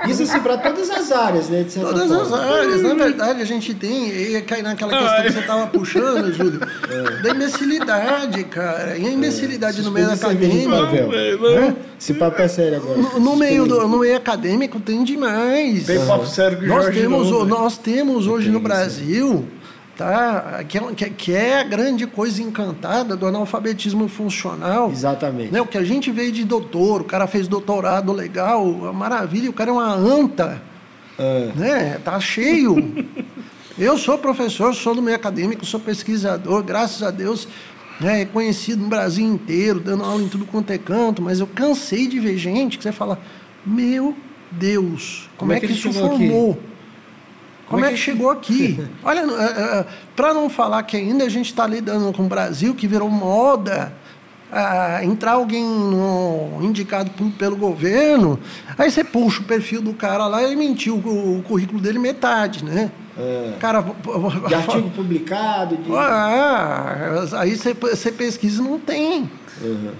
Isso 0.08 0.22
assim, 0.22 0.40
para 0.40 0.58
todas 0.58 0.90
as 0.90 1.12
áreas, 1.12 1.48
né? 1.48 1.64
Todas 1.72 2.10
as 2.10 2.28
forma. 2.28 2.44
áreas, 2.44 2.82
na 2.82 2.94
verdade, 2.94 3.42
a 3.42 3.44
gente 3.44 3.74
tem, 3.74 4.08
e 4.08 4.32
ia 4.32 4.42
cair 4.42 4.62
naquela 4.62 4.90
questão 4.90 5.22
que 5.22 5.32
você 5.32 5.38
estava 5.38 5.66
puxando, 5.66 6.32
Júlio, 6.32 6.60
da 7.22 7.30
imbecilidade, 7.30 8.44
cara. 8.44 8.96
E 8.96 9.06
a 9.06 9.10
imbecilidade 9.10 9.82
no 9.82 9.90
meio 9.90 10.10
acadêmico. 10.10 10.70
Né? 11.48 11.76
Esse 12.00 12.14
papo 12.14 12.40
é 12.40 12.48
sério 12.48 12.78
agora. 12.78 12.98
No, 12.98 13.20
no 13.20 13.36
meio 13.36 13.66
do, 13.66 13.86
no 13.86 13.98
meio 13.98 14.16
acadêmico 14.16 14.80
tem 14.80 15.04
demais. 15.04 15.86
Tem 15.86 16.04
papo 16.04 16.26
sério 16.26 16.58
que 16.58 16.66
Nós 16.66 16.84
Jorge 16.84 17.00
temos, 17.00 17.30
não, 17.30 17.44
né? 17.44 17.50
nós 17.50 17.78
temos 17.78 18.26
hoje 18.26 18.50
no. 18.50 18.62
Brasil, 18.62 19.44
tá? 20.02 20.64
Que, 20.64 20.78
é- 20.78 20.94
que, 20.94 21.10
que 21.10 21.32
é 21.32 21.60
a 21.60 21.64
grande 21.64 22.06
coisa 22.06 22.42
encantada 22.42 23.16
do 23.16 23.24
analfabetismo 23.26 24.08
funcional. 24.08 24.90
Exatamente. 24.90 25.52
Né? 25.52 25.60
O 25.60 25.66
que 25.66 25.78
a 25.78 25.84
gente 25.84 26.10
veio 26.10 26.32
de 26.32 26.44
doutor, 26.44 27.02
o 27.02 27.04
cara 27.04 27.26
fez 27.28 27.46
doutorado 27.46 28.12
legal, 28.12 28.86
a 28.86 28.92
maravilha, 28.92 29.48
o 29.48 29.52
cara 29.52 29.70
é 29.70 29.72
uma 29.72 29.92
anta, 29.94 30.60
É. 31.18 31.52
né? 31.54 32.00
Tá 32.04 32.18
cheio. 32.18 32.76
Eu 33.78 33.96
sou 33.96 34.18
professor, 34.18 34.74
sou 34.74 34.94
do 34.94 35.00
meio 35.00 35.16
acadêmico, 35.16 35.64
sou 35.64 35.80
pesquisador, 35.80 36.62
graças 36.62 37.02
a 37.02 37.10
Deus, 37.10 37.48
né, 37.98 38.16
reconhecido 38.18 38.82
no 38.82 38.88
Brasil 38.88 39.24
inteiro, 39.24 39.80
dando 39.80 40.04
aula 40.04 40.22
em 40.22 40.28
tudo 40.28 40.44
quanto 40.44 40.70
é 40.70 40.76
canto, 40.78 41.22
mas 41.22 41.40
eu 41.40 41.46
cansei 41.46 42.06
de 42.06 42.20
ver 42.20 42.36
gente 42.36 42.76
que 42.76 42.82
você 42.84 42.92
fala, 42.92 43.18
meu 43.64 44.14
Deus, 44.50 45.30
como, 45.38 45.52
é 45.54 45.58
que, 45.58 45.64
ele 45.66 45.72
isso 45.72 45.90
chegou 45.90 46.14
aqui? 46.14 46.28
Como, 47.72 47.84
é 47.84 47.90
que, 47.90 47.96
chegou 47.96 48.30
aqui? 48.30 48.78
Olha, 49.02 49.86
para 50.14 50.32
não 50.34 50.48
falar 50.48 50.82
que 50.84 50.96
ainda 50.96 51.24
a 51.24 51.28
gente 51.28 51.46
está 51.46 51.66
lidando 51.66 52.12
com 52.12 52.24
o 52.24 52.28
Brasil, 52.28 52.74
que 52.74 52.86
virou 52.86 53.08
moda, 53.08 53.92
ah, 54.50 55.00
entrar 55.02 55.32
alguém 55.32 55.64
no- 55.64 56.58
indicado 56.60 57.10
por- 57.10 57.30
pelo 57.32 57.56
governo, 57.56 58.38
aí 58.78 58.90
você 58.90 59.02
puxa 59.02 59.40
o 59.40 59.44
perfil 59.44 59.80
do 59.80 59.94
cara 59.94 60.26
lá 60.26 60.42
e 60.42 60.46
ele 60.46 60.56
mentiu 60.56 60.96
o, 60.96 61.38
o 61.38 61.42
currículo 61.42 61.80
dele 61.80 61.98
metade, 61.98 62.64
né? 62.64 62.90
É. 63.18 63.52
Cara, 63.60 63.82
De 64.48 64.54
artigo 64.54 64.90
publicado, 64.90 65.76
de... 65.76 65.92
ah, 65.94 67.26
aí 67.38 67.56
você, 67.56 67.74
você 67.74 68.10
pesquisa 68.12 68.62
e 68.62 68.64
não 68.64 68.78
tem. 68.78 69.30
Uhum. 69.60 69.90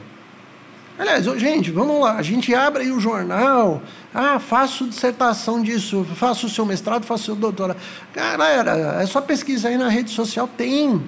Aliás, 1.03 1.24
gente, 1.40 1.70
vamos 1.72 2.00
lá. 2.00 2.16
A 2.16 2.22
gente 2.22 2.55
abre 2.55 2.84
aí 2.84 2.92
o 2.92 3.00
jornal. 3.00 3.82
Ah, 4.14 4.38
faço 4.38 4.86
dissertação 4.88 5.61
disso, 5.61 6.07
faço 6.14 6.46
o 6.46 6.48
seu 6.48 6.64
mestrado, 6.64 7.05
faço 7.05 7.22
o 7.22 7.26
seu 7.26 7.34
doutorado. 7.34 7.76
Galera, 8.14 8.98
é 9.03 9.07
só 9.07 9.20
pesquisar 9.20 9.70
aí 9.70 9.76
na 9.76 9.88
rede 9.88 10.11
social, 10.11 10.48
tem. 10.57 11.03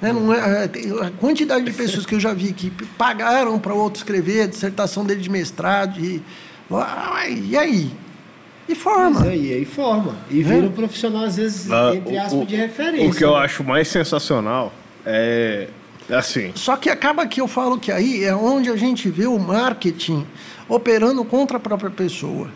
Né, 0.00 0.12
não 0.12 0.32
é- 0.32 0.64
é, 0.64 0.68
tem- 0.68 0.90
a 1.00 1.10
quantidade 1.10 1.64
de 1.64 1.72
pessoas 1.72 2.06
que 2.06 2.14
eu 2.14 2.20
já 2.20 2.32
vi 2.32 2.52
que 2.52 2.70
pagaram 2.96 3.58
para 3.58 3.74
outro 3.74 3.98
escrever 3.98 4.42
a 4.42 4.46
dissertação 4.46 5.04
dele 5.04 5.20
de 5.20 5.28
mestrado. 5.28 5.98
E, 6.00 6.22
e 7.48 7.56
aí? 7.58 7.90
E 8.68 8.74
forma. 8.76 9.18
Mas 9.20 9.28
aí, 9.28 9.52
aí 9.52 9.64
forma. 9.64 10.16
E 10.30 10.42
vira 10.44 10.66
um 10.66 10.70
profissional, 10.72 11.24
às 11.24 11.36
vezes, 11.36 11.68
Ah, 11.70 11.90
entre 11.94 12.14
o- 12.14 12.20
aspas, 12.20 12.32
o- 12.42 12.46
de 12.46 12.54
referência. 12.54 13.08
O 13.10 13.14
que 13.14 13.24
eu 13.24 13.32
né? 13.32 13.44
acho 13.44 13.64
mais 13.64 13.88
sensacional 13.88 14.72
é 15.04 15.66
assim. 16.08 16.52
Só 16.54 16.76
que 16.76 16.88
acaba 16.88 17.26
que 17.26 17.40
eu 17.40 17.48
falo 17.48 17.78
que 17.78 17.92
aí 17.92 18.24
é 18.24 18.34
onde 18.34 18.70
a 18.70 18.76
gente 18.76 19.08
vê 19.10 19.26
o 19.26 19.38
marketing 19.38 20.26
operando 20.68 21.24
contra 21.24 21.56
a 21.56 21.60
própria 21.60 21.90
pessoa. 21.90 22.50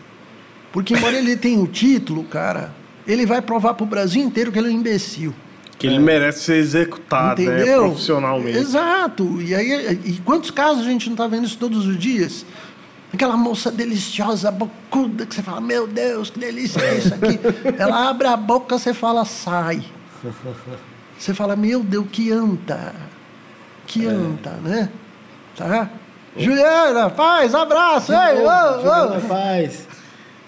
Porque 0.71 0.93
embora 0.93 1.17
ele 1.17 1.37
tenha 1.37 1.59
o 1.59 1.67
título, 1.67 2.23
cara, 2.23 2.73
ele 3.07 3.25
vai 3.25 3.41
provar 3.41 3.73
para 3.75 3.83
o 3.83 3.87
Brasil 3.87 4.21
inteiro 4.21 4.51
que 4.51 4.59
ele 4.59 4.67
é 4.67 4.71
um 4.71 4.73
imbecil. 4.73 5.33
Que 5.77 5.87
ele 5.87 5.99
merece 5.99 6.43
ser 6.43 6.55
executado, 6.55 7.41
né? 7.41 7.75
Profissionalmente. 7.75 8.57
Exato. 8.57 9.41
E 9.41 9.53
aí, 9.53 9.99
e 10.05 10.13
quantos 10.23 10.49
casos 10.51 10.85
a 10.85 10.89
gente 10.89 11.07
não 11.07 11.13
está 11.13 11.27
vendo 11.27 11.45
isso 11.45 11.57
todos 11.57 11.85
os 11.85 11.97
dias? 11.97 12.45
Aquela 13.13 13.37
moça 13.37 13.71
deliciosa, 13.71 14.51
bocuda, 14.51 15.25
que 15.25 15.35
você 15.35 15.41
fala, 15.41 15.61
meu 15.61 15.87
Deus, 15.87 16.29
que 16.29 16.39
delícia 16.39 16.81
é 16.81 16.97
isso 16.97 17.13
aqui. 17.13 17.39
Ela 17.77 18.09
abre 18.09 18.27
a 18.27 18.35
boca, 18.35 18.77
você 18.77 18.93
fala, 18.93 19.23
sai. 19.25 19.83
Você 21.17 21.33
fala, 21.33 21.55
meu 21.55 21.81
Deus, 21.81 22.05
que 22.11 22.31
anta. 22.31 22.93
Que 23.87 24.05
anta, 24.07 24.51
né? 24.63 24.89
Tá? 25.55 25.89
Juliana, 26.37 27.09
faz, 27.09 27.55
abraço. 27.55 28.11
Ei, 28.11 28.17
ô, 28.17 28.79
Juliana 28.81 29.17
ô. 29.17 29.21
Paz. 29.21 29.87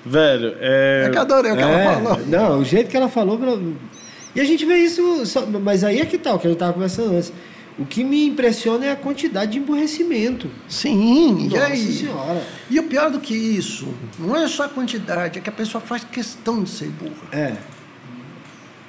Velho, 0.05 0.55
é. 0.59 1.05
É 1.07 1.09
que 1.09 1.17
adorei 1.17 1.51
o 1.51 1.55
que 1.55 1.61
ela 1.61 1.79
É, 1.81 1.93
falou. 1.93 2.19
Não, 2.27 2.59
o 2.59 2.65
jeito 2.65 2.89
que 2.89 2.97
ela 2.97 3.09
falou. 3.09 3.39
E 4.35 4.41
a 4.41 4.43
gente 4.43 4.65
vê 4.65 4.77
isso. 4.77 5.25
só- 5.25 5.45
Mas 5.45 5.83
aí 5.83 5.99
é 6.01 6.05
que 6.05 6.17
tal, 6.17 6.39
que 6.39 6.47
eu 6.47 6.53
estava 6.53 6.73
conversando 6.73 7.15
antes. 7.15 7.31
O 7.79 7.85
que 7.85 8.03
me 8.03 8.25
impressiona 8.25 8.85
é 8.87 8.91
a 8.91 8.95
quantidade 8.95 9.51
de 9.51 9.59
emburrecimento. 9.59 10.49
Sim, 10.67 11.45
e 11.45 11.47
Nossa 11.49 11.65
aí? 11.67 11.93
senhora. 11.93 12.41
E 12.69 12.79
o 12.79 12.83
pior 12.83 13.11
do 13.11 13.19
que 13.19 13.35
isso, 13.35 13.87
não 14.17 14.35
é 14.35 14.47
só 14.47 14.63
a 14.63 14.69
quantidade, 14.69 15.37
é 15.37 15.41
que 15.41 15.49
a 15.49 15.51
pessoa 15.53 15.79
faz 15.79 16.03
questão 16.03 16.63
de 16.63 16.69
ser 16.71 16.89
burra. 16.89 17.27
É. 17.31 17.53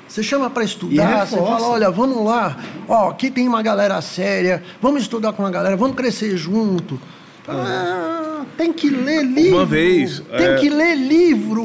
Você 0.08 0.22
chama 0.22 0.48
para 0.48 0.64
estudar, 0.64 1.26
você 1.26 1.36
fala, 1.36 1.68
olha, 1.68 1.90
vamos 1.90 2.24
lá, 2.24 2.56
ó, 2.88 3.10
aqui 3.10 3.30
tem 3.30 3.46
uma 3.46 3.60
galera 3.60 4.00
séria, 4.00 4.62
vamos 4.80 5.02
estudar 5.02 5.34
com 5.34 5.44
a 5.44 5.50
galera, 5.50 5.76
vamos 5.76 5.96
crescer 5.96 6.34
junto. 6.36 6.98
Ah, 7.46 8.44
tem 8.56 8.72
que 8.72 8.88
ler 8.88 9.22
livro. 9.22 9.66
vez, 9.66 10.20
Tem 10.36 10.46
é. 10.46 10.56
que 10.56 10.68
ler 10.68 10.94
livro. 10.96 11.64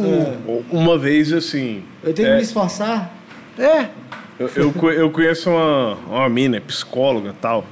Uma 0.70 0.98
vez 0.98 1.32
assim. 1.32 1.84
Eu 2.04 2.14
tenho 2.14 2.28
é, 2.28 2.32
que 2.32 2.38
me 2.38 2.44
esforçar. 2.44 3.14
É. 3.58 3.88
Eu, 4.40 4.50
eu, 4.56 4.92
eu 4.92 5.10
conheço 5.10 5.50
uma, 5.50 5.96
uma 6.08 6.30
mina, 6.30 6.58
é 6.58 6.60
psicóloga 6.60 7.30
e 7.30 7.42
tal. 7.42 7.66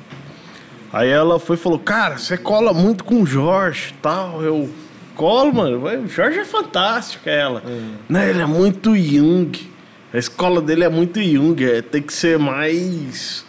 Aí 0.93 1.09
ela 1.09 1.39
foi 1.39 1.55
e 1.55 1.59
falou, 1.59 1.79
cara, 1.79 2.17
você 2.17 2.37
cola 2.37 2.73
muito 2.73 3.03
com 3.03 3.21
o 3.21 3.25
Jorge 3.25 3.89
e 3.91 4.01
tal. 4.01 4.41
Eu 4.41 4.69
colo, 5.15 5.53
mano. 5.53 5.81
O 6.03 6.07
Jorge 6.07 6.39
é 6.39 6.45
fantástico, 6.45 7.29
ela. 7.29 7.63
Não, 8.09 8.21
ele 8.21 8.41
é 8.41 8.45
muito 8.45 8.95
Jung. 8.95 9.70
A 10.13 10.17
escola 10.17 10.61
dele 10.61 10.83
é 10.83 10.89
muito 10.89 11.21
Jung. 11.21 11.63
É, 11.63 11.81
tem 11.81 12.01
que 12.01 12.13
ser 12.13 12.37
mais. 12.37 13.45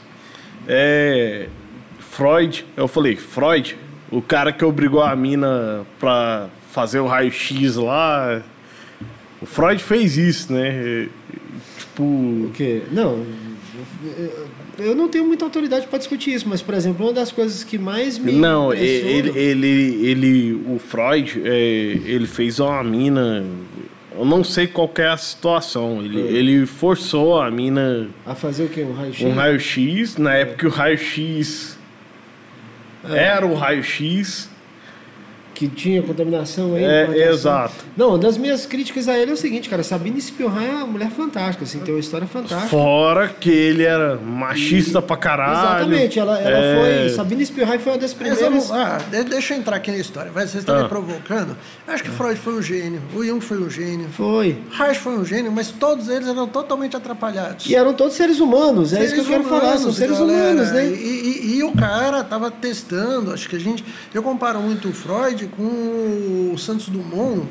É. 0.69 1.49
Freud. 1.99 2.65
Eu 2.77 2.87
falei, 2.87 3.17
Freud, 3.17 3.77
o 4.11 4.21
cara 4.23 4.53
que 4.53 4.65
obrigou 4.65 5.03
a 5.03 5.17
mina 5.17 5.85
pra 5.99 6.49
fazer 6.71 7.01
o 7.01 7.07
raio-x 7.07 7.77
lá. 7.77 8.43
O 9.41 9.47
Freud 9.47 9.83
fez 9.83 10.17
isso, 10.17 10.53
né? 10.53 11.09
Tipo. 11.79 12.43
Porque, 12.47 12.83
não, 12.93 13.25
eu- 14.79 14.95
não 14.95 15.09
tenho 15.09 15.25
muita 15.25 15.45
autoridade 15.45 15.87
para 15.87 15.99
discutir 15.99 16.33
isso, 16.35 16.49
mas, 16.49 16.63
por 16.63 16.75
exemplo, 16.75 17.07
uma 17.07 17.13
das 17.13 17.33
coisas 17.33 17.65
que 17.65 17.77
mais 17.79 18.19
me. 18.19 18.33
Não, 18.33 18.73
ele, 18.73 19.31
ele, 19.39 20.07
ele, 20.07 20.53
o 20.67 20.79
Freud, 20.79 21.41
é, 21.45 21.99
ele 22.05 22.27
fez 22.27 22.61
uma 22.61 22.83
mina. 22.85 23.45
Eu 24.19 24.25
não 24.25 24.45
sei 24.45 24.67
qual 24.67 24.91
é 24.99 25.07
a 25.09 25.17
situação. 25.17 26.03
Ele, 26.05 26.21
ele 26.21 26.67
forçou 26.67 27.41
a 27.41 27.51
mina 27.51 28.09
A 28.27 28.35
fazer 28.35 28.65
o 28.65 28.69
quê? 28.69 28.83
Um 28.83 28.93
raio-x? 28.93 29.23
um 29.23 29.33
raio-x. 29.35 30.17
Na 30.19 30.35
época 30.35 30.59
que 30.59 30.67
o 30.67 30.71
raio-x 30.71 31.79
É. 33.11 33.17
era 33.25 33.47
o 33.47 33.55
raio-x. 33.55 34.51
Que 35.55 35.69
tinha 35.69 36.03
contaminação 36.03 36.75
aí. 36.75 36.85
É, 36.85 37.29
exato. 37.31 37.75
Não, 37.97 38.19
das 38.19 38.37
minhas 38.37 38.65
críticas 38.67 39.09
a 39.09 39.19
ele 39.19 39.31
é 39.31 39.35
o 39.35 39.37
seguinte, 39.37 39.69
cara, 39.69 39.83
Sabine 39.83 40.21
Spilhan 40.21 40.63
é 40.63 40.71
uma 40.77 40.87
mulher 40.87 41.11
fantástica, 41.11 41.65
assim, 41.65 41.79
tem 41.81 41.95
uma 41.95 42.01
história 42.01 42.27
fantástica. 42.27 42.69
Fora 42.71 43.29
que 43.29 43.51
ele 43.51 43.83
era 43.83 44.17
machista 44.17 45.01
pra 45.03 45.17
caralho. 45.17 45.53
Exatamente, 45.53 46.19
ela, 46.19 46.39
ela 46.41 46.57
É, 46.59 47.07
foi. 47.09 47.17
Sabine 47.17 47.45
Spilhan 47.45 47.79
foi 47.79 47.93
uma 47.93 47.99
das 47.99 48.15
primeiras. 48.15 48.71
ah, 48.71 48.99
de- 49.11 49.25
deixa 49.25 49.55
eu 49.55 49.59
entrar 49.59 49.77
aqui 49.77 49.91
na 49.91 49.99
história. 49.99 50.31
Vai, 50.31 50.47
vocês 50.47 50.63
estão 50.63 50.77
Ah. 50.79 50.83
me 50.83 50.89
provocando. 50.89 51.57
Acho 51.87 52.03
que 52.03 52.11
Freud 52.11 52.39
foi 52.41 52.55
um 52.55 52.63
gênio, 52.63 53.01
o 53.15 53.25
Jung 53.25 53.41
foi 53.41 53.59
um 53.59 53.69
gênio, 53.71 54.09
Foi. 54.13 54.57
Reich 54.71 54.99
foi 54.99 55.17
um 55.19 55.25
gênio, 55.25 55.53
mas 55.53 55.71
todos 55.71 56.09
eles 56.09 56.27
eram 56.29 56.47
totalmente 56.47 56.97
atrapalhados. 56.97 57.67
E 57.69 57.75
eram 57.75 57.93
todos 57.93 58.15
seres 58.15 58.41
humanos, 58.41 58.93
é 58.93 59.05
isso 59.05 59.15
que 59.15 59.21
eu 59.21 59.25
quero 59.25 59.45
falar, 59.45 59.61
são 59.73 59.77
humanos, 59.79 59.97
seres 59.97 60.19
galera. 60.19 60.51
humanos, 60.53 60.73
né? 60.73 60.87
E, 60.87 60.93
e- 60.95 61.57
e 61.59 61.63
o 61.63 61.73
cara 61.73 62.25
tava 62.25 62.51
testando, 62.51 63.33
acho 63.33 63.49
que 63.49 63.57
a 63.57 63.61
gente. 63.61 63.85
Eu 64.15 64.23
comparo 64.23 64.61
muito 64.61 64.89
o 64.89 64.93
Freud 64.93 65.42
com 65.49 66.51
o 66.55 66.59
Santos 66.59 66.89
Dumont. 66.89 67.47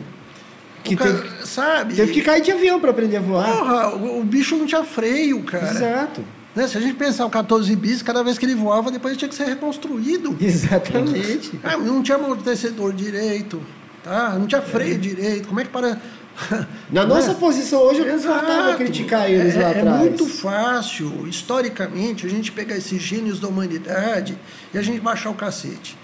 Que 0.83 0.95
cara, 0.95 1.13
teve- 1.13 1.45
sabe? 1.45 1.95
Teve 1.95 2.11
que 2.11 2.21
cair 2.21 2.41
de 2.41 2.51
avião 2.51 2.79
para 2.79 2.89
aprender 2.91 3.17
a 3.17 3.21
voar. 3.21 3.45
Porra, 3.55 3.95
o, 3.95 4.19
o 4.19 4.23
bicho 4.23 4.55
não 4.57 4.65
tinha 4.65 4.83
freio, 4.83 5.43
cara. 5.43 5.71
Exato. 5.71 6.23
Né? 6.55 6.67
Se 6.67 6.77
a 6.77 6.81
gente 6.81 6.95
pensar 6.95 7.25
o 7.25 7.29
14 7.29 7.73
bis, 7.75 8.01
cada 8.01 8.23
vez 8.23 8.37
que 8.37 8.45
ele 8.45 8.55
voava, 8.55 8.91
depois 8.91 9.11
ele 9.11 9.19
tinha 9.19 9.29
que 9.29 9.35
ser 9.35 9.45
reconstruído. 9.45 10.35
Exatamente. 10.41 11.51
Ah, 11.63 11.77
não 11.77 12.01
tinha 12.01 12.17
amortecedor 12.17 12.93
direito, 12.93 13.61
tá? 14.03 14.29
Não 14.37 14.47
tinha 14.47 14.61
freio 14.61 14.97
direito. 14.97 15.47
Como 15.47 15.59
é 15.59 15.63
que 15.63 15.69
para. 15.69 16.01
Na 16.91 17.05
Não 17.05 17.15
nossa 17.15 17.31
é? 17.31 17.33
posição 17.35 17.81
hoje, 17.81 17.99
eu 17.99 18.15
Exato. 18.15 18.77
criticar 18.77 19.29
eles 19.29 19.55
é, 19.55 19.59
lá 19.61 19.67
é 19.69 19.79
atrás. 19.79 19.99
muito 19.99 20.25
fácil, 20.25 21.27
historicamente, 21.27 22.25
a 22.25 22.29
gente 22.29 22.51
pegar 22.51 22.75
esses 22.77 23.01
gênios 23.01 23.39
da 23.39 23.47
humanidade 23.49 24.37
e 24.73 24.77
a 24.77 24.81
gente 24.81 24.99
baixar 25.01 25.29
o 25.29 25.33
cacete. 25.35 25.95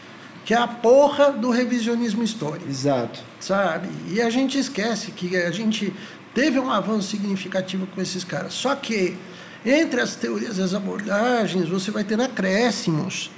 Que 0.48 0.54
é 0.54 0.58
a 0.58 0.66
porra 0.66 1.34
do 1.34 1.50
revisionismo 1.50 2.24
histórico, 2.24 2.70
Exato. 2.70 3.20
sabe? 3.38 3.90
E 4.08 4.22
a 4.22 4.30
gente 4.30 4.58
esquece 4.58 5.12
que 5.12 5.36
a 5.36 5.52
gente 5.52 5.94
teve 6.34 6.58
um 6.58 6.72
avanço 6.72 7.10
significativo 7.10 7.86
com 7.94 8.02
esses 8.02 8.24
caras. 8.24 8.54
Só 8.54 8.74
que 8.74 9.18
entre 9.66 10.00
as 10.00 10.16
teorias 10.16 10.58
e 10.58 10.62
as 10.62 10.74
abordagens, 10.74 11.68
você 11.68 11.92
vai 11.92 12.06
tendo 12.06 12.24
acréscimos. 12.24 13.30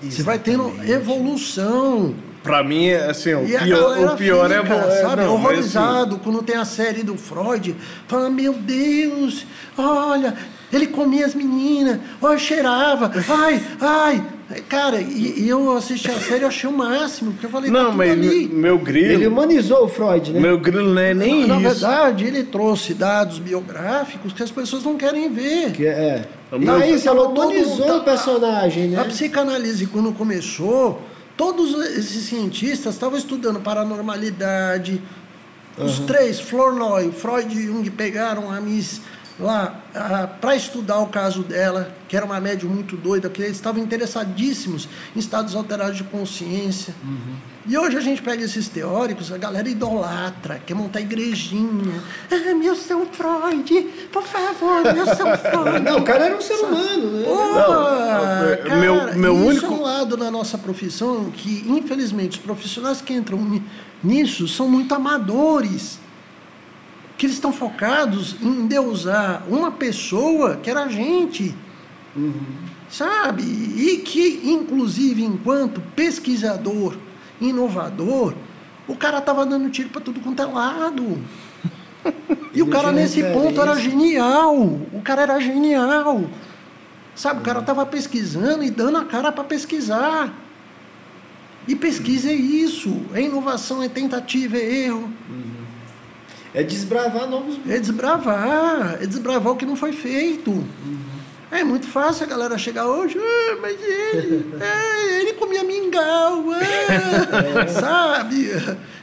Você 0.00 0.22
vai 0.22 0.38
tendo 0.38 0.62
Exatamente. 0.68 0.90
evolução. 0.90 2.14
Pra 2.42 2.64
mim, 2.64 2.90
assim, 2.92 3.34
o 3.34 3.46
E 3.46 3.54
a 3.54 3.60
pior, 3.62 4.14
o 4.14 4.16
pior 4.16 4.50
é, 4.50 4.62
fica, 4.62 4.74
é. 4.74 5.02
sabe, 5.02 5.22
não, 5.22 5.36
mas, 5.36 5.58
assim, 5.58 5.76
horrorizado 5.76 6.18
quando 6.20 6.42
tem 6.42 6.56
a 6.56 6.64
série 6.64 7.02
do 7.02 7.18
Freud, 7.18 7.76
fala, 8.08 8.30
meu 8.30 8.54
Deus, 8.54 9.46
olha, 9.76 10.34
ele 10.72 10.86
comia 10.86 11.26
as 11.26 11.34
meninas, 11.34 12.00
olha, 12.22 12.38
cheirava, 12.38 13.12
ai, 13.28 13.62
ai. 13.82 14.33
Cara, 14.68 15.00
e, 15.00 15.40
e 15.44 15.48
eu 15.48 15.74
assisti 15.76 16.10
a 16.10 16.20
série 16.20 16.42
e 16.42 16.46
achei 16.46 16.68
o 16.68 16.72
máximo, 16.72 17.32
porque 17.32 17.46
eu 17.46 17.50
falei, 17.50 17.70
tá 17.70 17.76
Não, 17.78 17.86
tudo 17.86 17.96
mas 17.96 18.10
ali. 18.12 18.46
meu 18.46 18.78
grilo. 18.78 19.12
Ele 19.12 19.26
humanizou 19.26 19.84
o 19.84 19.88
Freud, 19.88 20.32
né? 20.32 20.38
Meu 20.40 20.58
grilo 20.58 20.92
não 20.92 21.00
é 21.00 21.14
nem 21.14 21.46
na, 21.46 21.54
na 21.58 21.60
isso. 21.70 21.80
verdade, 21.80 22.24
ele 22.26 22.44
trouxe 22.44 22.92
dados 22.92 23.38
biográficos 23.38 24.32
que 24.34 24.42
as 24.42 24.50
pessoas 24.50 24.84
não 24.84 24.96
querem 24.96 25.32
ver. 25.32 25.72
Que 25.72 25.86
é. 25.86 26.28
Não, 26.52 26.80
é 26.80 26.90
isso, 26.90 27.08
ela 27.08 27.22
todo 27.28 27.40
humanizou 27.40 27.78
mundo- 27.88 27.96
o 27.98 28.04
personagem, 28.04 28.88
né? 28.88 29.00
A 29.00 29.04
psicanálise, 29.06 29.86
quando 29.86 30.12
começou, 30.12 31.00
todos 31.36 31.72
esses 31.96 32.24
cientistas 32.24 32.94
estavam 32.94 33.18
estudando 33.18 33.60
paranormalidade. 33.60 35.00
Os 35.78 35.98
três, 36.00 36.38
Flournoy, 36.38 37.10
Freud 37.10 37.58
e 37.58 37.66
Jung, 37.66 37.90
pegaram 37.90 38.50
a 38.50 38.60
Miss 38.60 39.00
lá 39.38 39.74
para 40.40 40.54
estudar 40.54 40.98
o 41.00 41.06
caso 41.06 41.42
dela, 41.42 41.92
que 42.08 42.16
era 42.16 42.24
uma 42.24 42.40
médium 42.40 42.70
muito 42.70 42.96
doida, 42.96 43.28
que 43.28 43.42
eles 43.42 43.56
estavam 43.56 43.82
interessadíssimos 43.82 44.88
em 45.14 45.18
estados 45.18 45.54
alterados 45.56 45.96
de 45.96 46.04
consciência. 46.04 46.94
E 47.66 47.78
hoje 47.78 47.96
a 47.96 48.00
gente 48.00 48.20
pega 48.22 48.44
esses 48.44 48.68
teóricos, 48.68 49.32
a 49.32 49.38
galera 49.38 49.66
idolatra, 49.68 50.60
quer 50.66 50.74
montar 50.74 51.00
igrejinha. 51.00 52.00
Ah, 52.30 52.54
meu 52.54 52.76
São 52.76 53.06
Freud, 53.06 53.82
por 54.12 54.22
favor, 54.22 54.82
meu 54.94 55.06
São 55.06 55.34
Freud. 55.38 55.80
Não, 55.80 55.98
o 55.98 56.02
cara 56.02 56.26
era 56.26 56.36
um 56.36 56.40
ser 56.42 56.54
humano, 56.56 57.10
né? 57.12 57.24
Não, 58.68 58.76
meu- 58.80 58.98
cara, 59.00 59.12
meu 59.16 59.34
isso 59.34 59.44
único- 59.46 59.66
é 59.66 59.70
um 59.70 59.82
lado 59.82 60.16
da 60.16 60.30
nossa 60.30 60.58
profissão 60.58 61.30
que, 61.30 61.64
infelizmente, 61.66 62.38
os 62.38 62.44
profissionais 62.44 63.00
que 63.00 63.14
entram 63.14 63.38
ni- 63.38 63.62
nisso 64.02 64.46
são 64.46 64.68
muito 64.68 64.94
amadores. 64.94 65.98
Que 67.16 67.26
eles 67.26 67.36
estão 67.36 67.52
focados 67.52 68.36
em 68.42 68.66
deusar 68.66 69.44
uma 69.48 69.70
pessoa 69.70 70.56
que 70.56 70.68
era 70.70 70.84
a 70.84 70.88
gente. 70.88 71.54
Sabe? 72.90 73.42
E 73.42 73.98
que, 74.04 74.42
inclusive, 74.44 75.22
enquanto 75.24 75.80
pesquisador, 75.96 76.96
inovador, 77.40 78.34
o 78.86 78.94
cara 78.94 79.20
tava 79.20 79.46
dando 79.46 79.70
tiro 79.70 79.88
para 79.88 80.00
tudo 80.00 80.20
quanto 80.20 80.42
é 80.42 80.46
lado. 80.46 81.18
E 82.52 82.62
o 82.62 82.68
cara, 82.68 82.92
nesse 82.92 83.22
ponto, 83.22 83.60
era 83.60 83.74
genial. 83.76 84.56
O 84.56 85.00
cara 85.02 85.22
era 85.22 85.40
genial. 85.40 86.24
Sabe, 87.14 87.40
o 87.40 87.42
cara 87.42 87.60
estava 87.60 87.86
pesquisando 87.86 88.62
e 88.64 88.70
dando 88.70 88.98
a 88.98 89.04
cara 89.04 89.32
para 89.32 89.44
pesquisar. 89.44 90.32
E 91.66 91.74
pesquisa 91.74 92.28
é 92.28 92.34
isso. 92.34 93.02
É 93.14 93.22
inovação, 93.22 93.82
é 93.82 93.88
tentativa, 93.88 94.56
é 94.56 94.84
erro. 94.86 95.10
É 96.54 96.62
desbravar 96.62 97.28
novos. 97.28 97.56
É 97.68 97.78
desbravar. 97.80 98.98
É 99.02 99.06
desbravar 99.06 99.52
o 99.52 99.56
que 99.56 99.66
não 99.66 99.74
foi 99.76 99.92
feito. 99.92 100.64
É 101.50 101.62
muito 101.62 101.86
fácil 101.86 102.24
a 102.24 102.28
galera 102.28 102.56
chegar 102.58 102.86
hoje, 102.86 103.16
"Ah, 103.18 103.56
mas 103.60 103.76
ele, 103.80 104.44
é, 104.60 105.20
ele 105.20 105.32
comia 105.34 105.62
mingau, 105.62 106.46
ah", 106.52 107.68
sabe? 107.68 108.50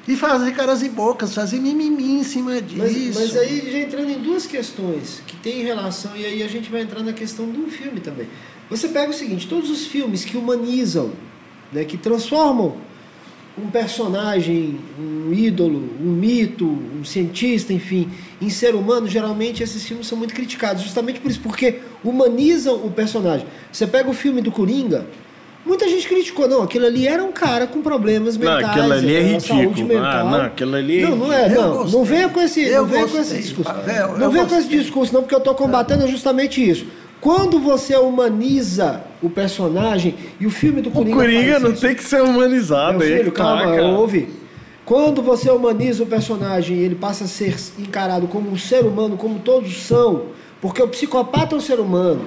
E 0.08 0.16
fazer 0.18 0.52
caras 0.54 0.82
e 0.82 0.90
bocas, 0.90 1.34
fazer 1.34 1.60
mimimi 1.60 2.20
em 2.20 2.24
cima 2.24 2.52
Mas, 2.76 2.94
disso. 2.94 3.20
mas 3.20 3.38
aí 3.38 3.72
já 3.72 3.78
entrando 3.80 4.10
em 4.10 4.20
duas 4.20 4.46
questões 4.46 5.22
que 5.28 5.36
tem 5.38 5.62
relação, 5.64 6.12
e 6.16 6.26
aí 6.26 6.44
a 6.44 6.48
gente 6.48 6.70
vai 6.70 6.82
entrar 6.82 7.04
na 7.04 7.14
questão 7.14 7.46
do 7.48 7.70
filme 7.70 8.00
também. 8.02 8.28
Você 8.70 8.88
pega 8.90 9.12
o 9.12 9.14
seguinte, 9.14 9.48
todos 9.48 9.70
os 9.70 9.86
filmes 9.86 10.26
que 10.26 10.36
humanizam, 10.36 11.12
né, 11.72 11.86
que 11.86 11.98
transformam 11.98 12.76
um 13.58 13.70
personagem, 13.70 14.80
um 15.00 15.34
ídolo, 15.34 15.84
um 16.02 16.12
mito, 16.12 16.66
um 16.66 17.04
cientista, 17.04 17.74
enfim, 17.74 18.10
em 18.42 18.50
ser 18.50 18.76
humano, 18.76 19.08
geralmente 19.08 19.62
esses 19.62 19.84
filmes 19.86 20.08
são 20.08 20.18
muito 20.18 20.34
criticados, 20.34 20.82
justamente 20.84 21.20
por 21.20 21.30
isso, 21.30 21.42
porque 21.42 21.80
humanizam 22.04 22.76
o 22.76 22.90
personagem. 22.90 23.46
Você 23.72 23.86
pega 23.86 24.10
o 24.10 24.14
filme 24.14 24.42
do 24.42 24.52
Coringa, 24.52 25.06
muita 25.66 25.88
gente 25.90 26.08
criticou, 26.08 26.48
não, 26.48 26.64
aquilo 26.64 26.86
ali 26.86 27.08
era 27.08 27.24
um 27.24 27.32
cara 27.32 27.68
com 27.68 27.82
problemas 27.82 28.38
Não, 28.38 28.46
mentais, 28.56 28.78
aquilo 28.78 28.94
ali 28.94 29.16
é 29.16 29.22
ridículo. 29.22 29.62
saúde 29.64 29.84
mental. 29.84 30.28
Ah, 30.28 30.32
não, 30.32 30.42
aquilo 30.46 30.76
ali 30.76 31.00
é 31.04 31.10
Não, 31.10 31.16
não 31.18 31.34
é, 31.34 31.50
não, 31.50 31.74
gostei. 31.74 32.00
não 32.00 32.06
venha 32.06 32.30
com 32.30 32.42
esse, 32.42 32.70
não 32.72 32.86
venha 32.86 33.08
com 33.08 33.18
esse 33.18 33.38
discurso. 33.38 33.72
Não 34.18 34.32
venha 34.32 34.46
com 34.46 34.56
esse 34.56 34.70
discurso, 34.70 35.14
não, 35.14 35.22
porque 35.22 35.36
eu 35.36 35.40
estou 35.40 35.56
combatendo 35.56 36.08
justamente 36.08 36.68
isso. 36.68 36.86
Quando 37.20 37.60
você 37.60 37.96
humaniza 37.98 39.04
o 39.22 39.30
personagem, 39.30 40.16
e 40.40 40.46
o 40.46 40.50
filme 40.50 40.82
do 40.82 40.90
O 40.90 40.92
Coringa. 40.94 41.16
Coringa 41.16 41.52
faz 41.52 41.64
não 41.64 41.72
isso. 41.72 41.82
tem 41.82 41.96
que 41.96 42.04
ser 42.04 42.22
humanizado. 42.22 42.98
Meu 42.98 43.08
aí 43.08 43.18
filho, 43.18 43.32
tá, 43.32 43.44
calma, 43.44 43.64
cara. 43.76 43.84
ouve. 43.88 44.30
Quando 44.86 45.22
você 45.22 45.50
humaniza 45.50 46.04
o 46.04 46.08
personagem 46.08 46.78
ele 46.78 46.96
passa 46.96 47.26
a 47.26 47.28
ser 47.28 47.56
encarado 47.80 48.28
como 48.28 48.50
um 48.52 48.58
ser 48.58 48.84
humano, 48.84 49.16
como 49.16 49.40
todos 49.40 49.84
são, 49.84 50.24
porque 50.60 50.82
o 50.82 50.88
psicopata 50.88 51.56
é 51.56 51.58
um 51.58 51.62
ser 51.62 51.80
humano, 51.80 52.22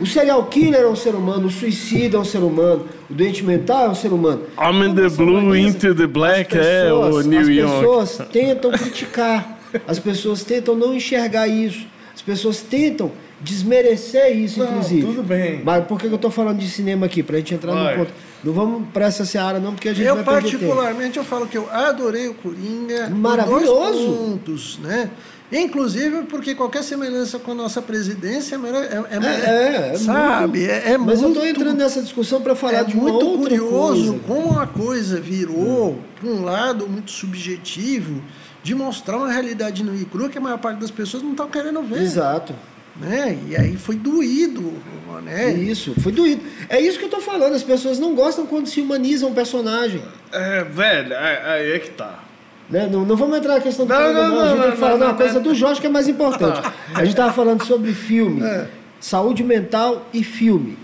o 0.00 0.04
serial 0.04 0.44
killer 0.46 0.80
é 0.82 0.86
um 0.88 0.96
ser 0.96 1.14
humano, 1.14 1.46
o 1.46 1.50
suicida 1.50 2.16
é 2.16 2.20
um 2.20 2.24
ser 2.24 2.38
humano, 2.38 2.84
o 3.08 3.14
doente 3.14 3.44
mental 3.44 3.86
é 3.86 3.88
um 3.90 3.94
ser 3.94 4.12
humano. 4.12 4.42
Homem 4.56 4.92
Quando 4.92 5.08
the 5.08 5.16
Blue 5.16 5.38
humaniza, 5.38 5.68
into 5.88 5.94
the 5.94 6.06
Black 6.06 6.58
as 6.58 6.66
é 6.66 6.92
o 6.92 7.00
pessoas- 7.04 7.26
New 7.26 7.40
as 7.40 7.48
York. 7.48 7.76
pessoas 7.78 8.28
tentam 8.32 8.70
criticar, 8.72 9.58
as 9.86 9.98
pessoas 10.00 10.42
tentam 10.42 10.74
não 10.74 10.92
enxergar 10.92 11.46
isso, 11.46 11.86
as 12.14 12.20
pessoas 12.20 12.60
tentam 12.60 13.12
desmerecer 13.40 14.36
isso, 14.36 14.58
Não, 14.60 14.66
inclusive. 14.66 15.06
tudo 15.06 15.22
bem. 15.22 15.62
Mas 15.64 15.84
por 15.86 15.98
que 15.98 16.06
eu 16.06 16.14
estou 16.14 16.30
falando 16.30 16.58
de 16.58 16.68
cinema 16.68 17.06
aqui? 17.06 17.22
Para 17.22 17.36
a 17.36 17.38
gente 17.38 17.54
entrar 17.54 17.72
Vai. 17.72 17.96
no 17.96 18.04
ponto. 18.04 18.12
Não 18.44 18.52
vamos 18.52 18.88
para 18.92 19.06
essa 19.06 19.24
seara, 19.24 19.58
não, 19.58 19.74
porque 19.74 19.88
a 19.88 19.94
gente 19.94 20.06
Eu, 20.06 20.14
vai 20.16 20.24
perder 20.24 20.40
tempo. 20.50 20.58
particularmente, 20.58 21.18
eu 21.18 21.24
falo 21.24 21.46
que 21.46 21.58
eu 21.58 21.68
adorei 21.70 22.28
o 22.28 22.34
Coringa. 22.34 23.08
Maravilhoso. 23.10 23.64
Dois 23.66 24.16
pontos, 24.18 24.78
né? 24.82 25.10
Inclusive 25.50 26.24
porque 26.24 26.54
qualquer 26.54 26.82
semelhança 26.82 27.38
com 27.38 27.52
a 27.52 27.54
nossa 27.54 27.80
presidência 27.80 28.54
é, 28.56 28.58
mera- 28.58 28.84
é, 28.84 29.16
é, 29.16 29.16
É, 29.16 29.88
é, 29.88 29.94
é 29.94 29.96
sabe? 29.96 30.58
muito- 30.58 30.70
É, 30.70 30.92
é 30.92 30.98
Mas 30.98 31.22
eu 31.22 31.28
muito, 31.28 31.38
estou 31.42 31.46
entrando 31.46 31.78
nessa 31.78 32.02
discussão 32.02 32.42
para 32.42 32.54
falar 32.54 32.80
é 32.80 32.84
de 32.84 32.94
uma 32.94 33.04
muito 33.10 33.24
outra 33.26 33.40
curioso 33.58 34.12
coisa. 34.14 34.24
como 34.26 34.58
a 34.60 34.66
coisa 34.66 35.18
virou 35.20 35.98
para 36.20 36.28
um 36.28 36.44
lado 36.44 36.86
muito 36.86 37.10
subjetivo 37.10 38.22
de 38.62 38.74
mostrar 38.74 39.16
uma 39.16 39.32
realidade 39.32 39.82
no 39.82 39.94
e 39.96 40.04
crua 40.04 40.28
que 40.28 40.36
a 40.36 40.40
maior 40.40 40.58
parte 40.58 40.80
das 40.80 40.90
pessoas 40.90 41.22
não 41.22 41.30
estão 41.30 41.48
querendo 41.48 41.82
ver. 41.82 42.02
Exato. 42.02 42.52
Né? 43.00 43.38
E 43.48 43.56
aí 43.56 43.76
foi 43.76 43.94
doído, 43.94 44.74
né? 45.22 45.52
Isso, 45.52 45.94
foi 46.00 46.10
doído. 46.10 46.42
É 46.68 46.80
isso 46.80 46.98
que 46.98 47.04
eu 47.04 47.08
tô 47.08 47.20
falando, 47.20 47.54
as 47.54 47.62
pessoas 47.62 47.98
não 47.98 48.14
gostam 48.14 48.44
quando 48.46 48.66
se 48.66 48.80
humaniza 48.80 49.26
um 49.26 49.34
personagem. 49.34 50.02
É, 50.32 50.64
velho, 50.64 51.16
aí 51.16 51.36
aí 51.36 51.72
é 51.72 51.78
que 51.78 51.90
tá. 51.90 52.24
Né? 52.68 52.88
Não, 52.90 53.04
não 53.04 53.16
vamos 53.16 53.38
entrar 53.38 53.54
na 53.54 53.60
questão 53.60 53.86
do 53.86 53.94
Não, 53.94 54.12
não, 54.12 54.28
não, 54.28 54.28
não, 54.30 54.40
A 54.42 54.46
gente 54.48 54.56
não, 54.56 54.62
tem 54.64 54.72
que 54.72 54.78
falar 54.78 54.98
não, 54.98 55.06
uma 55.06 55.14
coisa 55.14 55.34
não. 55.34 55.42
do 55.42 55.54
Jorge 55.54 55.80
que 55.80 55.86
é 55.86 55.90
mais 55.90 56.08
importante. 56.08 56.60
A 56.94 56.98
gente 57.00 57.10
estava 57.10 57.32
falando 57.32 57.64
sobre 57.64 57.92
filme, 57.94 58.42
É. 58.42 58.68
saúde 59.00 59.42
mental 59.42 60.06
e 60.12 60.22
filme. 60.22 60.76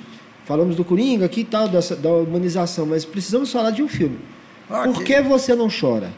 Falamos 0.47 0.77
do 0.77 0.85
Coringa 0.85 1.27
aqui 1.27 1.41
e 1.41 1.45
tal, 1.45 1.69
dessa, 1.69 1.97
da 1.97 2.11
humanização, 2.11 2.87
mas 2.87 3.05
precisamos 3.05 3.51
falar 3.51 3.71
de 3.71 3.83
um 3.83 3.89
filme. 3.89 4.19
Ok. 4.71 4.93
Por 4.93 5.03
que 5.05 5.21
você 5.21 5.55
não 5.55 5.69
chora? 5.69 6.11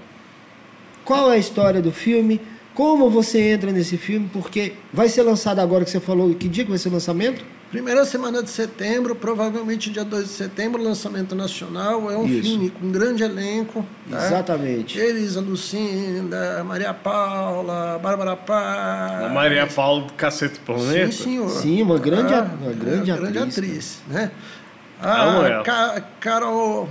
Qual 1.05 1.32
é 1.32 1.36
a 1.36 1.38
história 1.38 1.80
do 1.80 1.92
filme? 1.92 2.40
Como 2.77 3.11
você 3.11 3.41
entra 3.41 3.72
nesse 3.72 3.97
filme? 3.97 4.29
Porque 4.33 4.74
vai 4.93 5.09
ser 5.09 5.22
lançado 5.22 5.59
agora 5.61 5.83
que 5.85 5.91
você 5.91 5.99
falou. 5.99 6.33
Que 6.35 6.47
dia 6.47 6.62
que 6.62 6.70
vai 6.70 6.79
ser 6.79 6.91
o 6.91 6.93
lançamento? 6.93 7.43
Primeira 7.70 8.05
semana 8.05 8.43
de 8.45 8.51
setembro, 8.51 9.16
provavelmente 9.16 9.91
dia 9.91 10.05
2 10.05 10.24
de 10.24 10.31
setembro, 10.31 10.81
lançamento 10.81 11.35
nacional. 11.35 12.09
É 12.11 12.16
um 12.16 12.24
Isso. 12.27 12.43
filme 12.49 12.70
com 12.70 12.91
grande 12.93 13.24
elenco. 13.24 13.85
tá? 14.09 14.24
Exatamente. 14.27 14.97
Elisa 14.99 15.41
Lucinda, 15.41 16.62
Maria 16.64 16.95
Paula, 16.95 17.99
Bárbara 18.01 18.37
Paz. 18.37 19.24
A 19.24 19.29
Maria 19.31 19.66
Paula 19.66 20.03
do 20.05 20.12
Cacete 20.12 20.61
Planeta. 20.61 21.11
Sim, 21.11 21.24
senhor. 21.24 21.49
Sim, 21.51 21.83
uma 21.83 21.99
grande 21.99 22.33
Ah, 22.35 22.49
uma 22.62 22.72
grande 22.72 23.11
é, 23.11 23.16
grande 23.16 23.39
atriz, 23.39 23.59
atriz, 23.59 23.99
né? 24.09 24.31
A 25.03 25.24
ela. 25.24 25.62
Ca- 25.64 26.01
Carol, 26.20 26.89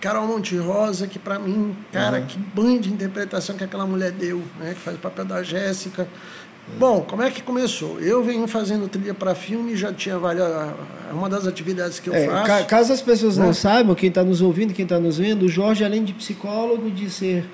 Carol 0.00 0.26
Monterosa, 0.26 1.06
que 1.06 1.18
pra 1.18 1.38
mim, 1.38 1.74
cara, 1.92 2.20
que 2.20 2.38
banho 2.38 2.80
de 2.80 2.90
interpretação 2.92 3.56
que 3.56 3.64
aquela 3.64 3.86
mulher 3.86 4.12
deu, 4.12 4.42
né? 4.60 4.74
Que 4.74 4.80
faz 4.80 4.96
o 4.96 5.00
papel 5.00 5.24
da 5.24 5.42
Jéssica. 5.42 6.06
Bom, 6.78 7.00
como 7.00 7.22
é 7.22 7.30
que 7.30 7.40
começou? 7.42 7.98
Eu 7.98 8.22
venho 8.22 8.46
fazendo 8.46 8.86
trilha 8.88 9.14
para 9.14 9.34
filme, 9.34 9.74
já 9.74 9.90
tinha 9.92 10.18
várias. 10.18 10.46
é 10.46 11.12
Uma 11.12 11.28
das 11.28 11.46
atividades 11.46 11.98
que 11.98 12.10
eu 12.10 12.14
É, 12.14 12.26
faço. 12.26 12.46
ca- 12.46 12.64
caso 12.64 12.92
as 12.92 13.00
pessoas 13.00 13.38
não 13.38 13.46
né? 13.48 13.52
saibam, 13.54 13.94
quem 13.94 14.10
está 14.10 14.22
nos 14.22 14.42
ouvindo, 14.42 14.74
quem 14.74 14.82
está 14.84 15.00
nos 15.00 15.16
vendo, 15.18 15.46
o 15.46 15.48
Jorge, 15.48 15.82
além 15.84 16.04
de 16.04 16.12
psicólogo, 16.12 16.90
de 16.90 17.08
ser 17.10 17.44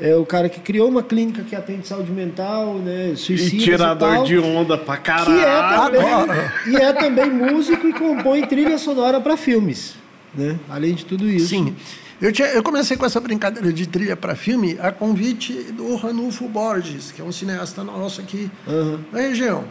é, 0.00 0.16
o 0.16 0.24
cara 0.24 0.48
que 0.48 0.58
criou 0.58 0.88
uma 0.88 1.02
clínica 1.02 1.42
que 1.42 1.54
atende 1.54 1.86
saúde 1.86 2.10
mental, 2.10 2.76
né, 2.76 3.10
E 3.12 3.16
suicídios 3.16 3.62
tirador 3.62 4.14
tal, 4.14 4.24
de 4.24 4.38
onda 4.38 4.76
pra 4.78 4.94
é 4.94 4.96
caralho. 4.96 5.92
também, 5.92 6.12
Agora. 6.12 6.52
e 6.66 6.74
é 6.76 6.92
também 6.94 7.30
músico 7.30 7.86
e 7.86 7.92
compõe 7.92 8.40
trilha 8.46 8.78
sonora 8.78 9.20
para 9.20 9.36
filmes, 9.36 9.94
né? 10.34 10.58
Além 10.68 10.94
de 10.94 11.04
tudo 11.04 11.28
isso. 11.30 11.48
Sim. 11.48 11.74
Eu, 12.20 12.30
tinha- 12.32 12.48
eu 12.48 12.62
comecei 12.62 12.96
com 12.96 13.04
essa 13.04 13.20
brincadeira 13.20 13.72
de 13.72 13.86
trilha 13.86 14.16
para 14.16 14.34
filme 14.36 14.78
a 14.80 14.92
convite 14.92 15.52
do 15.72 15.96
Ranulfo 15.96 16.48
Borges, 16.48 17.10
que 17.10 17.20
é 17.20 17.24
um 17.24 17.32
cineasta 17.32 17.82
nosso 17.82 18.20
aqui 18.20 18.50
Aham. 18.66 19.00
na 19.12 19.18
região. 19.20 19.64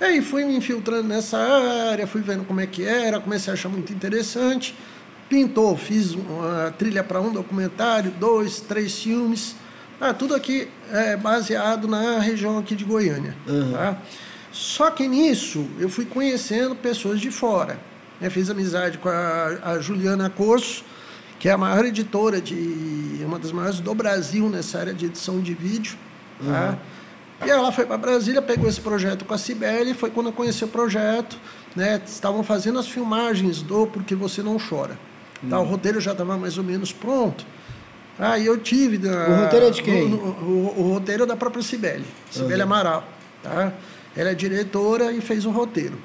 E 0.00 0.04
aí 0.04 0.22
fui 0.22 0.44
me 0.46 0.56
infiltrando 0.56 1.06
nessa 1.08 1.36
área, 1.36 2.06
fui 2.06 2.22
vendo 2.22 2.44
como 2.44 2.58
é 2.60 2.66
que 2.66 2.82
era, 2.84 3.20
comecei 3.20 3.50
a 3.50 3.54
achar 3.54 3.68
muito 3.68 3.92
interessante. 3.92 4.74
Pintou, 5.28 5.76
fiz 5.76 6.12
uma 6.14 6.74
trilha 6.76 7.04
para 7.04 7.20
um 7.20 7.30
documentário, 7.32 8.10
dois, 8.18 8.60
três 8.60 8.98
filmes. 9.02 9.54
Ah, 10.00 10.14
tudo 10.14 10.34
aqui 10.34 10.68
é 10.90 11.16
baseado 11.18 11.86
na 11.86 12.18
região 12.18 12.56
aqui 12.58 12.74
de 12.74 12.84
Goiânia. 12.84 13.36
tá? 13.72 13.98
Só 14.50 14.90
que 14.90 15.06
nisso 15.06 15.66
eu 15.78 15.88
fui 15.90 16.06
conhecendo 16.06 16.74
pessoas 16.74 17.20
de 17.20 17.30
fora. 17.30 17.78
Né? 18.20 18.28
Fiz 18.30 18.50
amizade 18.50 18.98
com 18.98 19.08
a, 19.08 19.58
a 19.62 19.78
Juliana 19.80 20.28
Corso, 20.30 20.84
que 21.38 21.48
é 21.48 21.52
a 21.52 21.58
maior 21.58 21.84
editora 21.84 22.40
de 22.40 23.20
uma 23.24 23.38
das 23.38 23.52
maiores 23.52 23.80
do 23.80 23.94
Brasil 23.94 24.48
nessa 24.48 24.78
área 24.78 24.92
de 24.94 25.06
edição 25.06 25.40
de 25.40 25.54
vídeo. 25.54 25.96
Tá? 26.44 26.76
E 27.46 27.50
ela 27.50 27.72
foi 27.72 27.86
para 27.86 27.96
Brasília, 27.96 28.42
pegou 28.42 28.68
esse 28.68 28.80
projeto 28.80 29.24
com 29.24 29.32
a 29.32 29.38
Cibele, 29.38 29.94
foi 29.94 30.10
quando 30.10 30.26
eu 30.26 30.32
conheci 30.32 30.62
o 30.62 30.68
projeto, 30.68 31.38
né? 31.74 31.98
Estavam 32.06 32.42
fazendo 32.42 32.78
as 32.78 32.86
filmagens 32.86 33.62
do 33.62 33.86
Porque 33.86 34.14
Você 34.14 34.42
Não 34.42 34.58
Chora. 34.58 34.98
Tá? 35.48 35.58
O 35.58 35.64
roteiro 35.64 35.98
já 36.02 36.12
estava 36.12 36.36
mais 36.36 36.58
ou 36.58 36.64
menos 36.64 36.92
pronto. 36.92 37.46
Aí 38.18 38.44
eu 38.44 38.58
tive. 38.58 38.98
da- 38.98 39.26
O 39.30 39.34
roteiro 39.44 39.66
é 39.66 39.70
de 39.70 39.82
quem? 39.82 40.12
O, 40.12 40.16
o- 40.16 40.74
o 40.80 40.92
roteiro 40.92 41.22
é 41.22 41.26
da 41.26 41.34
própria 41.36 41.62
Cibele, 41.62 42.04
Cibele 42.30 42.60
Amaral. 42.60 43.08
Tá? 43.42 43.72
Ela 44.14 44.30
é 44.30 44.34
diretora 44.34 45.10
e 45.10 45.22
fez 45.22 45.46
o 45.46 45.50
roteiro. 45.50 45.96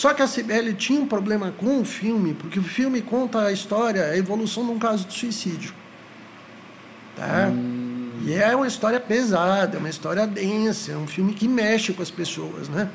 Só 0.00 0.14
que 0.14 0.22
a 0.22 0.26
Cibele 0.26 0.72
tinha 0.72 0.98
um 0.98 1.06
problema 1.06 1.52
com 1.58 1.78
o 1.78 1.84
filme, 1.84 2.32
porque 2.32 2.58
o 2.58 2.62
filme 2.62 3.02
conta 3.02 3.42
a 3.42 3.52
história, 3.52 4.02
a 4.06 4.16
evolução 4.16 4.64
de 4.64 4.70
um 4.70 4.78
caso 4.78 5.06
de 5.06 5.12
suicídio. 5.12 5.74
Tá? 7.14 7.50
E 8.24 8.32
é 8.32 8.56
uma 8.56 8.66
história 8.66 8.98
pesada, 8.98 9.76
é 9.76 9.78
uma 9.78 9.90
história 9.90 10.26
densa, 10.26 10.92
é 10.92 10.96
um 10.96 11.06
filme 11.06 11.34
que 11.34 11.46
mexe 11.46 11.92
com 11.92 12.00
as 12.00 12.10
pessoas, 12.10 12.66
né? 12.66 12.88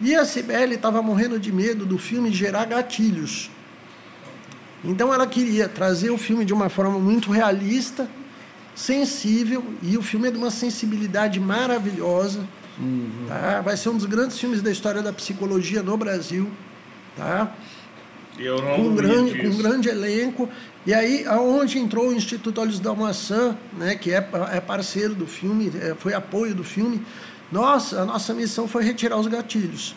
E 0.00 0.16
a 0.16 0.24
Cibele 0.24 0.74
estava 0.74 1.00
morrendo 1.00 1.38
de 1.38 1.52
medo 1.52 1.86
do 1.86 1.96
filme 1.96 2.32
gerar 2.32 2.64
gatilhos. 2.64 3.48
Então 4.84 5.14
ela 5.14 5.28
queria 5.28 5.68
trazer 5.68 6.10
o 6.10 6.18
filme 6.18 6.44
de 6.44 6.52
uma 6.52 6.68
forma 6.68 6.98
muito 6.98 7.30
realista, 7.30 8.10
sensível, 8.74 9.64
e 9.80 9.96
o 9.96 10.02
filme 10.02 10.26
é 10.26 10.32
de 10.32 10.38
uma 10.38 10.50
sensibilidade 10.50 11.38
maravilhosa. 11.38 12.40
Tá? 13.28 13.60
Vai 13.60 13.76
ser 13.76 13.88
um 13.90 13.96
dos 13.96 14.06
grandes 14.06 14.38
filmes 14.38 14.62
da 14.62 14.70
história 14.70 15.02
da 15.02 15.12
psicologia 15.12 15.82
no 15.82 15.96
Brasil. 15.96 16.50
Tá? 17.16 17.52
Eu 18.38 18.62
não 18.62 18.76
com 18.76 18.82
um 18.82 18.94
grande, 18.94 19.38
com 19.38 19.48
um 19.48 19.56
grande 19.56 19.88
elenco. 19.88 20.48
E 20.86 20.92
aí, 20.92 21.24
aonde 21.26 21.78
entrou 21.78 22.08
o 22.08 22.12
Instituto 22.12 22.60
Olhos 22.60 22.80
da 22.80 22.94
Maçã, 22.94 23.56
né, 23.76 23.94
que 23.94 24.10
é, 24.10 24.26
é 24.52 24.60
parceiro 24.60 25.14
do 25.14 25.26
filme, 25.26 25.70
é, 25.80 25.94
foi 25.96 26.12
apoio 26.12 26.54
do 26.54 26.64
filme, 26.64 27.00
nossa, 27.52 28.00
a 28.00 28.04
nossa 28.04 28.34
missão 28.34 28.66
foi 28.66 28.82
retirar 28.82 29.16
os 29.16 29.26
gatilhos. 29.26 29.94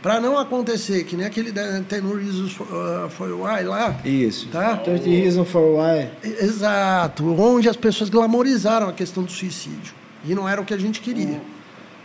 Para 0.00 0.20
não 0.20 0.38
acontecer 0.38 1.04
que 1.04 1.16
nem 1.16 1.26
aquele 1.26 1.52
Ten 1.52 2.00
Reasons 2.00 2.52
for, 2.52 2.66
uh, 2.66 3.10
for 3.10 3.28
Why 3.28 3.64
lá. 3.64 4.00
Isso. 4.04 4.48
Tá? 4.48 4.76
30 4.76 5.04
Reasons 5.04 5.48
for 5.48 5.78
Why. 5.78 6.10
Exato, 6.40 7.24
onde 7.40 7.68
as 7.68 7.76
pessoas 7.76 8.08
glamorizaram 8.08 8.88
a 8.88 8.92
questão 8.92 9.22
do 9.24 9.32
suicídio. 9.32 9.94
E 10.24 10.34
não 10.34 10.48
era 10.48 10.60
o 10.60 10.64
que 10.64 10.72
a 10.72 10.78
gente 10.78 11.00
queria. 11.00 11.40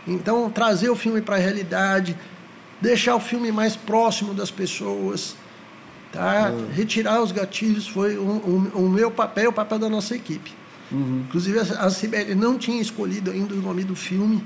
Então, 0.06 0.48
trazer 0.50 0.88
o 0.88 0.96
filme 0.96 1.20
para 1.20 1.36
a 1.36 1.38
realidade, 1.38 2.16
deixar 2.80 3.14
o 3.16 3.20
filme 3.20 3.52
mais 3.52 3.76
próximo 3.76 4.32
das 4.32 4.50
pessoas, 4.50 5.36
tá? 6.12 6.50
retirar 6.74 7.20
os 7.22 7.32
gatilhos 7.32 7.86
foi 7.88 8.16
o 8.16 8.22
um, 8.22 8.70
um 8.84 8.88
meu 8.88 9.10
papel, 9.10 9.50
o 9.50 9.52
papel 9.52 9.78
da 9.78 9.88
nossa 9.88 10.14
equipe. 10.16 10.52
Inclusive, 10.90 11.58
a 11.58 11.86
a 11.86 11.90
Cibele 11.90 12.34
não 12.34 12.56
tinha 12.56 12.80
escolhido 12.80 13.30
ainda 13.30 13.52
o 13.54 13.58
nome 13.60 13.84
do 13.84 13.94
filme. 13.94 14.42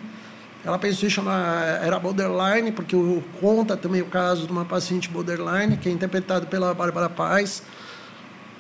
Ela 0.65 0.79
pensou 0.79 1.07
em 1.07 1.11
chamar, 1.11 1.81
era 1.85 1.99
Borderline, 1.99 2.73
porque 2.73 2.95
o- 2.97 3.23
conta 3.41 3.77
também 3.77 4.01
o 4.03 4.07
caso 4.07 4.47
de 4.47 4.53
uma 4.53 4.65
paciente 4.65 5.09
borderline, 5.09 5.77
que 5.77 5.89
é 5.89 5.93
interpretado 5.93 6.47
pela 6.49 6.73
Bárbara 6.75 7.09
Paz. 7.09 7.63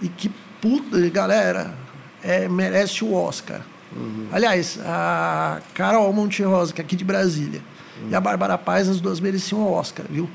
E 0.00 0.08
que, 0.08 0.28
puta, 0.60 0.98
galera, 1.10 1.74
é, 2.22 2.48
merece 2.48 3.04
o 3.04 3.12
Oscar. 3.14 3.62
Aliás, 4.32 4.78
a 4.84 5.60
Carol 5.74 6.12
Monterosa, 6.12 6.72
que 6.72 6.80
é 6.80 6.84
aqui 6.84 6.96
de 6.96 7.04
Brasília, 7.04 7.60
e 8.10 8.14
a 8.14 8.20
Bárbara 8.20 8.56
Paz, 8.58 8.88
as 8.88 9.00
duas 9.00 9.20
mereciam 9.20 9.60
o 9.62 9.72
Oscar, 9.72 10.06
viu? 10.08 10.28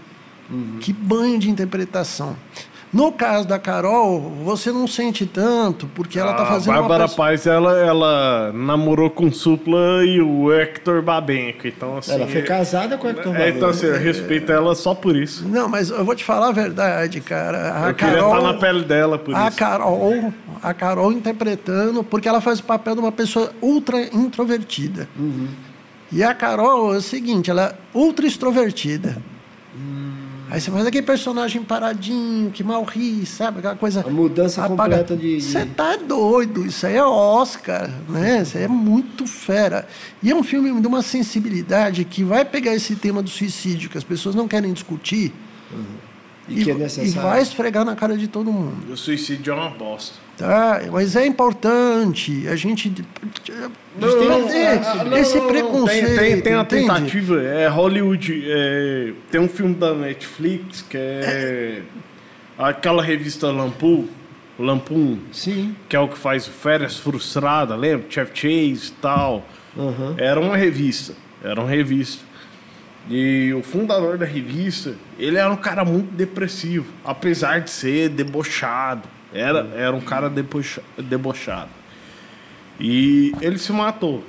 Que 0.80 0.94
banho 0.94 1.38
de 1.38 1.50
interpretação. 1.50 2.36
No 2.94 3.12
caso 3.12 3.46
da 3.46 3.60
Carol, 3.60 4.22
você 4.46 4.72
não 4.72 4.88
sente 4.88 5.26
tanto, 5.26 5.88
porque 5.94 6.18
ela 6.18 6.32
está 6.32 6.44
a 6.44 6.46
fazendo 6.46 6.74
Bárbara 6.74 7.04
uma 7.04 7.10
pessoa- 7.10 7.28
Paz, 7.28 7.46
ela, 7.46 7.78
ela 7.78 8.52
namorou 8.54 9.10
com 9.10 9.26
o 9.26 9.34
Supla 9.34 10.06
e 10.06 10.22
o 10.22 10.52
Hector 10.54 11.02
Babenco. 11.02 11.68
Então, 11.68 11.98
assim. 11.98 12.14
Ela 12.14 12.28
foi 12.28 12.42
casada 12.44 12.98
com 12.98 13.08
o 13.08 13.10
Hector 13.10 13.36
é, 13.36 13.50
Então, 13.50 13.62
Babenco. 13.62 13.66
assim, 13.68 13.86
eu 13.88 14.00
respeito 14.00 14.52
ela 14.54 14.74
só 14.74 14.96
por 14.96 15.18
isso. 15.18 15.46
Não, 15.48 15.68
mas 15.68 15.90
eu 15.90 16.06
vou 16.06 16.16
te 16.16 16.24
falar 16.24 16.48
a 16.48 16.52
verdade, 16.54 17.20
cara. 17.20 17.84
A 17.86 17.90
eu 17.90 17.94
queria 17.94 18.14
Carol, 18.16 18.36
estar 18.38 18.54
na 18.54 18.58
pele 18.58 18.84
dela 18.86 19.18
por 19.20 19.36
a 19.36 19.48
isso. 19.50 19.58
Carol, 19.58 20.34
a 20.64 20.74
Carol 20.74 21.12
interpretando, 21.12 22.04
porque 22.06 22.28
ela 22.30 22.40
faz 22.40 22.60
o 22.60 22.64
papel 22.64 22.96
de 22.96 23.02
uma 23.02 23.12
pessoa 23.12 23.52
ultra 23.62 24.02
introvertida. 24.16 25.10
Uhum. 25.20 25.48
E 26.10 26.24
a 26.24 26.34
Carol 26.34 26.94
é 26.94 26.98
o 26.98 27.02
seguinte, 27.02 27.52
ela 27.52 27.64
é 27.64 27.76
ultra 27.94 28.26
extrovertida. 28.26 29.18
Aí 30.50 30.62
você 30.62 30.72
faz 30.72 30.86
aquele 30.86 31.06
personagem 31.06 31.62
paradinho, 31.62 32.50
que 32.52 32.64
mal 32.64 32.84
ri, 32.84 33.26
sabe? 33.26 33.60
Aquela 33.60 33.76
coisa. 33.76 34.02
A 34.06 34.10
mudança 34.10 34.66
completa 34.68 35.16
de- 35.16 35.42
Você 35.42 35.66
tá 35.66 35.98
doido, 35.98 36.66
isso 36.66 36.86
aí 36.88 36.96
é 36.96 37.04
Oscar, 37.04 37.90
né? 38.08 38.42
Isso 38.44 38.58
aí 38.58 38.64
é 38.64 38.68
muito 38.68 39.28
fera. 39.28 39.88
E 40.24 40.32
é 40.32 40.36
um 40.36 40.44
filme 40.44 40.80
de 40.80 40.88
uma 40.88 41.02
sensibilidade 41.02 42.06
que 42.06 42.24
vai 42.24 42.46
pegar 42.46 42.74
esse 42.74 42.96
tema 42.96 43.22
do 43.22 43.30
suicídio, 43.30 43.90
que 43.90 43.98
as 43.98 44.04
pessoas 44.04 44.36
não 44.36 44.48
querem 44.48 44.72
discutir, 44.72 45.34
E 46.48 46.64
que 46.64 46.72
é 46.72 46.74
e 46.74 46.78
necessário. 46.78 47.22
vai 47.30 47.42
esfregar 47.42 47.84
na 47.84 47.96
cara 47.96 48.18
de 48.18 48.28
todo 48.28 48.52
mundo. 48.52 48.90
O 48.92 48.96
suicídio 48.96 49.52
é 49.52 49.56
uma 49.56 49.70
bosta. 49.72 50.16
Tá? 50.38 50.82
Mas 50.92 51.16
é 51.16 51.26
importante 51.26 52.48
a 52.48 52.56
gente 52.56 52.94
Não, 54.00 54.08
não, 54.08 55.06
não, 55.06 55.18
esse 55.18 55.42
preconceito. 55.42 56.06
Tem, 56.06 56.16
tem, 56.16 56.42
tem 56.42 56.54
a 56.54 56.64
tentativa, 56.64 57.42
é 57.42 57.68
Hollywood. 57.68 58.44
é, 58.48 59.14
tem 59.32 59.42
um 59.42 59.50
filme 59.50 59.74
da 59.74 59.96
Netflix 59.96 60.84
que 60.84 60.96
é 60.96 61.82
aquela 62.56 63.02
revista 63.02 63.52
Lampoon, 63.52 64.06
Lampoon, 64.60 65.18
Sim. 65.32 65.76
que 65.90 65.96
é 65.96 66.00
o 66.00 66.08
que 66.08 66.18
faz 66.18 66.46
Férias 66.46 66.98
Frustrada, 66.98 67.76
lembra? 67.76 68.06
Chef 68.08 68.32
Chase 68.34 68.90
e 68.90 68.92
tal. 69.02 69.44
Aham. 69.76 70.16
Era 70.18 70.40
uma 70.40 70.56
revista. 70.56 71.14
Era 71.44 71.60
uma 71.62 71.70
revista. 71.70 72.24
E 73.10 73.54
o 73.54 73.64
fundador 73.64 74.18
da 74.18 74.26
revista, 74.26 74.96
ele 75.18 75.38
era 75.38 75.50
um 75.50 75.56
cara 75.56 75.86
muito 75.86 76.12
depressivo, 76.14 76.92
apesar 77.06 77.62
de 77.62 77.70
ser 77.70 78.10
debochado. 78.10 79.08
Era, 79.34 79.70
era 79.76 79.96
um 79.96 80.00
cara 80.02 80.30
debocha- 80.30 80.82
debochado. 80.98 81.70
E 82.80 83.34
ele 83.42 83.58
se 83.58 83.72
matou. 83.72 84.24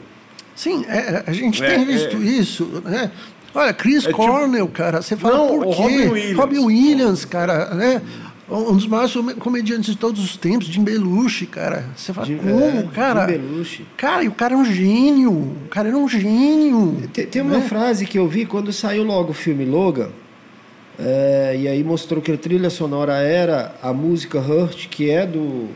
Sim, 0.54 0.84
é, 0.88 1.22
a 1.26 1.32
gente 1.32 1.62
É, 1.62 1.68
tem 1.76 1.84
visto 1.84 2.16
é. 2.16 2.20
isso, 2.20 2.82
né? 2.84 3.10
Olha, 3.54 3.72
Chris 3.72 4.04
É 4.04 4.08
tipo- 4.08 4.16
Cornell, 4.16 4.68
cara, 4.68 5.00
você 5.00 5.16
fala 5.16 5.36
Não, 5.38 5.48
por 5.48 5.66
quê? 5.76 5.82
Robin 5.82 6.08
Williams. 6.08 6.36
Robin 6.36 6.58
Williams, 6.58 7.24
cara, 7.24 7.74
né? 7.74 8.02
Um 8.50 8.74
dos 8.74 8.86
maiores 8.86 9.12
comediantes 9.40 9.90
de 9.92 9.96
todos 9.98 10.24
os 10.24 10.34
tempos, 10.38 10.68
Jim 10.68 10.82
Belushi, 10.82 11.44
cara. 11.44 11.84
Você 11.94 12.14
fala, 12.14 12.26
Jim- 12.26 12.38
como, 12.38 12.58
é, 12.80 12.82
cara? 12.94 13.26
Jim 13.30 13.38
Belushi. 13.38 13.86
Cara, 13.96 14.24
e 14.24 14.28
o 14.28 14.32
cara 14.32 14.54
é 14.54 14.56
um 14.56 14.64
gênio. 14.64 15.30
O 15.32 15.68
cara 15.70 15.88
era 15.88 15.96
um 15.96 16.08
gênio. 16.08 17.08
Tem, 17.12 17.26
tem 17.26 17.42
uma 17.42 17.58
né? 17.58 17.66
frase 17.68 18.06
que 18.06 18.18
eu 18.18 18.26
vi 18.26 18.46
quando 18.46 18.72
saiu 18.72 19.04
logo 19.04 19.32
o 19.32 19.34
filme 19.34 19.66
Logan, 19.66 20.08
é, 20.98 21.56
e 21.58 21.68
aí 21.68 21.84
mostrou 21.84 22.20
que 22.20 22.32
a 22.32 22.36
trilha 22.36 22.70
sonora 22.70 23.14
era 23.18 23.74
a 23.82 23.92
música 23.92 24.38
Hurt, 24.40 24.88
que 24.88 25.10
é 25.10 25.26
do. 25.26 25.68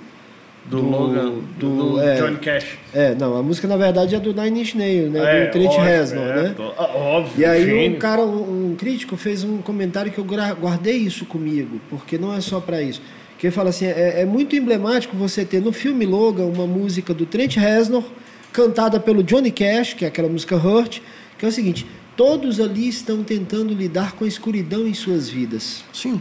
Do, 0.64 0.80
Logan, 0.80 1.32
do, 1.58 1.90
do- 1.94 2.00
é. 2.00 2.14
Johnny 2.14 2.36
Cash. 2.36 2.78
É, 2.94 3.16
não, 3.16 3.36
a 3.36 3.42
música 3.42 3.66
na 3.66 3.76
verdade 3.76 4.14
é 4.14 4.20
do 4.20 4.32
Nine 4.32 4.60
Inch 4.60 4.76
Nails, 4.76 5.10
né? 5.10 5.46
do 5.46 5.50
Trent 5.50 5.72
Reznor, 5.76 6.24
é, 6.24 6.42
né? 6.42 6.54
ah, 6.78 6.84
óbvio, 6.96 7.32
E 7.36 7.44
aí 7.44 7.64
gênio. 7.64 7.96
um 7.96 7.98
cara, 7.98 8.22
um, 8.22 8.76
crítico 8.78 9.16
fez 9.16 9.42
um 9.42 9.58
comentário 9.58 10.12
que 10.12 10.18
eu 10.18 10.24
guardei 10.24 10.98
isso 10.98 11.26
comigo, 11.26 11.80
porque 11.90 12.16
não 12.16 12.32
é 12.32 12.40
só 12.40 12.60
para 12.60 12.80
isso. 12.80 13.02
Que 13.38 13.48
ele 13.48 13.52
fala 13.52 13.70
assim, 13.70 13.86
é, 13.86 14.20
é 14.20 14.24
muito 14.24 14.54
emblemático 14.54 15.16
você 15.16 15.44
ter 15.44 15.60
no 15.60 15.72
filme 15.72 16.06
Logan 16.06 16.44
uma 16.44 16.64
música 16.66 17.12
do 17.12 17.26
Trent 17.26 17.56
Reznor 17.56 18.04
cantada 18.52 19.00
pelo 19.00 19.20
Johnny 19.24 19.50
Cash, 19.50 19.94
que 19.94 20.04
é 20.04 20.08
aquela 20.08 20.28
música 20.28 20.54
Hurt, 20.56 21.00
que 21.38 21.44
é 21.44 21.48
o 21.48 21.52
seguinte: 21.52 21.84
todos 22.16 22.60
ali 22.60 22.88
estão 22.88 23.22
tentando 23.22 23.72
lidar 23.74 24.12
com 24.12 24.24
a 24.24 24.28
escuridão 24.28 24.86
em 24.86 24.94
suas 24.94 25.28
vidas. 25.28 25.84
Sim. 25.92 26.20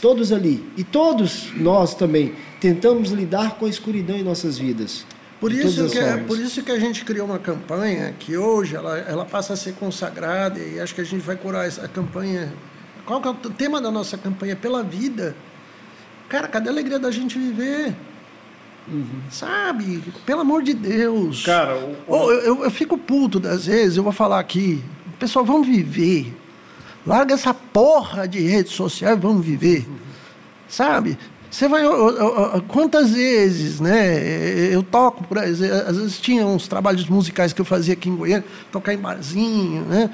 Todos 0.00 0.32
ali. 0.32 0.64
E 0.76 0.82
todos 0.84 1.52
nós 1.56 1.94
também 1.94 2.34
tentamos 2.58 3.10
lidar 3.10 3.56
com 3.56 3.66
a 3.66 3.68
escuridão 3.68 4.16
em 4.16 4.22
nossas 4.22 4.58
vidas. 4.58 5.04
Por 5.38 5.52
isso, 5.52 5.88
que, 5.88 5.98
é- 5.98 6.16
por 6.18 6.38
isso 6.38 6.62
que 6.62 6.70
a 6.70 6.78
gente 6.78 7.04
criou 7.04 7.26
uma 7.26 7.38
campanha 7.38 8.14
que 8.18 8.36
hoje 8.36 8.76
ela, 8.76 8.98
ela 8.98 9.24
passa 9.24 9.54
a 9.54 9.56
ser 9.56 9.72
consagrada 9.74 10.58
e 10.58 10.78
acho 10.78 10.94
que 10.94 11.00
a 11.00 11.04
gente 11.04 11.22
vai 11.22 11.36
curar 11.36 11.66
essa 11.66 11.86
campanha. 11.88 12.52
Qual 13.06 13.20
que 13.22 13.28
é 13.28 13.30
o 13.30 13.34
tema 13.34 13.80
da 13.80 13.90
nossa 13.90 14.18
campanha? 14.18 14.54
Pela 14.54 14.82
vida. 14.82 15.34
Cara, 16.28 16.46
cadê 16.46 16.68
a 16.68 16.72
alegria 16.72 16.98
da 16.98 17.10
gente 17.10 17.38
viver? 17.38 17.94
Sabe? 19.30 20.02
Pelo 20.26 20.40
amor 20.40 20.62
de 20.62 20.74
Deus. 20.74 21.42
Cara, 21.44 21.76
o- 21.76 21.96
Ô, 22.12 22.30
eu, 22.32 22.40
eu, 22.40 22.64
eu 22.64 22.70
fico 22.70 22.98
puto 22.98 23.38
das 23.38 23.66
vezes, 23.66 23.96
eu 23.96 24.02
vou 24.02 24.12
falar 24.12 24.38
aqui. 24.40 24.82
Pessoal, 25.20 25.44
vamos 25.44 25.68
viver. 25.68 26.34
Larga 27.06 27.34
essa 27.34 27.52
porra 27.52 28.26
de 28.26 28.40
rede 28.40 28.70
social 28.70 29.12
e 29.12 29.16
vamos 29.16 29.44
viver. 29.44 29.86
Sabe? 30.66 31.18
Você 31.50 31.68
vai. 31.68 31.82
Quantas 32.68 33.10
vezes, 33.10 33.80
né? 33.80 34.72
Eu 34.72 34.82
toco, 34.82 35.24
por 35.24 35.36
exemplo, 35.36 35.76
às 35.88 35.96
vezes 35.96 36.18
tinha 36.20 36.46
uns 36.46 36.66
trabalhos 36.66 37.06
musicais 37.06 37.52
que 37.52 37.60
eu 37.60 37.64
fazia 37.66 37.92
aqui 37.92 38.08
em 38.08 38.16
Goiânia, 38.16 38.44
tocar 38.72 38.94
em 38.94 38.98
barzinho, 38.98 39.82
né? 39.82 40.08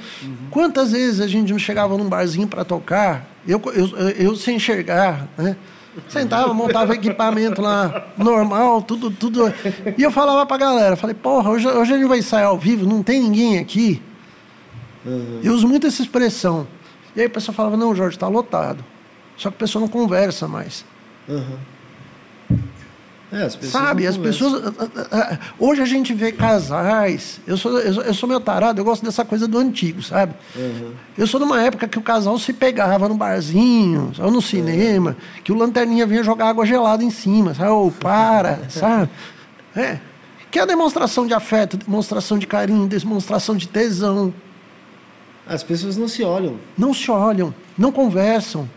Quantas 0.51 0.91
vezes 0.91 1.21
a 1.21 1.29
gente 1.29 1.53
não 1.53 1.59
chegava 1.59 1.97
num 1.97 2.09
barzinho 2.09 2.49
para 2.49 2.65
tocar, 2.65 3.29
eu, 3.47 3.63
eu, 3.75 4.09
eu 4.11 4.35
sem 4.35 4.57
enxergar, 4.57 5.29
né? 5.39 5.57
Sentava, 6.09 6.53
montava 6.53 6.95
equipamento 6.95 7.63
lá, 7.63 8.09
normal, 8.19 8.83
tudo, 8.83 9.11
tudo. 9.11 9.53
E 9.97 10.03
eu 10.03 10.11
falava 10.11 10.45
pra 10.45 10.57
galera, 10.57 10.97
falei, 10.97 11.15
porra, 11.15 11.51
hoje, 11.51 11.67
hoje 11.69 11.93
a 11.93 11.97
gente 11.97 12.09
vai 12.09 12.19
ensaiar 12.19 12.49
ao 12.49 12.59
vivo, 12.59 12.87
não 12.87 13.03
tem 13.03 13.23
ninguém 13.23 13.59
aqui. 13.59 14.03
Eu 15.43 15.55
uso 15.55 15.67
muito 15.69 15.87
essa 15.87 16.03
expressão. 16.03 16.67
E 17.15 17.21
aí 17.21 17.27
o 17.27 17.31
pessoal 17.31 17.55
falava, 17.55 17.77
não, 17.77 17.95
Jorge, 17.95 18.17
está 18.17 18.29
lotado. 18.29 18.85
Só 19.37 19.51
que 19.51 19.57
a 19.57 19.59
pessoa 19.59 19.81
não 19.81 19.89
conversa 19.89 20.47
mais. 20.49 20.85
É, 23.33 23.43
as 23.43 23.59
Sabe, 23.61 24.07
as 24.07 24.17
pessoas. 24.17 24.63
ah, 24.79 24.87
ah, 25.11 25.29
ah, 25.33 25.39
Hoje 25.59 25.83
a 25.83 25.85
gente 25.85 26.15
vê 26.15 26.31
casais. 26.31 27.41
Eu 27.45 27.57
sou, 27.57 27.77
eu, 27.81 27.93
sou- 27.95 28.03
eu 28.05 28.15
sou 28.15 28.29
meu 28.29 28.41
tarado, 28.41 28.81
eu 28.81 28.85
gosto 28.85 29.05
dessa 29.05 29.25
coisa 29.25 29.49
do 29.49 29.59
antigo, 29.59 30.01
sabe? 30.01 30.33
Eu 31.19 31.27
sou 31.27 31.41
de 31.41 31.45
uma 31.47 31.61
época 31.61 31.89
que 31.89 31.99
o 31.99 32.03
casal 32.03 32.39
se 32.39 32.53
pegava 32.53 33.09
no 33.09 33.17
barzinho, 33.17 34.13
ou 34.21 34.31
no 34.31 34.41
cinema, 34.41 35.17
que 35.43 35.51
o 35.51 35.57
lanterninha 35.57 36.07
vinha 36.07 36.23
jogar 36.23 36.51
água 36.51 36.65
gelada 36.65 37.03
em 37.03 37.11
cima, 37.11 37.53
sabe? 37.53 37.69
Ô, 37.71 37.91
para, 37.91 38.61
sabe? 38.71 39.11
É. 39.75 39.99
Que 40.49 40.61
é 40.61 40.63
a 40.63 40.67
demonstração 40.67 41.27
de 41.27 41.35
afeto, 41.35 41.77
demonstração 41.77 42.39
de 42.39 42.47
carinho, 42.47 42.87
demonstração 42.87 43.57
de 43.57 43.67
tesão. 43.67 44.33
As 45.49 45.63
pessoas 45.63 45.97
não 45.97 46.09
se 46.09 46.23
olham. 46.23 46.57
Não 46.77 46.93
se 46.93 47.11
olham, 47.11 47.55
não 47.79 47.93
conversam. 47.93 48.69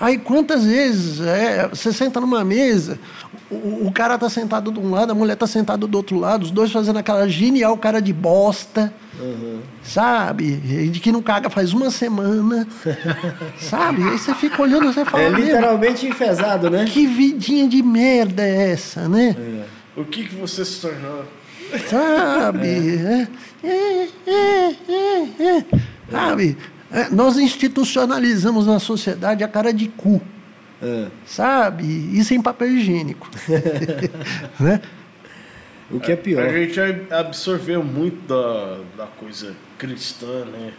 Aí 0.00 0.18
quantas 0.18 0.64
vezes 0.64 1.20
é, 1.20 1.68
você 1.68 1.92
senta 1.92 2.20
numa 2.20 2.44
mesa, 2.44 2.98
o, 3.48 3.86
o 3.86 3.92
cara 3.92 4.18
tá 4.18 4.28
sentado 4.28 4.72
de 4.72 4.80
um 4.80 4.90
lado, 4.90 5.12
a 5.12 5.14
mulher 5.14 5.36
tá 5.36 5.46
sentada 5.46 5.86
do 5.86 5.96
outro 5.96 6.18
lado, 6.18 6.42
os 6.42 6.50
dois 6.50 6.72
fazendo 6.72 6.98
aquela 6.98 7.28
genial 7.28 7.76
cara 7.78 8.02
de 8.02 8.12
bosta, 8.12 8.92
sabe? 9.84 10.60
E 10.64 10.88
De 10.88 10.98
que 10.98 11.12
não 11.12 11.22
caga 11.22 11.48
faz 11.48 11.72
uma 11.72 11.90
semana, 11.92 12.66
sabe? 13.60 14.02
Aí 14.02 14.18
você 14.18 14.34
fica 14.34 14.60
olhando, 14.60 14.92
você 14.92 15.04
fala, 15.04 15.22
É 15.22 15.30
"Meu, 15.30 15.38
literalmente 15.44 16.06
enfesado, 16.08 16.68
né? 16.68 16.84
que 16.86 17.06
vidinha 17.06 17.68
de 17.68 17.82
merda 17.84 18.42
é 18.42 18.72
essa, 18.72 19.08
né? 19.08 19.36
O 19.96 20.04
que, 20.04 20.24
que 20.24 20.34
você 20.34 20.64
se 20.64 20.80
tornou? 20.80 21.24
Sabe? 21.88 22.68
É, 22.98 23.28
é, 23.66 24.08
é, 24.26 24.76
é, 24.88 25.58
é. 25.58 25.64
Sabe? 26.10 26.56
É, 26.92 27.08
nós 27.10 27.36
institucionalizamos 27.36 28.66
na 28.66 28.78
sociedade 28.78 29.42
a 29.42 29.48
cara 29.48 29.72
de 29.72 29.88
cu. 29.88 30.20
É. 30.82 31.06
Sabe? 31.24 31.84
E 31.84 32.22
sem 32.24 32.40
papel 32.40 32.68
higiênico. 32.76 33.28
né? 34.60 34.80
O 35.90 36.00
que 36.00 36.12
é 36.12 36.16
pior. 36.16 36.44
A 36.44 36.52
gente 36.52 36.80
absorveu 37.10 37.82
muito 37.82 38.26
da, 38.26 38.78
da 38.96 39.06
coisa 39.06 39.54
cristã, 39.78 40.44
né? 40.46 40.72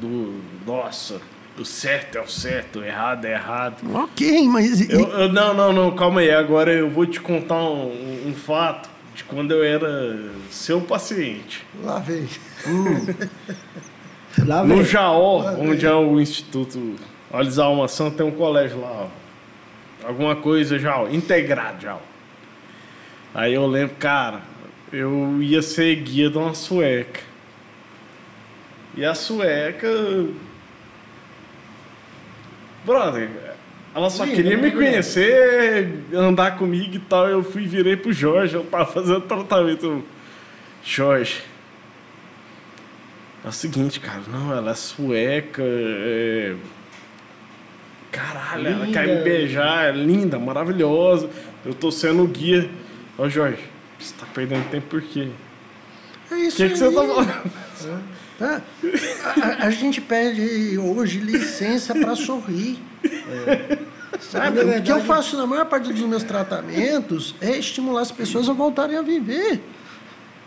Do, 0.00 0.40
nossa, 0.64 1.20
o 1.58 1.64
certo 1.64 2.18
é 2.18 2.20
o 2.20 2.28
certo, 2.28 2.80
o 2.80 2.84
errado 2.84 3.24
é 3.24 3.32
errado. 3.32 3.76
Ok, 3.94 4.46
mas. 4.48 4.88
Eu, 4.88 5.08
eu- 5.08 5.32
não, 5.32 5.52
não, 5.54 5.72
não, 5.72 5.90
calma 5.96 6.20
aí. 6.20 6.30
Agora 6.30 6.72
eu 6.72 6.88
vou 6.88 7.04
te 7.06 7.18
contar 7.20 7.62
um- 7.64 8.28
um 8.28 8.34
fato 8.34 8.88
de 9.16 9.24
quando 9.24 9.50
eu 9.52 9.64
era 9.64 10.30
seu 10.50 10.82
paciente. 10.82 11.64
Lá 11.82 11.98
vem. 11.98 12.28
Lá 14.46 14.62
No 14.62 14.76
vem. 14.76 14.84
Jaó, 14.84 15.54
onde 15.58 15.86
é 15.86 15.94
o 15.94 16.20
Instituto 16.20 16.94
Olhos 17.30 17.56
da 17.56 17.64
Almação, 17.64 18.10
tem 18.10 18.26
um 18.26 18.30
colégio 18.30 18.80
lá, 18.80 19.06
ó. 19.06 20.06
Alguma 20.06 20.36
coisa, 20.36 20.78
Jaó, 20.78 21.08
integrado, 21.08 21.80
Jaó. 21.82 21.98
Aí 23.34 23.54
eu 23.54 23.66
lembro, 23.66 23.96
cara, 23.96 24.42
eu 24.92 25.42
ia 25.42 25.62
ser 25.62 25.96
guia 25.96 26.28
de 26.28 26.36
uma 26.36 26.54
sueca. 26.54 27.20
E 28.94 29.04
a 29.04 29.14
sueca. 29.14 29.88
Brother, 32.84 33.30
ela 33.96 34.10
só 34.10 34.24
Linda, 34.24 34.36
queria 34.36 34.56
me 34.56 34.62
maravilhosa. 34.68 34.90
conhecer, 34.90 35.88
andar 36.14 36.56
comigo 36.58 36.94
e 36.94 36.98
tal. 36.98 37.28
Eu 37.28 37.42
fui 37.42 37.66
virei 37.66 37.96
pro 37.96 38.12
Jorge, 38.12 38.54
eu 38.54 38.62
tava 38.64 38.84
fazendo 38.86 39.22
tratamento. 39.22 40.04
Jorge, 40.84 41.42
é 43.44 43.48
o 43.48 43.52
seguinte, 43.52 43.98
cara, 43.98 44.20
não, 44.30 44.52
ela 44.54 44.70
é 44.72 44.74
sueca. 44.74 45.62
é- 45.64 46.54
Caralho, 48.12 48.66
ela 48.68 48.84
Linda. 48.86 48.98
quer 49.00 49.08
me 49.18 49.22
beijar, 49.24 49.88
é 49.88 49.92
linda, 49.92 50.38
maravilhosa. 50.38 51.28
Eu 51.64 51.74
tô 51.74 51.90
sendo 51.90 52.22
o 52.22 52.26
guia. 52.26 52.68
Ó, 53.18 53.28
Jorge, 53.28 53.58
você 53.98 54.14
tá 54.18 54.26
perdendo 54.32 54.68
tempo 54.70 54.86
por 54.88 55.02
quê? 55.02 55.28
É 56.30 56.34
O 56.34 56.38
isso 56.38 56.56
que, 56.56 56.68
que 56.68 56.76
você 56.76 56.84
tá 56.86 56.92
falando? 56.92 57.50
tá? 58.38 58.62
A, 59.24 59.62
a- 59.64 59.66
a 59.66 59.70
gente 59.70 60.00
pede 60.00 60.78
hoje 60.78 61.18
licença 61.18 61.94
para 61.94 62.14
sorrir. 62.14 62.78
Sabe? 64.30 64.62
Na 64.64 64.78
O 64.78 64.82
que 64.82 64.92
eu 64.92 65.00
faço 65.00 65.36
na 65.36 65.46
maior 65.46 65.66
parte 65.66 65.92
dos 65.92 66.02
meus 66.02 66.22
tratamentos 66.22 67.34
é 67.40 67.56
estimular 67.56 68.02
as 68.02 68.10
pessoas 68.10 68.48
a 68.48 68.52
voltarem 68.52 68.96
a 68.96 69.02
viver. 69.02 69.62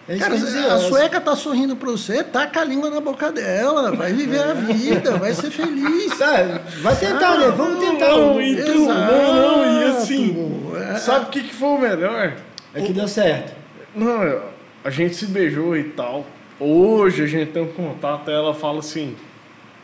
É 0.07 0.17
Cara, 0.17 0.33
a 0.33 0.79
sueca 0.79 1.21
tá 1.21 1.35
sorrindo 1.35 1.75
pra 1.75 1.91
você, 1.91 2.23
taca 2.23 2.61
a 2.61 2.63
língua 2.63 2.89
na 2.89 2.99
boca 2.99 3.31
dela, 3.31 3.91
vai 3.95 4.11
viver 4.11 4.41
a 4.41 4.53
vida, 4.53 5.17
vai 5.19 5.35
ser 5.35 5.51
feliz. 5.51 6.19
É, 6.19 6.61
vai 6.81 6.95
tentar, 6.95 7.37
né? 7.37 7.49
Vamos 7.55 7.79
tentar. 7.79 8.09
Não, 8.09 8.41
então, 8.41 8.75
não, 8.75 9.57
não, 9.59 9.81
e 9.81 9.83
assim, 9.91 10.71
É. 10.91 10.95
sabe 10.95 11.25
o 11.25 11.29
que, 11.29 11.43
que 11.43 11.53
foi 11.53 11.69
o 11.69 11.77
melhor? 11.77 12.33
É 12.73 12.81
que 12.81 12.91
deu 12.91 13.07
certo. 13.07 13.53
Não, 13.95 14.41
a 14.83 14.89
gente 14.89 15.15
se 15.15 15.27
beijou 15.27 15.77
e 15.77 15.83
tal. 15.83 16.25
Hoje 16.59 17.23
a 17.23 17.27
gente 17.27 17.51
tem 17.51 17.61
um 17.61 17.67
contato, 17.71 18.31
ela 18.31 18.53
fala 18.55 18.79
assim, 18.79 19.15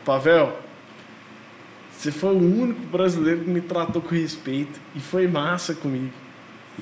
Pavel, 0.04 0.52
você 1.96 2.12
foi 2.12 2.34
o 2.34 2.38
único 2.38 2.80
brasileiro 2.86 3.40
que 3.40 3.50
me 3.50 3.60
tratou 3.60 4.00
com 4.02 4.14
respeito 4.14 4.78
e 4.94 5.00
foi 5.00 5.26
massa 5.26 5.74
comigo. 5.74 6.12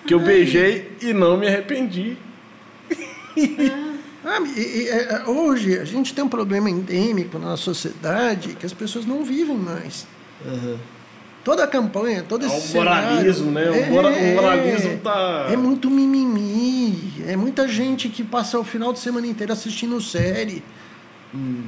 Que 0.06 0.12
eu 0.14 0.18
beijei 0.20 0.90
e 1.00 1.12
não 1.12 1.36
me 1.36 1.46
arrependi. 1.46 2.16
Ah, 4.26 4.40
e- 4.56 4.60
e, 4.60 4.88
é, 4.88 5.02
é, 5.14 5.28
hoje 5.28 5.78
a 5.78 5.84
gente 5.84 6.14
tem 6.14 6.24
um 6.24 6.28
problema 6.28 6.70
endêmico 6.70 7.38
na 7.38 7.56
sociedade 7.56 8.56
que 8.58 8.64
as 8.64 8.72
pessoas 8.72 9.04
não 9.04 9.22
vivem 9.22 9.56
mais. 9.56 10.06
Toda 11.44 11.62
a 11.64 11.66
campanha, 11.66 12.24
todo 12.26 12.44
É 12.44 12.48
esse 12.48 12.56
o 12.56 12.60
cenário- 12.72 13.08
moralismo, 13.10 13.50
né? 13.50 13.70
O 13.70 13.90
mora- 13.92 14.08
o 14.08 14.34
moralismo 14.34 14.96
tá- 14.98 15.46
É 15.50 15.56
muito 15.56 15.90
mimimi. 15.90 17.22
É 17.26 17.36
muita 17.36 17.68
gente 17.68 18.08
que 18.08 18.24
passa 18.24 18.58
o 18.58 18.64
final 18.64 18.94
de 18.94 18.98
semana 18.98 19.26
inteiro 19.26 19.52
assistindo 19.52 20.00
série. 20.00 20.62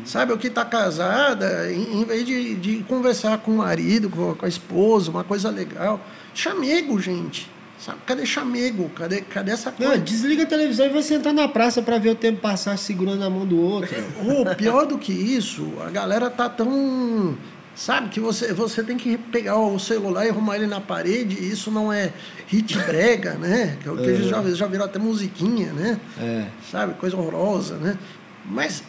Sabe, 0.05 0.33
o 0.33 0.39
que 0.39 0.47
está 0.47 0.65
casada, 0.65 1.73
em, 1.73 2.01
em 2.01 2.05
vez 2.05 2.25
de, 2.25 2.55
de 2.55 2.85
conversar 2.85 3.39
com 3.39 3.51
o 3.51 3.57
marido, 3.57 4.09
com, 4.09 4.35
com 4.35 4.47
a 4.47 4.49
esposa, 4.49 5.11
uma 5.11 5.25
coisa 5.25 5.51
legal. 5.51 6.01
Chamego, 6.33 7.01
gente. 7.01 7.51
Sabe? 7.79 7.99
Cadê 8.07 8.25
chamego? 8.25 8.89
Cadê, 8.91 9.21
cadê 9.21 9.53
essa 9.53 9.71
coisa? 9.71 9.97
Não, 9.97 10.03
desliga 10.03 10.45
a 10.45 10.47
televisão 10.47 10.87
e 10.87 10.89
vai 10.89 11.03
sentar 11.03 11.33
na 11.33 11.49
praça 11.49 11.83
para 11.83 11.99
ver 11.99 12.11
o 12.11 12.15
tempo 12.15 12.41
passar 12.41 12.77
segurando 12.79 13.23
a 13.25 13.29
mão 13.29 13.45
do 13.45 13.61
outro. 13.61 13.95
Ou 14.25 14.47
pior 14.55 14.87
do 14.87 14.99
que 14.99 15.13
isso, 15.13 15.73
a 15.85 15.91
galera 15.91 16.31
tá 16.31 16.49
tão. 16.49 17.37
Sabe 17.75 18.09
que 18.09 18.19
você, 18.19 18.55
você 18.55 18.83
tem 18.83 18.97
que 18.97 19.19
pegar 19.19 19.59
o 19.59 19.79
celular 19.79 20.25
e 20.25 20.31
arrumar 20.31 20.57
ele 20.57 20.67
na 20.67 20.81
parede, 20.81 21.37
e 21.39 21.51
isso 21.51 21.71
não 21.71 21.93
é 21.93 22.11
hit 22.47 22.79
brega, 22.79 23.35
né? 23.35 23.77
Que 23.83 23.89
é 23.89 23.93
o 23.93 23.97
que 23.99 24.17
gente 24.17 24.29
já, 24.31 24.43
já 24.43 24.67
virou 24.67 24.87
até 24.87 24.99
musiquinha, 24.99 25.73
né? 25.75 26.01
É. 26.19 26.47
Sabe? 26.71 26.95
Coisa 26.95 27.17
horrorosa, 27.17 27.77
né? 27.77 27.99
Mas 28.47 28.83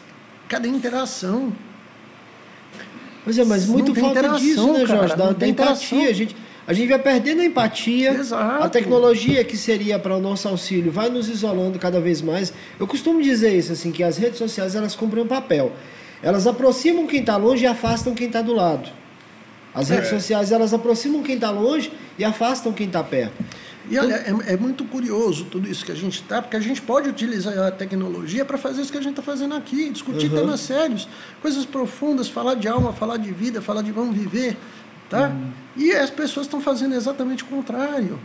cadê 0.48 0.70
a 0.70 0.72
interação? 0.72 1.54
Pois 3.24 3.38
é, 3.38 3.44
mas 3.44 3.66
muito 3.66 3.94
falta 3.94 4.30
disso, 4.40 4.72
né, 4.72 4.86
cara, 4.86 4.88
Jorge? 4.88 5.16
Da, 5.16 5.26
não 5.26 5.34
da 5.34 5.40
tem 5.40 5.50
empatia. 5.50 6.10
A 6.10 6.14
gente, 6.14 6.36
a 6.66 6.74
gente 6.74 6.88
vai 6.88 7.00
perdendo 7.00 7.42
a 7.42 7.46
empatia. 7.46 8.12
Exato. 8.14 8.64
A 8.64 8.70
tecnologia 8.70 9.44
que 9.44 9.58
seria 9.58 10.00
para 10.00 10.16
o 10.16 10.22
nosso 10.22 10.48
auxílio 10.48 10.92
vai 10.92 11.10
nos 11.10 11.28
isolando 11.28 11.78
cada 11.78 12.00
vez 12.00 12.22
mais. 12.22 12.54
Eu 12.80 12.88
costumo 12.88 13.22
dizer 13.22 13.54
isso, 13.54 13.74
assim, 13.74 13.92
que 13.92 14.02
as 14.02 14.18
redes 14.18 14.38
sociais 14.38 14.76
elas 14.76 14.96
cumprem 14.96 15.24
um 15.24 15.28
papel. 15.28 15.74
Elas 16.24 16.48
aproximam 16.48 17.06
quem 17.06 17.20
está 17.20 17.36
longe 17.36 17.64
e 17.64 17.68
afastam 17.68 18.16
quem 18.16 18.28
está 18.28 18.42
do 18.42 18.54
lado. 18.54 18.90
As 19.76 19.90
redes 19.90 20.08
É. 20.08 20.10
sociais 20.12 20.52
elas 20.52 20.74
aproximam 20.74 21.22
quem 21.22 21.36
está 21.36 21.52
longe 21.52 21.92
e 22.18 22.24
afastam 22.24 22.72
quem 22.72 22.88
está 22.88 23.04
perto. 23.04 23.34
E 23.90 23.98
olha, 23.98 24.16
é, 24.16 24.54
é 24.54 24.58
muito 24.58 24.84
curioso 24.86 25.46
tudo 25.46 25.68
isso 25.70 25.86
que 25.86 25.92
a 25.92 25.96
gente 25.96 26.22
está, 26.22 26.42
porque 26.42 26.58
a 26.58 26.60
gente 26.60 26.82
pode 26.82 27.08
utilizar 27.10 27.58
a 27.58 27.72
tecnologia 27.72 28.44
para 28.44 28.58
fazer 28.58 28.82
isso 28.82 28.92
que 28.92 28.98
a 28.98 29.02
gente 29.02 29.12
está 29.12 29.22
fazendo 29.24 29.56
aqui, 29.56 29.90
discutir 29.90 30.30
Uhum. 30.30 30.36
temas 30.38 30.60
sérios, 30.60 31.08
coisas 31.42 31.66
profundas, 31.66 32.28
falar 32.28 32.56
de 32.56 32.68
alma, 32.68 32.92
falar 32.92 33.18
de 33.18 33.32
vida, 33.32 33.62
falar 33.62 33.82
de 33.82 33.92
vamos 33.92 34.16
viver, 34.16 34.58
tá? 35.10 35.30
Uhum. 35.30 35.52
E 35.78 35.92
as 35.94 36.10
pessoas 36.10 36.46
estão 36.48 36.60
fazendo 36.60 36.96
exatamente 36.96 37.44
o 37.44 37.48
contrário. 37.48 38.20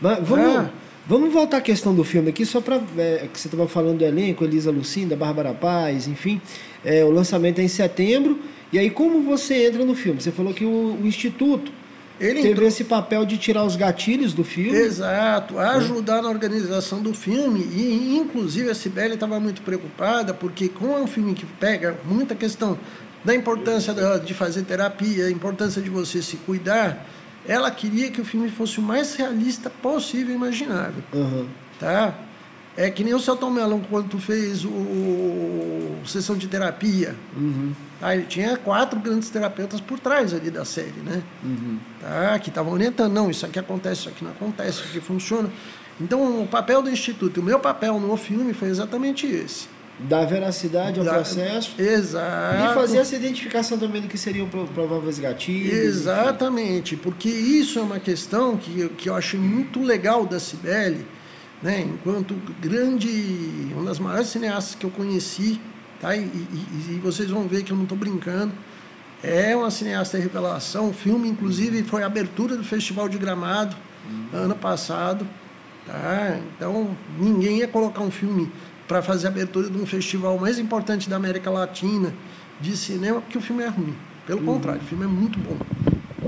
Mas 0.00 0.18
vamos, 0.22 0.54
É. 0.64 0.70
vamos 1.06 1.32
voltar 1.32 1.58
à 1.58 1.60
questão 1.60 1.94
do 1.94 2.04
filme 2.04 2.30
aqui, 2.30 2.44
só 2.44 2.60
para. 2.60 2.78
que 2.78 3.38
você 3.40 3.48
estava 3.48 3.66
falando 3.68 3.98
do 3.98 4.04
elenco, 4.04 4.44
Elisa 4.44 4.70
Lucinda, 4.70 5.16
Bárbara 5.16 5.52
Paz, 5.54 6.06
enfim. 6.06 6.40
É, 6.84 7.04
o 7.04 7.10
lançamento 7.10 7.58
é 7.58 7.62
em 7.64 7.68
setembro. 7.68 8.38
E 8.72 8.78
aí, 8.78 8.90
como 8.90 9.22
você 9.22 9.66
entra 9.66 9.84
no 9.84 9.94
filme? 9.94 10.20
Você 10.20 10.32
falou 10.32 10.52
que 10.52 10.64
o, 10.64 10.98
o 11.02 11.06
Instituto 11.06 11.70
Ele 12.18 12.34
teve 12.40 12.48
entrou- 12.52 12.66
esse 12.68 12.84
papel 12.84 13.24
de 13.26 13.36
tirar 13.36 13.64
os 13.64 13.76
gatilhos 13.76 14.32
do 14.32 14.42
filme. 14.42 14.76
Exato, 14.76 15.58
ajudar 15.58 16.22
na 16.22 16.28
organização 16.28 17.02
do 17.02 17.12
filme. 17.12 17.60
E, 17.60 18.16
inclusive, 18.16 18.70
a 18.70 18.74
Sibeli 18.74 19.14
estava 19.14 19.38
muito 19.38 19.60
preocupada, 19.62 20.32
porque 20.32 20.68
como 20.68 20.92
é 20.92 20.98
um 21.00 21.06
filme 21.06 21.34
que 21.34 21.44
pega 21.44 21.96
muita 22.04 22.34
questão 22.34 22.78
da 23.24 23.34
importância 23.34 23.92
da- 23.92 24.18
de 24.18 24.32
fazer 24.32 24.62
terapia, 24.62 25.26
a 25.26 25.30
importância 25.30 25.82
de 25.82 25.90
você 25.90 26.22
se 26.22 26.36
cuidar, 26.38 27.06
ela 27.46 27.70
queria 27.70 28.10
que 28.10 28.20
o 28.20 28.24
filme 28.24 28.48
fosse 28.50 28.78
o 28.78 28.82
mais 28.82 29.14
realista 29.14 29.68
possível 29.68 30.32
e 30.32 30.36
imaginável. 30.36 31.02
Aham. 31.14 31.46
Tá? 31.78 32.14
É 32.76 32.90
que 32.90 33.02
nem 33.02 33.14
o 33.14 33.18
Celton 33.20 33.50
Mello, 33.50 33.80
quando 33.88 34.08
tu 34.10 34.18
fez 34.18 34.64
o, 34.64 34.68
o 34.68 35.96
sessão 36.06 36.36
de 36.36 36.46
terapia. 36.46 37.14
Tá? 38.00 38.14
Ele 38.14 38.26
tinha 38.26 38.56
quatro 38.58 38.98
grandes 39.00 39.30
terapeutas 39.30 39.80
por 39.80 39.98
trás 39.98 40.34
ali 40.34 40.50
da 40.50 40.64
série, 40.64 41.00
né? 41.04 41.22
Tá? 42.00 42.38
Que 42.38 42.50
estavam 42.50 42.72
orientando, 42.72 43.12
não, 43.12 43.30
isso 43.30 43.46
aqui 43.46 43.58
acontece, 43.58 44.00
isso 44.00 44.08
aqui 44.10 44.22
não 44.24 44.30
acontece, 44.32 44.80
isso 44.80 44.84
aqui 44.90 45.00
funciona. 45.00 45.50
Então, 46.00 46.42
o 46.42 46.46
papel 46.46 46.82
do 46.82 46.90
Instituto, 46.90 47.40
o 47.40 47.42
meu 47.42 47.58
papel 47.58 47.98
no 47.98 48.14
filme 48.18 48.52
foi 48.52 48.68
exatamente 48.68 49.26
esse. 49.26 49.68
Dar 49.98 50.26
veracidade 50.26 50.98
ao 50.98 51.06
Da- 51.06 51.14
processo. 51.14 51.72
Exato. 51.80 52.70
E 52.70 52.74
fazer 52.74 52.98
essa 52.98 53.16
identificação 53.16 53.78
também 53.78 54.02
do 54.02 54.08
que 54.08 54.18
seriam 54.18 54.46
pro- 54.46 54.66
prováveis 54.66 55.18
gatilhos. 55.18 55.72
Exatamente, 55.72 56.96
porque 56.96 57.30
isso 57.30 57.78
é 57.78 57.82
uma 57.82 57.98
questão 57.98 58.58
que, 58.58 58.78
eu- 58.80 58.90
que 58.90 59.08
eu 59.08 59.14
achei 59.14 59.40
muito 59.40 59.82
legal 59.82 60.26
da 60.26 60.38
Cibele, 60.38 61.06
né? 61.62 61.80
enquanto 61.80 62.34
grande, 62.60 63.72
uma 63.74 63.84
das 63.84 63.98
maiores 63.98 64.28
cineastas 64.28 64.74
que 64.74 64.84
eu 64.84 64.90
conheci, 64.90 65.60
tá? 66.00 66.16
e, 66.16 66.20
e- 66.20 66.94
e 66.94 67.00
vocês 67.02 67.30
vão 67.30 67.46
ver 67.48 67.62
que 67.62 67.72
eu 67.72 67.76
não 67.76 67.84
estou 67.84 67.96
brincando, 67.98 68.52
é 69.22 69.56
uma 69.56 69.70
cineasta 69.70 70.16
de 70.18 70.22
revelação, 70.24 70.90
o 70.90 70.92
filme 70.92 71.28
inclusive 71.28 71.82
foi 71.84 72.02
a 72.02 72.06
abertura 72.06 72.56
do 72.56 72.62
Festival 72.64 73.08
de 73.08 73.18
Gramado, 73.18 73.74
ano 74.32 74.54
passado, 74.54 75.26
tá? 75.86 76.38
então 76.56 76.96
ninguém 77.18 77.58
ia 77.58 77.68
colocar 77.68 78.02
um 78.02 78.10
filme 78.10 78.50
para 78.86 79.02
fazer 79.02 79.26
a 79.26 79.30
abertura 79.30 79.68
de 79.68 79.76
um 79.76 79.84
festival 79.86 80.38
mais 80.38 80.58
importante 80.60 81.10
da 81.10 81.16
América 81.16 81.50
Latina 81.50 82.14
de 82.60 82.76
cinema, 82.76 83.20
porque 83.20 83.36
o 83.36 83.40
filme 83.40 83.64
é 83.64 83.68
ruim. 83.68 83.94
Pelo 84.26 84.42
contrário, 84.42 84.80
o 84.80 84.84
filme 84.84 85.04
é 85.04 85.08
muito 85.08 85.38
bom. 85.40 85.56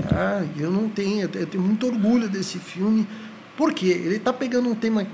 Tá? 0.09 0.43
E 0.57 0.61
Eu 0.61 0.69
não 0.71 0.89
tenho, 0.89 1.21
eu 1.33 1.47
tenho 1.47 1.63
muito 1.63 1.87
orgulho 1.87 2.27
desse 2.27 2.59
filme, 2.59 3.07
porque 3.59 3.87
ele 3.87 4.15
está 4.15 4.31
pegando 4.31 4.69
um 4.69 4.73
tema 4.73 5.05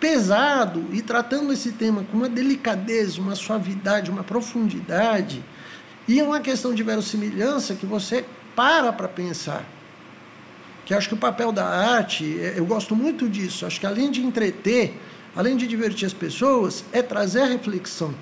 pesado 0.00 0.84
e 0.92 1.00
tratando 1.00 1.52
esse 1.52 1.70
tema 1.70 2.04
com 2.10 2.16
uma 2.16 2.28
delicadeza, 2.28 3.20
uma 3.20 3.36
suavidade, 3.36 4.10
uma 4.10 4.24
profundidade, 4.24 5.40
e 6.08 6.18
é 6.18 6.24
uma 6.24 6.40
questão 6.40 6.74
de 6.74 6.82
verossimilhança 6.82 7.76
que 7.76 7.86
você 7.86 8.24
para 8.56 8.92
para 8.92 9.06
pensar. 9.06 9.64
Que 10.84 10.92
acho 10.92 11.06
que 11.06 11.14
o 11.14 11.16
papel 11.16 11.52
da 11.52 11.64
arte, 11.64 12.40
é- 12.40 12.54
eu 12.56 12.66
gosto 12.66 12.96
muito 12.96 13.28
disso, 13.28 13.64
acho 13.64 13.78
que 13.78 13.86
além 13.86 14.10
de 14.10 14.20
entreter, 14.20 14.98
além 15.36 15.56
de 15.56 15.68
divertir 15.68 16.04
as 16.04 16.12
pessoas, 16.12 16.84
é 16.92 17.02
trazer 17.02 17.42
a 17.42 17.46
reflexão. 17.46 18.12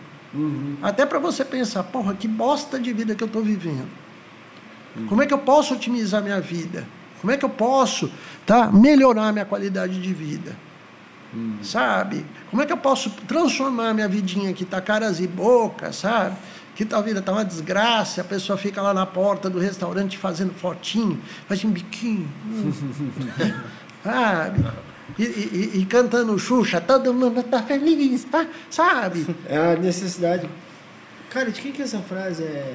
Até 0.82 1.06
para 1.06 1.18
você 1.18 1.42
pensar, 1.42 1.84
porra, 1.84 2.12
que 2.12 2.28
bosta 2.28 2.78
de 2.78 2.92
vida 2.92 3.14
que 3.14 3.24
eu 3.24 3.26
estou 3.28 3.42
vivendo. 3.42 3.88
Como 5.08 5.22
é 5.22 5.26
que 5.26 5.32
eu 5.32 5.38
posso 5.38 5.72
otimizar 5.72 6.22
minha 6.22 6.38
vida? 6.38 6.86
Como 7.20 7.32
é 7.32 7.36
que 7.36 7.44
eu 7.44 7.50
posso 7.50 8.10
tá, 8.46 8.70
melhorar 8.72 9.32
minha 9.32 9.44
qualidade 9.44 10.00
de 10.00 10.12
vida? 10.14 10.56
Sabe? 11.62 12.24
Como 12.50 12.60
é 12.60 12.66
que 12.66 12.72
eu 12.72 12.76
posso 12.76 13.10
transformar 13.28 13.94
minha 13.94 14.08
vidinha 14.08 14.52
que 14.52 14.64
tá 14.64 14.80
caras 14.80 15.20
e 15.20 15.26
bocas, 15.28 15.96
sabe? 15.96 16.34
Que 16.74 16.84
tua 16.84 17.00
vida 17.02 17.22
tá 17.22 17.30
uma 17.32 17.44
desgraça, 17.44 18.22
a 18.22 18.24
pessoa 18.24 18.58
fica 18.58 18.82
lá 18.82 18.92
na 18.92 19.06
porta 19.06 19.48
do 19.48 19.58
restaurante 19.60 20.18
fazendo 20.18 20.52
fotinho, 20.54 21.20
fazendo 21.46 21.72
biquinho. 21.72 22.28
sabe? 24.02 24.64
E, 25.18 25.22
e- 25.24 25.70
e- 25.80 25.86
cantando 25.86 26.36
Xuxa, 26.38 26.80
todo 26.80 27.12
mundo 27.12 27.42
tá 27.42 27.62
feliz, 27.62 28.24
tá? 28.24 28.46
sabe? 28.70 29.26
É 29.46 29.56
a 29.74 29.76
necessidade. 29.76 30.48
Cara, 31.28 31.50
de 31.50 31.60
quem 31.60 31.70
que 31.70 31.82
essa 31.82 31.98
frase 32.00 32.42
é? 32.42 32.74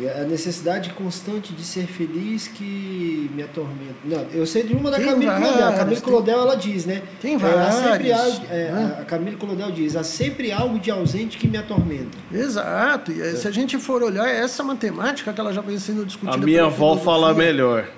É 0.00 0.20
a 0.22 0.24
necessidade 0.24 0.90
constante 0.90 1.52
de 1.52 1.62
ser 1.64 1.86
feliz 1.86 2.46
que 2.46 3.28
me 3.34 3.42
atormenta. 3.42 3.94
Não, 4.04 4.26
eu 4.32 4.46
sei 4.46 4.62
de 4.62 4.72
uma 4.74 4.90
da 4.90 4.98
Camille 5.00 5.26
Claudel. 5.26 5.50
A 5.50 5.54
várias, 5.58 5.78
Camille 5.78 6.00
Claudel 6.00 6.40
ela 6.40 6.54
diz, 6.56 6.86
né? 6.86 7.02
Tem 7.20 7.34
É, 7.34 7.36
há 7.36 7.70
sempre 7.72 7.88
várias, 7.88 8.20
algo- 8.20 8.46
é? 8.50 8.96
A 9.00 9.04
Camille 9.04 9.36
Claudel 9.36 9.70
diz: 9.72 9.96
há 9.96 10.04
sempre 10.04 10.52
algo 10.52 10.78
de 10.78 10.90
ausente 10.90 11.36
que 11.36 11.48
me 11.48 11.56
atormenta. 11.58 12.16
Exato. 12.32 13.10
E 13.10 13.20
aí, 13.22 13.36
se 13.36 13.48
a 13.48 13.50
gente 13.50 13.76
for 13.78 14.02
olhar, 14.02 14.28
é 14.28 14.38
essa 14.40 14.62
matemática 14.62 15.32
que 15.32 15.40
ela 15.40 15.52
já 15.52 15.60
vem 15.60 15.78
sendo 15.78 16.04
discutida. 16.06 16.34
A 16.34 16.38
minha 16.38 16.64
avó 16.66 16.96
fala 16.96 17.34
melhor. 17.34 17.88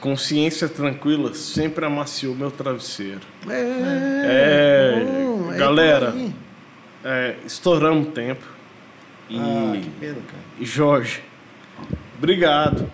Consciência 0.00 0.68
tranquila 0.68 1.32
sempre 1.32 1.84
amaciou 1.84 2.34
meu 2.34 2.50
travesseiro. 2.50 3.20
É, 3.48 3.52
É, 4.24 5.04
bom, 5.04 5.52
é 5.52 5.56
galera. 5.56 6.12
É, 7.04 7.36
estouramos 7.46 8.08
o 8.08 8.10
tempo. 8.10 8.44
E, 9.30 9.38
Ah, 9.38 9.72
que 9.80 9.90
pena, 10.00 10.14
cara. 10.14 10.42
e 10.60 10.64
Jorge, 10.66 11.22
obrigado. 12.18 12.90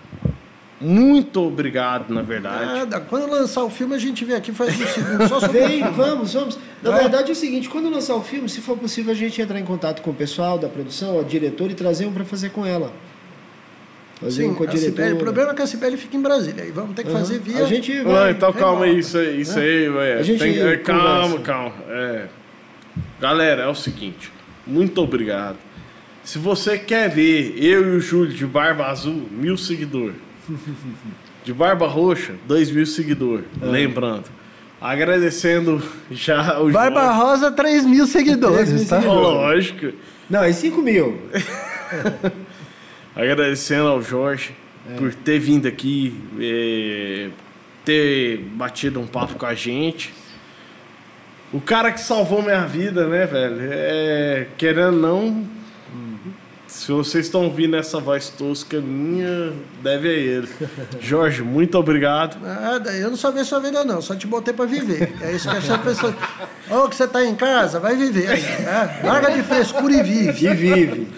Muito 0.80 1.40
obrigado, 1.44 2.14
na 2.14 2.22
verdade. 2.22 2.64
Nada. 2.64 3.00
Quando 3.00 3.28
lançar 3.28 3.64
o 3.64 3.70
filme, 3.70 3.96
a 3.96 3.98
gente 3.98 4.24
vem 4.24 4.36
aqui 4.36 4.52
e 4.52 4.54
faz 4.54 4.80
um 4.80 4.86
segundo 4.86 5.28
só 5.28 5.40
sobre 5.40 5.66
Vem, 5.66 5.82
vamos, 5.90 6.32
vamos. 6.34 6.56
Na 6.80 6.92
Vai. 6.92 7.00
verdade 7.00 7.30
é 7.30 7.32
o 7.32 7.36
seguinte, 7.36 7.68
quando 7.68 7.90
lançar 7.90 8.14
o 8.14 8.22
filme, 8.22 8.48
se 8.48 8.60
for 8.60 8.78
possível, 8.78 9.10
a 9.10 9.16
gente 9.16 9.42
entrar 9.42 9.58
em 9.58 9.64
contato 9.64 10.00
com 10.02 10.10
o 10.10 10.14
pessoal 10.14 10.56
da 10.56 10.68
produção, 10.68 11.18
a 11.18 11.24
diretora, 11.24 11.72
e 11.72 11.74
trazer 11.74 12.06
um 12.06 12.12
para 12.12 12.24
fazer 12.24 12.50
com 12.50 12.64
ela. 12.64 12.92
Fazer 14.20 14.42
Sim, 14.44 14.50
um 14.50 14.54
com 14.54 14.62
a 14.62 14.66
diretora. 14.66 15.14
o 15.14 15.18
problema 15.18 15.50
é 15.50 15.54
que 15.54 15.62
a 15.62 15.66
Cibele 15.66 15.96
fica 15.96 16.16
em 16.16 16.22
Brasília. 16.22 16.62
Aí 16.62 16.70
vamos 16.70 16.94
ter 16.94 17.02
que 17.02 17.10
Aham. 17.10 17.18
fazer 17.18 17.40
via. 17.40 17.64
A 17.64 17.66
gente 17.66 17.92
Ah, 17.98 18.04
vai. 18.04 18.30
então 18.30 18.52
calma 18.52 18.84
aí, 18.84 18.98
isso 19.00 19.18
aí, 19.18 19.40
isso 19.40 19.58
né? 19.58 19.64
aí. 19.64 20.12
A 20.12 20.22
gente 20.22 20.38
Tem- 20.38 20.60
é, 20.60 20.76
calma, 20.76 21.40
calma. 21.40 21.74
É. 21.88 22.26
Galera, 23.20 23.62
é 23.62 23.68
o 23.68 23.74
seguinte, 23.74 24.32
muito 24.64 25.00
obrigado. 25.02 25.56
Se 26.28 26.36
você 26.36 26.76
quer 26.76 27.08
ver 27.08 27.54
eu 27.56 27.94
e 27.94 27.96
o 27.96 28.00
Júlio 28.00 28.34
de 28.34 28.44
barba 28.44 28.88
azul, 28.88 29.26
mil 29.30 29.56
seguidores. 29.56 30.16
De 31.42 31.54
barba 31.54 31.86
roxa, 31.86 32.34
dois 32.46 32.70
mil 32.70 32.84
seguidores. 32.84 33.46
Lembrando. 33.62 34.26
Agradecendo 34.78 35.82
já 36.10 36.60
o 36.60 36.70
Barba 36.70 37.00
Jorge. 37.00 37.18
Rosa, 37.18 37.50
3 37.50 37.86
mil 37.86 38.06
seguidores, 38.06 38.68
3 38.68 38.72
mil 38.72 38.86
tá? 38.86 39.00
seguidores. 39.00 39.24
Lógico. 39.24 39.92
Não, 40.28 40.42
é 40.44 40.52
5 40.52 40.82
mil. 40.82 41.18
Agradecendo 43.16 43.88
ao 43.88 44.02
Jorge 44.02 44.54
por 44.98 45.14
ter 45.14 45.38
vindo 45.38 45.66
aqui, 45.66 46.14
eh, 46.38 47.30
ter 47.86 48.40
batido 48.52 49.00
um 49.00 49.06
papo 49.06 49.36
com 49.36 49.46
a 49.46 49.54
gente. 49.54 50.12
O 51.50 51.60
cara 51.62 51.90
que 51.90 52.00
salvou 52.00 52.42
minha 52.42 52.66
vida, 52.66 53.08
né, 53.08 53.24
velho? 53.24 53.56
É, 53.60 54.46
querendo 54.58 54.92
não, 54.92 55.48
se 56.88 56.92
vocês 56.92 57.26
estão 57.26 57.44
ouvindo 57.44 57.76
essa 57.76 58.00
voz 58.00 58.30
tosca 58.30 58.80
minha, 58.80 59.52
deve 59.82 60.08
a 60.08 60.12
ele. 60.12 60.48
Jorge, 60.98 61.42
muito 61.42 61.76
obrigado. 61.76 62.42
Nada, 62.42 62.90
eu 62.92 63.10
não 63.10 63.16
salvei 63.18 63.44
sua 63.44 63.60
vida, 63.60 63.84
não. 63.84 64.00
Só 64.00 64.16
te 64.16 64.26
botei 64.26 64.54
pra 64.54 64.64
viver. 64.64 65.12
É 65.20 65.32
isso 65.32 65.50
que 65.50 65.56
essa 65.58 65.76
pessoa. 65.76 66.16
Ô, 66.70 66.88
que 66.88 66.96
você 66.96 67.06
tá 67.06 67.22
em 67.22 67.34
casa, 67.34 67.78
vai 67.78 67.94
viver. 67.94 68.30
É, 68.30 69.06
larga 69.06 69.30
de 69.32 69.42
frescura 69.42 69.96
e 69.96 70.02
vive. 70.02 70.46
E 70.46 70.54
vive. 70.54 71.08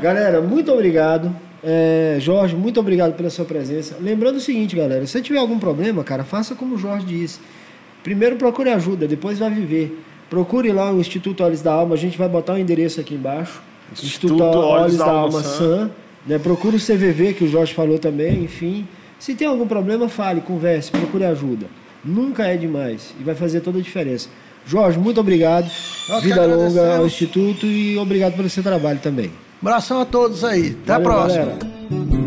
Galera, 0.00 0.40
muito 0.40 0.72
obrigado. 0.72 1.36
É, 1.62 2.16
Jorge, 2.18 2.56
muito 2.56 2.80
obrigado 2.80 3.12
pela 3.12 3.28
sua 3.28 3.44
presença. 3.44 3.98
Lembrando 4.00 4.36
o 4.36 4.40
seguinte, 4.40 4.74
galera, 4.74 5.04
se 5.04 5.12
você 5.12 5.20
tiver 5.20 5.38
algum 5.38 5.58
problema, 5.58 6.02
cara, 6.02 6.24
faça 6.24 6.54
como 6.54 6.76
o 6.76 6.78
Jorge 6.78 7.04
disse. 7.04 7.40
Primeiro 8.02 8.36
procure 8.36 8.70
ajuda, 8.70 9.06
depois 9.06 9.38
vai 9.38 9.50
viver. 9.50 10.02
Procure 10.30 10.72
lá 10.72 10.90
o 10.90 10.98
Instituto 10.98 11.44
Olhos 11.44 11.60
da 11.60 11.74
Alma, 11.74 11.94
a 11.94 11.98
gente 11.98 12.16
vai 12.16 12.26
botar 12.26 12.54
o 12.54 12.58
endereço 12.58 13.02
aqui 13.02 13.16
embaixo. 13.16 13.68
Instituto 13.92 14.42
Olhos 14.42 14.96
da 14.96 15.06
Alma 15.06 15.42
Sam. 15.42 15.90
Né? 16.26 16.38
Procure 16.38 16.76
o 16.76 16.80
CVV, 16.80 17.34
que 17.34 17.44
o 17.44 17.48
Jorge 17.48 17.74
falou 17.74 17.98
também, 17.98 18.44
enfim. 18.44 18.86
Se 19.18 19.34
tem 19.34 19.46
algum 19.46 19.66
problema, 19.66 20.08
fale, 20.08 20.40
converse, 20.40 20.90
procure 20.90 21.24
ajuda. 21.24 21.66
Nunca 22.04 22.44
é 22.46 22.56
demais 22.56 23.14
e 23.20 23.22
vai 23.22 23.34
fazer 23.34 23.60
toda 23.60 23.78
a 23.78 23.82
diferença. 23.82 24.28
Jorge, 24.66 24.98
muito 24.98 25.20
obrigado. 25.20 25.70
Nós 26.08 26.22
Vida 26.22 26.46
longa 26.46 26.96
ao. 26.96 27.06
Instituto 27.06 27.66
e 27.66 27.98
obrigado 27.98 28.34
pelo 28.34 28.48
seu 28.48 28.62
trabalho 28.62 28.98
também. 29.02 29.30
Abração 29.60 30.00
a 30.00 30.04
todos 30.04 30.44
aí. 30.44 30.76
Até 30.82 30.92
a 30.92 30.98
Valeu, 30.98 31.10
próxima. 31.10 31.44
galera. 31.44 32.19